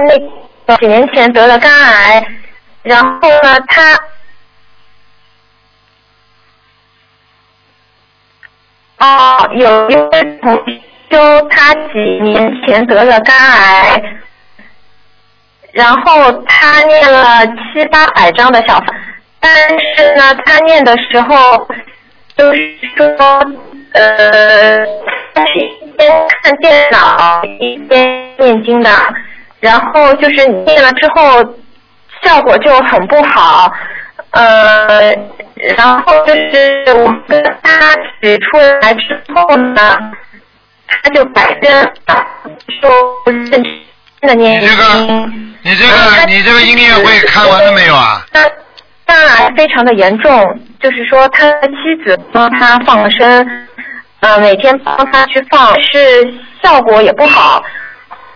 [0.67, 2.25] 那几年前得了肝癌，
[2.81, 3.97] 然后呢，他
[8.99, 10.55] 哦，有一位同
[11.11, 14.01] 修，他几年前得了肝癌，
[15.71, 18.87] 然后他念了七八百张的小房，
[19.39, 19.51] 但
[19.95, 21.67] 是呢，他念的时候
[22.37, 22.77] 就是
[23.07, 23.15] 说，
[23.93, 24.85] 呃，
[25.55, 28.89] 一边看电脑一边念经的，
[29.59, 31.43] 然后就是念了之后
[32.23, 33.71] 效果就很不好，
[34.35, 35.15] 呃，
[35.77, 39.97] 然后就是我跟他指出来之后呢，
[40.87, 41.93] 他就改变了，
[42.81, 42.91] 说
[43.23, 43.63] 不是真
[44.21, 44.69] 的念经。
[45.63, 48.21] 你这个你这个音乐会看完了没有啊？
[49.05, 53.47] 当然非常的严重，就是说他的妻子帮他放了生，
[54.19, 57.63] 呃，每天帮他去放，是效果也不好。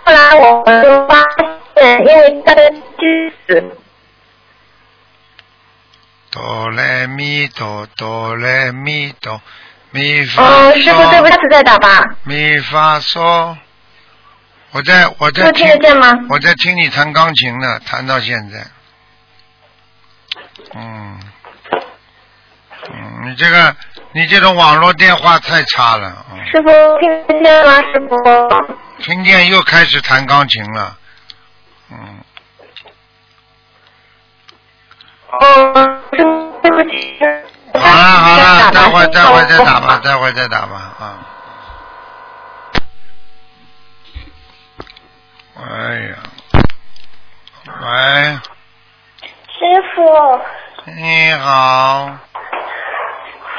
[0.05, 1.25] 后来我们就发
[1.77, 3.63] 因为他的妻子。
[6.31, 9.41] 哆来咪哆哆来咪哆
[9.91, 12.03] 咪发哦，师傅，对不起，再打吧。
[12.23, 13.55] 咪发嗦。
[14.71, 16.13] 我在我在听得见吗？
[16.29, 18.67] 我在听你弹钢琴呢，弹到现在。
[20.75, 21.19] 嗯，
[22.91, 23.75] 嗯，你这个
[24.11, 26.69] 你这种网络电话太差了，嗯，师傅
[26.99, 27.81] 听得见吗？
[27.81, 28.15] 师傅。
[29.01, 30.95] 听见又开始弹钢琴了，
[31.89, 32.03] 嗯，哦，师
[34.29, 34.35] 傅，
[34.69, 35.09] 对不起。
[35.31, 35.37] 好
[37.79, 41.19] 了好了，待会儿待会儿再打吧，待会儿再打吧啊。
[45.55, 46.15] 哎呀，
[47.65, 48.39] 喂，
[49.53, 49.59] 师
[49.93, 50.41] 傅，
[50.93, 52.09] 你好，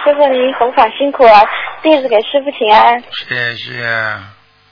[0.03, 1.47] 师傅您弘法辛苦了，
[1.83, 3.01] 弟子给师傅请安。
[3.29, 3.85] 谢谢，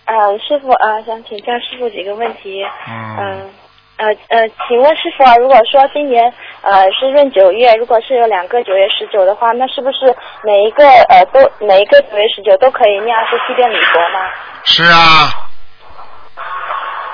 [0.07, 2.65] 呃，师傅呃，想请教师傅几个问题。
[2.89, 3.19] 嗯，嗯。
[3.19, 3.51] 呃
[3.99, 10.15] 呃呃，请问师傅啊，如果说今年呃是闰九月，如果是有两个九月十九的话，那是不是
[10.45, 14.31] 每一个呃都每一个九月十九都可以念二十七遍礼佛吗？
[14.65, 15.51] 是啊，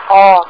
[0.09, 0.47] 哦，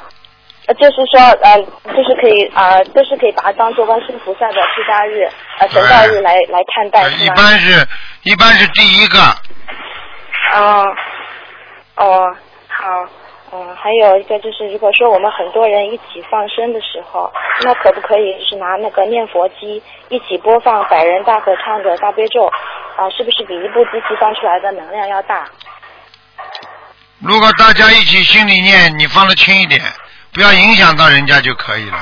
[0.67, 1.57] 呃就是说呃
[1.95, 5.29] 就是可以啊、呃，就是可以把它当做观世音菩萨的出家日
[5.61, 7.29] 呃神道日来来看待是一？
[7.31, 7.87] 般是
[8.25, 9.19] 一般是第一个，
[10.55, 10.85] 哦，
[11.97, 12.37] 哦，
[12.69, 12.85] 好，
[13.57, 17.33] 嗯，还有一个就是，如果说我们很多人一起放生的时候，
[17.63, 22.47] 那可不可以是拿那个念佛机一起播放百人大合唱的大悲咒？
[22.97, 25.45] 啊，是不是比一部机器放出来的能量要大？
[27.21, 29.81] 如果大家一起心里念，你放的轻一点，
[30.33, 31.99] 不要影响到人家就可以了。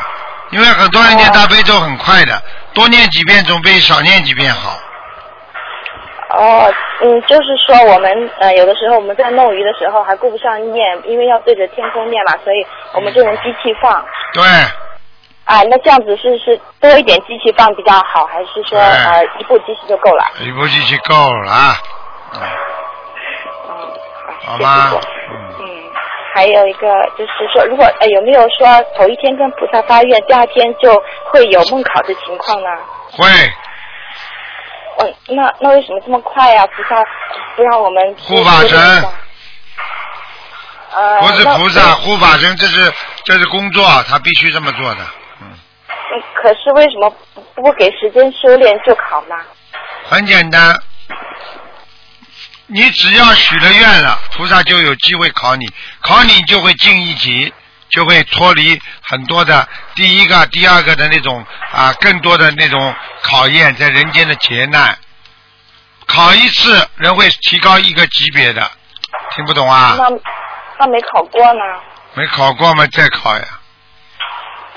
[0.52, 2.42] 因为很多人念大悲咒很快的，
[2.72, 4.78] 多念几遍总比少念几遍好。
[6.32, 6.72] 哦，
[7.02, 14.04] 嗯，就是说我们呃有的时候我们在弄鱼的时候还顾不上念，因为要对着天空念嘛，所以我们就用机器放。
[14.32, 14.42] 对，
[15.44, 20.24] 啊，那这样子是是多一点机器放比较好，还是说呃一部机器就够了？
[20.40, 21.76] 一部机器够了啊，
[24.46, 25.00] 好吗？
[26.34, 26.88] 还有一个
[27.18, 30.90] 就是说，如果呃有没有说头一天跟菩萨发愿，第二天就
[31.26, 32.70] 会有梦考的情况呢？
[33.18, 33.28] 会，
[34.98, 37.02] 嗯，那那为什么这么快呀、菩萨
[37.56, 38.78] 不让我们护法神
[40.94, 42.92] 呃，不是菩萨，护法神，这是
[43.24, 45.00] 这是工作，他必须这么做的。
[45.40, 45.48] 嗯
[46.34, 49.34] 可是为什么不不给时间修炼就考呢？
[50.10, 50.76] 很简单，
[52.66, 55.64] 你只要许了愿了，菩萨就有机会考你，
[56.00, 57.54] 考你就会进一级，
[57.92, 64.96] 就会脱离很多的第一个、第二个的那种啊，更多的那种考验，在人间的劫难。
[66.06, 68.62] 考一次，人会提高一个级别的，
[69.34, 69.94] 听不懂啊？
[69.98, 70.08] 那
[70.78, 71.60] 那没考过呢？
[72.14, 72.86] 没考过嘛？
[72.86, 73.44] 再考呀。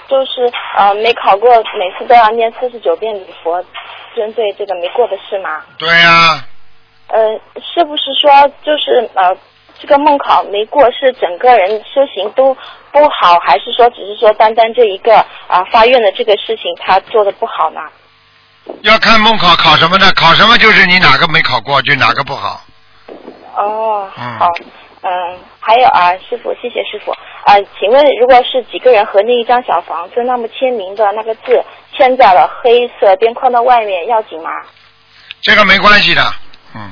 [0.08, 3.64] 就是呃没考过，每次都要念四十九遍礼佛，
[4.16, 5.64] 针对这个没过的事吗？
[5.78, 6.46] 对呀、
[7.08, 7.18] 呃，
[7.74, 9.36] 是不是说就是呃，
[9.80, 12.54] 这个梦考没过，是整个人修行都
[12.92, 17.82] 不好，还是说只是说单单这一个啊、发愿的这个事情他做的不好呢？
[18.82, 20.12] 要看梦考考什么呢？
[20.16, 22.62] 考什么就是你哪个没考过，就哪个不好。
[23.56, 24.48] 哦，嗯好，
[25.02, 27.12] 嗯，还有啊，师傅，谢谢师傅。
[27.12, 31.64] 啊，请问如果是几个人合那一张小房子，那么签名的那个字
[31.96, 34.50] 签在了黑色边框的外面，要紧吗？
[35.42, 36.22] 这个没关系的。
[36.74, 36.92] 嗯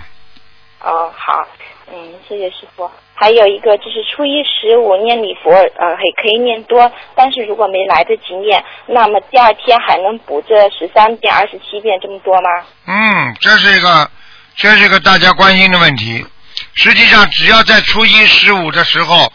[0.82, 1.48] 哦，好，
[1.96, 2.90] 嗯，谢谢师傅。
[3.14, 12.50] 还有一个就是初一十五念礼佛，呃，也可以念多，但是如果没来得及念，那么第二天还能补这十三遍、二十七遍这么多吗？
[12.88, 14.10] 嗯，这是一个，
[14.56, 16.26] 这是一个大家关心的问题。
[16.74, 19.32] 实际上，只要在初一十五的时候，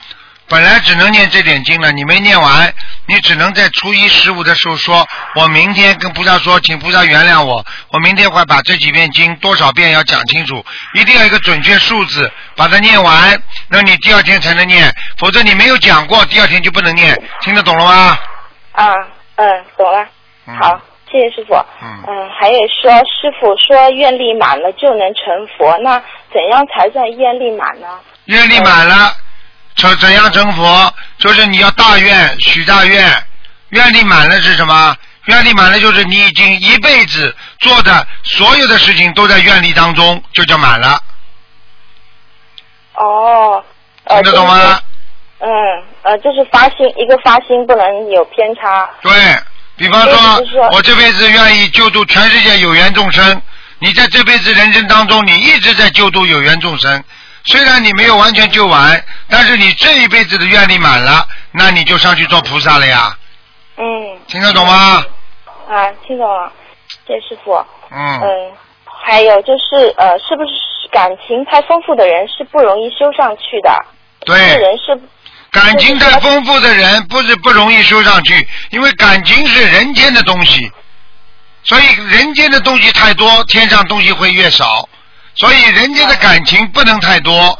[0.49, 2.73] 本来只能念这点经了，你没念完，
[3.07, 10.65] 你只能在初一十五的时候说，我明天跟菩萨说，请菩萨原谅我，我明天会把这几遍经多少遍要讲清楚，
[10.95, 18.19] 一定要一个准确数字，把它念完，那你第二天才能念，否则你没有讲过，第二天就不能念，听得懂了吗？
[18.73, 18.95] 啊，
[19.37, 20.07] 嗯，懂了。
[20.59, 20.81] 好，
[21.12, 21.55] 谢谢师傅。
[21.83, 26.03] 嗯，还有说师傅说愿力满了就能成佛，那
[26.33, 27.87] 怎样才算愿力满呢？
[28.25, 29.12] 愿力满了，
[29.78, 30.92] 怎怎样成佛？
[31.18, 33.24] 就是你要大愿，许大愿。
[33.70, 34.96] 愿力满了是什么？
[35.26, 41.00] 愿力满了就是你已经一辈子做的所有的事情都在愿力当中，就叫满了。
[42.94, 43.62] 哦，
[44.05, 44.59] 呃，听得懂吗？
[44.59, 44.82] 就是
[45.40, 45.48] 嗯，
[46.02, 48.88] 呃，就是发心，一个发心不能有偏差。
[49.02, 49.12] 对
[49.76, 53.40] 比方说，我这辈子愿意救助全世界有缘众生。
[53.78, 57.05] 你在这辈子人生当中，你一直在救度有缘众生，
[57.49, 63.16] 虽然你没有完全救完，但是你这一辈子的愿力满了，那你就上去做菩萨了呀。
[63.79, 63.85] 嗯。
[64.27, 65.03] 听得懂吗？
[65.66, 66.53] 啊，听懂了，
[67.07, 67.55] 谢谢师傅。
[67.91, 68.20] 嗯。
[68.20, 68.53] 嗯，
[68.85, 73.70] 还有就是呃，是不是感情太丰富的人是不容易修上去的？
[74.27, 74.37] 对。
[74.37, 75.01] 这人是
[75.51, 80.70] 感情太丰富的人不是不容易修上去，因为感情是人间的东西，
[81.65, 84.87] 所以人间的东西太多，天上东西会越少，
[85.39, 87.59] 所以人间的感情不能太多，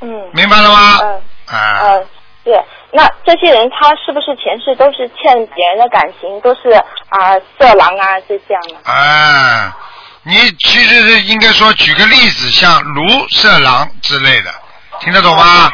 [0.00, 0.08] 嗯。
[0.32, 0.98] 明白了吗？
[1.02, 1.22] 嗯。
[1.46, 1.80] 啊。
[1.82, 2.06] 嗯，
[2.44, 6.70] 对，那这些人他是不是前世都是欠别人的感情，都是
[7.08, 8.90] 啊、色狼啊，是这样的？
[8.90, 9.76] 啊，
[10.22, 14.54] 你其实是应该说举个例子，像卢色狼之类的，
[15.00, 15.70] 听得懂吗？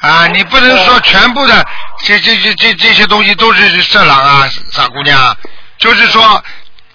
[0.00, 1.64] 啊，你不能说全部的
[2.04, 5.36] 这这这这这些东西都是色狼啊，傻姑娘，
[5.78, 6.42] 就是说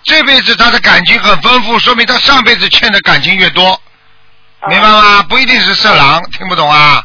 [0.08, 3.80] 这辈子他的感情很丰富，说明他上辈子欠的感情越多，
[4.70, 5.22] 明白吗？
[5.24, 7.04] 不一定是色狼，听不懂啊？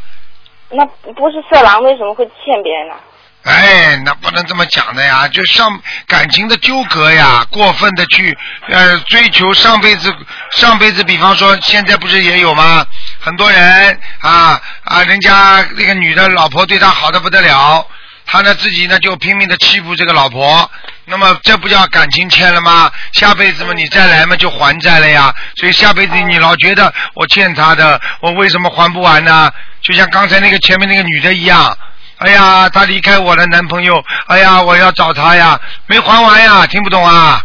[0.70, 2.94] 那不是色狼，为什么会欠别人呢？
[3.42, 8.38] 哎，那不能这么讲的呀，就上感情的纠葛呀，过分的去
[8.68, 10.14] 呃追求上辈子
[10.52, 12.86] 上辈子，比方说现在不是也有吗？
[13.18, 17.84] 很多人啊啊，人家那个女的老婆对他好的不得了，
[18.26, 20.70] 他呢自己呢就拼命的欺负这个老婆，
[21.04, 22.90] 那么这不叫感情欠了吗？
[23.12, 29.50] 下辈子嘛你再来嘛就还债了呀，所以下辈子你老觉得我欠他的，我为什么还不完呢？
[29.82, 31.76] 就像刚才那个前面那个女的一样。
[32.18, 35.58] 哎呀，她离开我的男朋友，哎呀，我要找他呀，
[35.88, 37.42] 没还完呀，听不懂啊？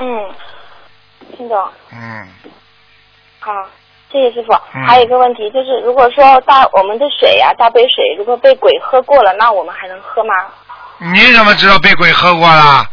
[0.00, 0.06] 嗯，
[1.36, 1.56] 听懂。
[1.92, 2.28] 嗯，
[3.38, 3.52] 好，
[4.10, 4.52] 谢谢师傅。
[4.74, 10.34] 嗯还有一个问题就是，如果说大我们的水呀、大杯水，如果被鬼喝过了，那我们还能喝吗？
[10.98, 12.84] 你怎么知道被鬼喝过了？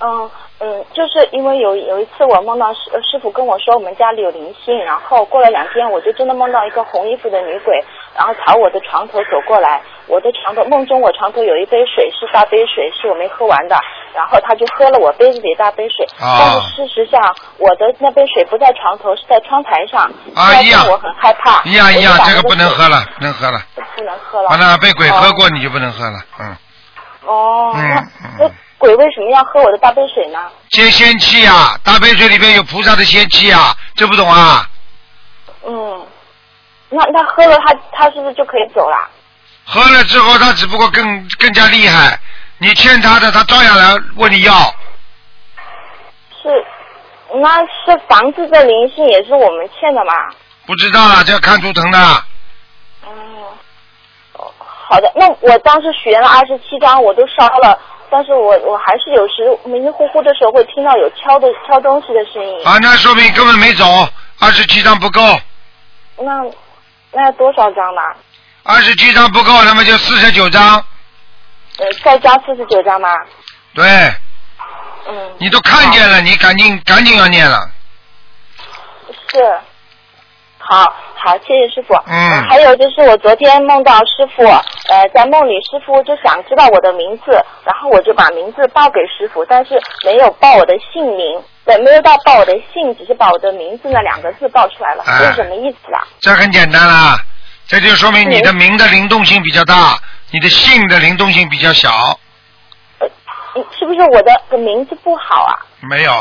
[0.00, 0.30] 嗯
[0.60, 7.82] 嗯，就是因为有有一次我梦到师呃师傅跟我说我们家里有灵性，然后过了两天我就真的梦到一个红衣服的女鬼，
[8.16, 13.76] 然后朝我的床头走过来，我的床头梦中我床头有一杯水是大杯水，是我没喝完的，
[14.14, 17.20] 然后他就喝了我杯子里的大杯水，啊但是事实上
[17.58, 23.60] 我的那杯水不在床头，是在窗台上，啊一样我很害怕，一样一样这个不能喝了，不能喝了。
[23.96, 24.48] 不能喝了。
[24.50, 26.56] 完了，被鬼喝过你就不能喝了，嗯，
[27.26, 30.38] 哦，嗯那那鬼为什么要喝我的大杯水呢？
[30.70, 34.68] 接仙气啊，大杯水里面有菩萨的仙气啊，这不懂啊？
[35.66, 36.06] 嗯，
[36.90, 39.08] 那那喝了他他是不是就可以走了？
[39.64, 42.18] 喝了之后他只不过更更加厉害，
[42.58, 44.52] 你欠他的他照样来问你要，
[46.42, 46.48] 是，
[47.40, 50.12] 那是房子的灵性也是我们欠的嘛？
[50.66, 52.24] 不知道啊，这要看图腾的。
[54.94, 57.76] 好的，那我当时许愿了二十七张，我都烧了，
[58.08, 62.64] 但是我我还是有时迷迷糊糊的时候会听到有敲的敲东西的声音。
[62.64, 63.84] 啊，那说明根本没走，
[64.38, 65.20] 二十七张不够，
[66.18, 66.44] 那
[67.10, 68.00] 那要多少张呢？
[68.62, 70.76] 二十七张不够，那么就四十九张。
[71.78, 73.08] 呃，再加四十九张吗？
[73.74, 73.84] 对，
[75.08, 77.68] 嗯，你都看见了，你赶紧赶紧要念了。
[79.32, 79.58] 是。
[80.66, 80.82] 好
[81.14, 81.94] 好，谢谢师傅。
[82.06, 84.42] 嗯还有就是我昨天梦到师傅，
[84.90, 87.32] 呃，在梦里师傅就想知道我的名字，
[87.64, 96.06] 然后我就把名字报给师傅，但是没有报我的姓名，对，没有到报我的姓，只是把我的名字那两个字报出来了，哎这是什么意思啊？
[96.20, 97.16] 这很简单啦，
[97.66, 99.98] 这就说明你的名的灵动性比较大，
[100.30, 101.90] 你的姓的灵动性比较小。
[103.00, 103.08] 呃
[103.78, 105.54] 是不是我的名字不好啊？
[105.80, 106.12] 没有，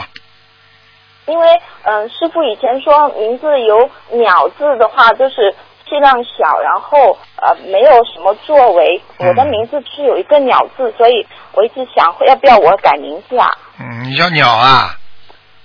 [1.25, 1.47] 因为
[1.83, 5.53] 嗯、呃师傅以前说名字有鸟字的话，就是
[5.85, 9.01] 气量小，然后呃没有什么作为。
[9.19, 13.47] 嗯我的名字是有一个鸟字，所以我一直想要不要我改名字啊？
[13.79, 14.95] 嗯，你叫鸟啊？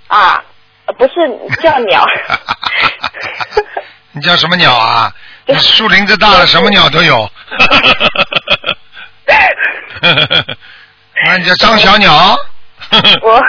[0.07, 0.43] 啊，
[0.85, 1.13] 呃不是
[1.61, 2.05] 叫鸟，
[4.13, 5.11] 你叫什么鸟啊？
[5.45, 7.29] 你 树林子大了，什么鸟都有。
[11.25, 12.37] 那你叫张小鸟？
[13.21, 13.41] 我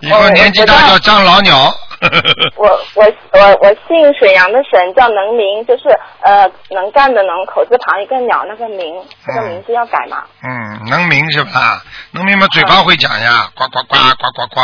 [0.00, 1.72] 以后年纪大叫张老鸟。
[2.56, 5.88] 我我我我姓沈阳的沈，叫能明，就是
[6.22, 8.94] 呃能干的能，口字旁一个鸟那个明，
[9.26, 10.24] 这个名字要改吗？
[10.42, 11.82] 嗯，能明是吧？
[12.12, 14.60] 能明嘛，嘴巴会讲呀，呱呱呱呱呱呱。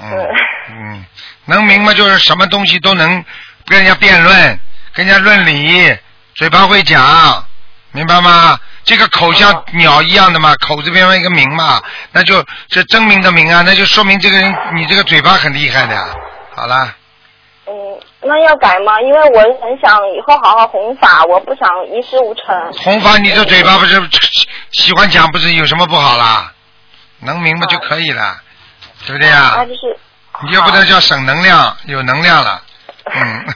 [0.00, 0.28] 嗯
[0.70, 1.04] 嗯，
[1.46, 3.24] 能明嘛，就是什么东西都能
[3.66, 4.60] 跟人家辩论，
[4.94, 5.96] 跟人家论理，
[6.34, 7.44] 嘴巴会讲，
[7.92, 8.58] 明白吗？
[8.88, 11.82] 这个口像鸟一样的嘛，口字边上一个明嘛，
[12.12, 15.94] 那就这真名的名啊，那就说明这个人你这个嘴巴很厉害的。
[16.54, 16.96] 好了，
[17.66, 17.72] 嗯，
[18.22, 18.98] 那要改吗？
[19.02, 22.72] 因为我很想以后好好弘法，我不想一事无成。
[22.82, 24.02] 弘法你这嘴巴不是
[24.72, 26.50] 喜欢讲，不是有什么不好啦？
[27.20, 28.40] 能明白就可以了，
[29.06, 29.98] 对不对呀、那就是
[30.44, 32.62] 你就不能叫省能量，有能量了。
[33.04, 33.54] 嗯，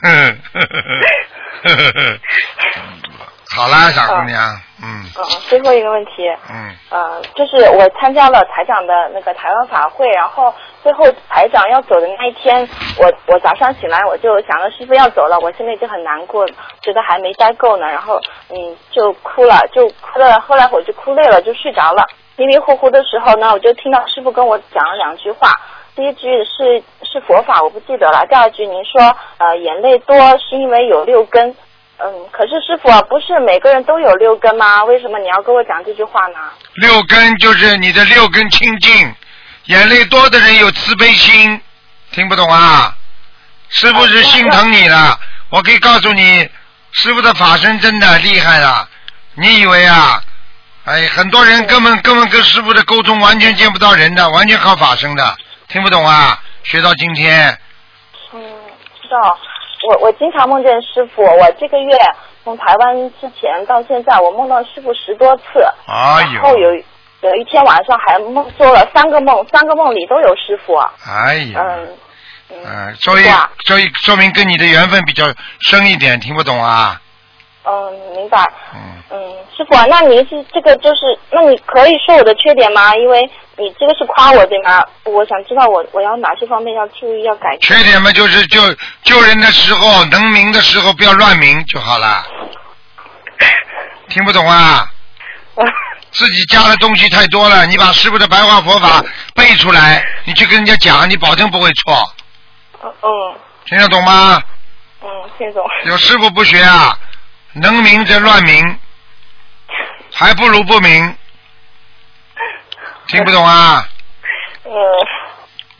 [3.55, 4.41] 好啦，小姑娘，
[4.81, 10.51] 嗯嗯，最后一个问题，嗯，呃，就是我参加了台长的那个台湾法会，然后
[10.81, 12.67] 最后台长要走的那一天，
[12.97, 16.47] 我我早上醒来我就想着师傅要走了，我心里就很难过，
[16.81, 18.19] 觉得还没待够呢，然后
[18.49, 22.03] 嗯就哭了，就哭了，后来我就哭累了，就睡着了。
[22.35, 25.51] 迷迷糊糊的时候呢，我就听到师傅跟我讲了两句话，
[25.95, 31.55] 第一句是是佛法，我不记得了，第二句您说呃眼泪多是因为有六根。
[31.99, 34.83] 嗯，可是师傅啊，不是每个人都有六根吗？
[34.83, 36.39] 为什么你要跟我讲这句话呢？
[36.75, 39.15] 六根就是你的六根清净，
[39.65, 41.61] 眼泪多的人有慈悲心，
[42.11, 42.95] 听不懂啊？
[43.69, 45.17] 师傅是心疼你了，
[45.49, 46.49] 我可以告诉你，
[46.91, 48.87] 师傅的法身真的厉害了。
[49.35, 50.21] 你以为啊？
[50.85, 55.37] 哎，很多人根本根本跟师傅的沟通完全见不到人的，完全靠法身的，
[55.69, 56.37] 听不懂啊？
[56.63, 57.57] 学到今天，
[58.33, 58.41] 嗯，
[59.01, 59.37] 知道。
[59.87, 61.95] 我我经常梦见师傅，我这个月
[62.43, 65.43] 从台湾之前到现在，我梦到师傅十多次。
[65.87, 66.73] 哎然后有
[67.21, 70.75] 有一天晚上还梦做了三个梦，三个梦里都有师傅。
[71.05, 71.97] 哎呀，嗯，
[72.49, 73.23] 嗯，所以
[73.65, 75.25] 所以说明跟你的缘分比较
[75.69, 76.99] 深一点，听不懂啊？
[77.65, 78.39] 嗯，明白。
[78.73, 78.79] 嗯
[79.11, 79.19] 嗯，
[79.55, 82.95] 师傅啊，那您是这个就是，那你可以说我的缺点吗？
[82.95, 83.21] 因为
[83.57, 84.83] 你这个是夸我对吗？
[85.03, 87.55] 我想知道我我要哪些方面要注意要改。
[87.61, 88.59] 缺点嘛，就是救
[89.03, 92.25] 救人的时候，能明的时候不要乱明就好了。
[94.09, 94.87] 听不懂啊？
[96.11, 99.03] 自己加的东西太多了，你把师傅的白话佛法
[99.35, 101.95] 背出来，你去跟人家讲，你保证不会错。
[102.83, 103.09] 嗯嗯
[103.65, 104.41] 听得懂吗？
[105.03, 105.07] 嗯，
[105.37, 105.63] 听懂。
[105.85, 106.97] 有师傅不学啊，
[107.53, 108.79] 能明则乱明，
[110.13, 111.15] 还不如不明。
[113.07, 113.87] 听不懂啊？
[114.65, 114.71] 嗯，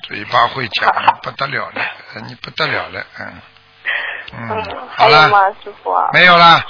[0.03, 0.89] 嘴巴会讲，
[1.21, 1.81] 不得了了，
[2.27, 3.41] 你不得了了，嗯。
[4.33, 6.09] 嗯，好了，吗，师傅啊？
[6.13, 6.63] 没有了。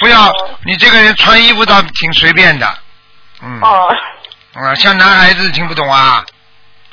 [0.00, 0.30] 不要，
[0.64, 2.78] 你这个人穿衣服倒挺随便的，
[3.42, 3.60] 嗯。
[3.62, 3.88] 哦，
[4.54, 6.24] 啊，像男孩子听不懂啊，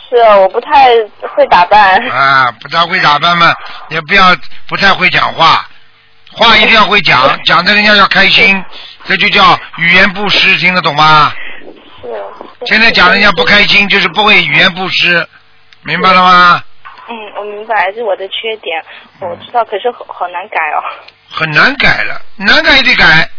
[0.10, 0.90] 是我不太
[1.36, 1.96] 会打扮。
[2.10, 3.54] 啊，不太会打扮嘛，
[3.90, 4.36] 也不要
[4.68, 5.68] 不太会讲话，
[6.36, 8.64] 话一定要会讲，讲的人家要开心，
[9.06, 11.34] 这就叫语言不失，听得懂吗？
[12.02, 12.66] 是。
[12.66, 15.28] 现在讲人家不开心，就是不会语言不失，
[15.84, 16.64] 明白了吗？
[17.10, 18.82] 嗯，我明白是我的缺点，
[19.20, 20.82] 我知道，可是好好难改哦。
[21.30, 23.30] 很难改了，难改也得改，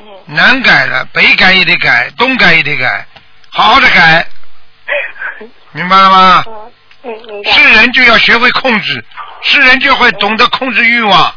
[0.00, 3.06] 嗯难改了，北改也得改，东改也得改，
[3.50, 4.26] 好好的改，
[5.72, 6.44] 明白了吗？
[7.02, 7.50] 嗯，明白。
[7.52, 9.04] 是人就要学会控制，
[9.42, 11.34] 是人就会懂得控制欲望。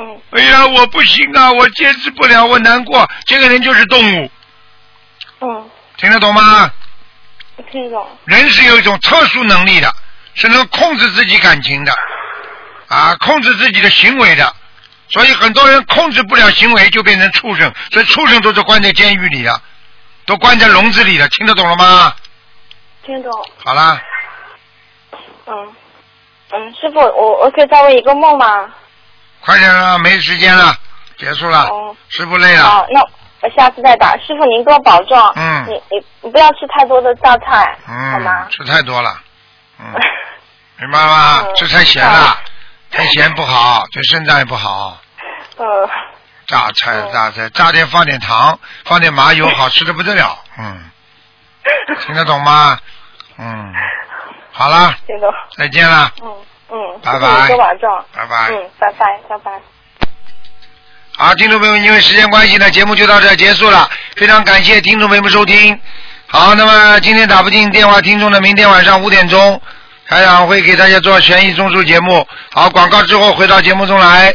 [0.00, 0.20] 嗯。
[0.30, 3.08] 哎呀，我不行啊，我坚持不了，我难过。
[3.26, 4.30] 这个人就是动物，
[5.40, 6.70] 嗯，听得懂吗？
[7.70, 8.08] 听得懂。
[8.24, 9.92] 人是有一种特殊能力的，
[10.34, 11.92] 是能控制自己感情的，
[12.88, 14.56] 啊，控制自己的行为的。
[15.10, 17.70] 所以很多人控制不了行为，就变成畜生。
[17.90, 19.60] 所以畜生都是关在监狱里的，
[20.24, 22.14] 都关在笼子里的，听得懂了吗？
[23.04, 23.30] 听懂。
[23.64, 24.00] 好啦，
[25.46, 25.74] 嗯
[26.52, 28.72] 嗯，师傅，我我可以再问一个梦吗？
[29.44, 30.74] 快点啊，没时间了，
[31.16, 31.64] 结束了。
[31.68, 32.64] 哦师傅累了。
[32.64, 33.00] 好，那
[33.42, 34.12] 我下次再打。
[34.16, 35.16] 师傅您多保重。
[35.36, 39.16] 嗯你你你不要吃太多的榨菜，嗯好嗯吗？，吃太多了，
[39.78, 39.86] 嗯，
[40.78, 41.46] 明白了吗？
[41.56, 42.36] 吃太咸了，
[42.90, 44.98] 太咸不好，对肾脏也不好。
[45.56, 45.66] 呃，
[46.46, 50.36] 榨菜，榨菜，榨点放点糖，放点麻油，好吃的不得了。
[50.58, 50.90] 嗯，
[52.06, 52.76] 听得懂吗？
[53.38, 53.72] 嗯，
[54.52, 55.32] 好了，听懂。
[55.56, 56.34] 再见了，嗯
[56.72, 57.48] 嗯，拜拜。
[57.48, 58.48] 拜拜。
[58.50, 59.52] 嗯，拜拜拜拜。
[61.16, 63.90] 好，听众朋友们，因为时间关系呢，节目就到这结束了。
[64.16, 65.78] 非常感谢听众朋友们收听。
[66.26, 69.60] 好，那么今天打不进电话听众呢，明天晚上五点钟，
[70.08, 72.26] 台长会给大家做悬疑综述节目。
[72.52, 74.34] 好，广告之后回到节目中来。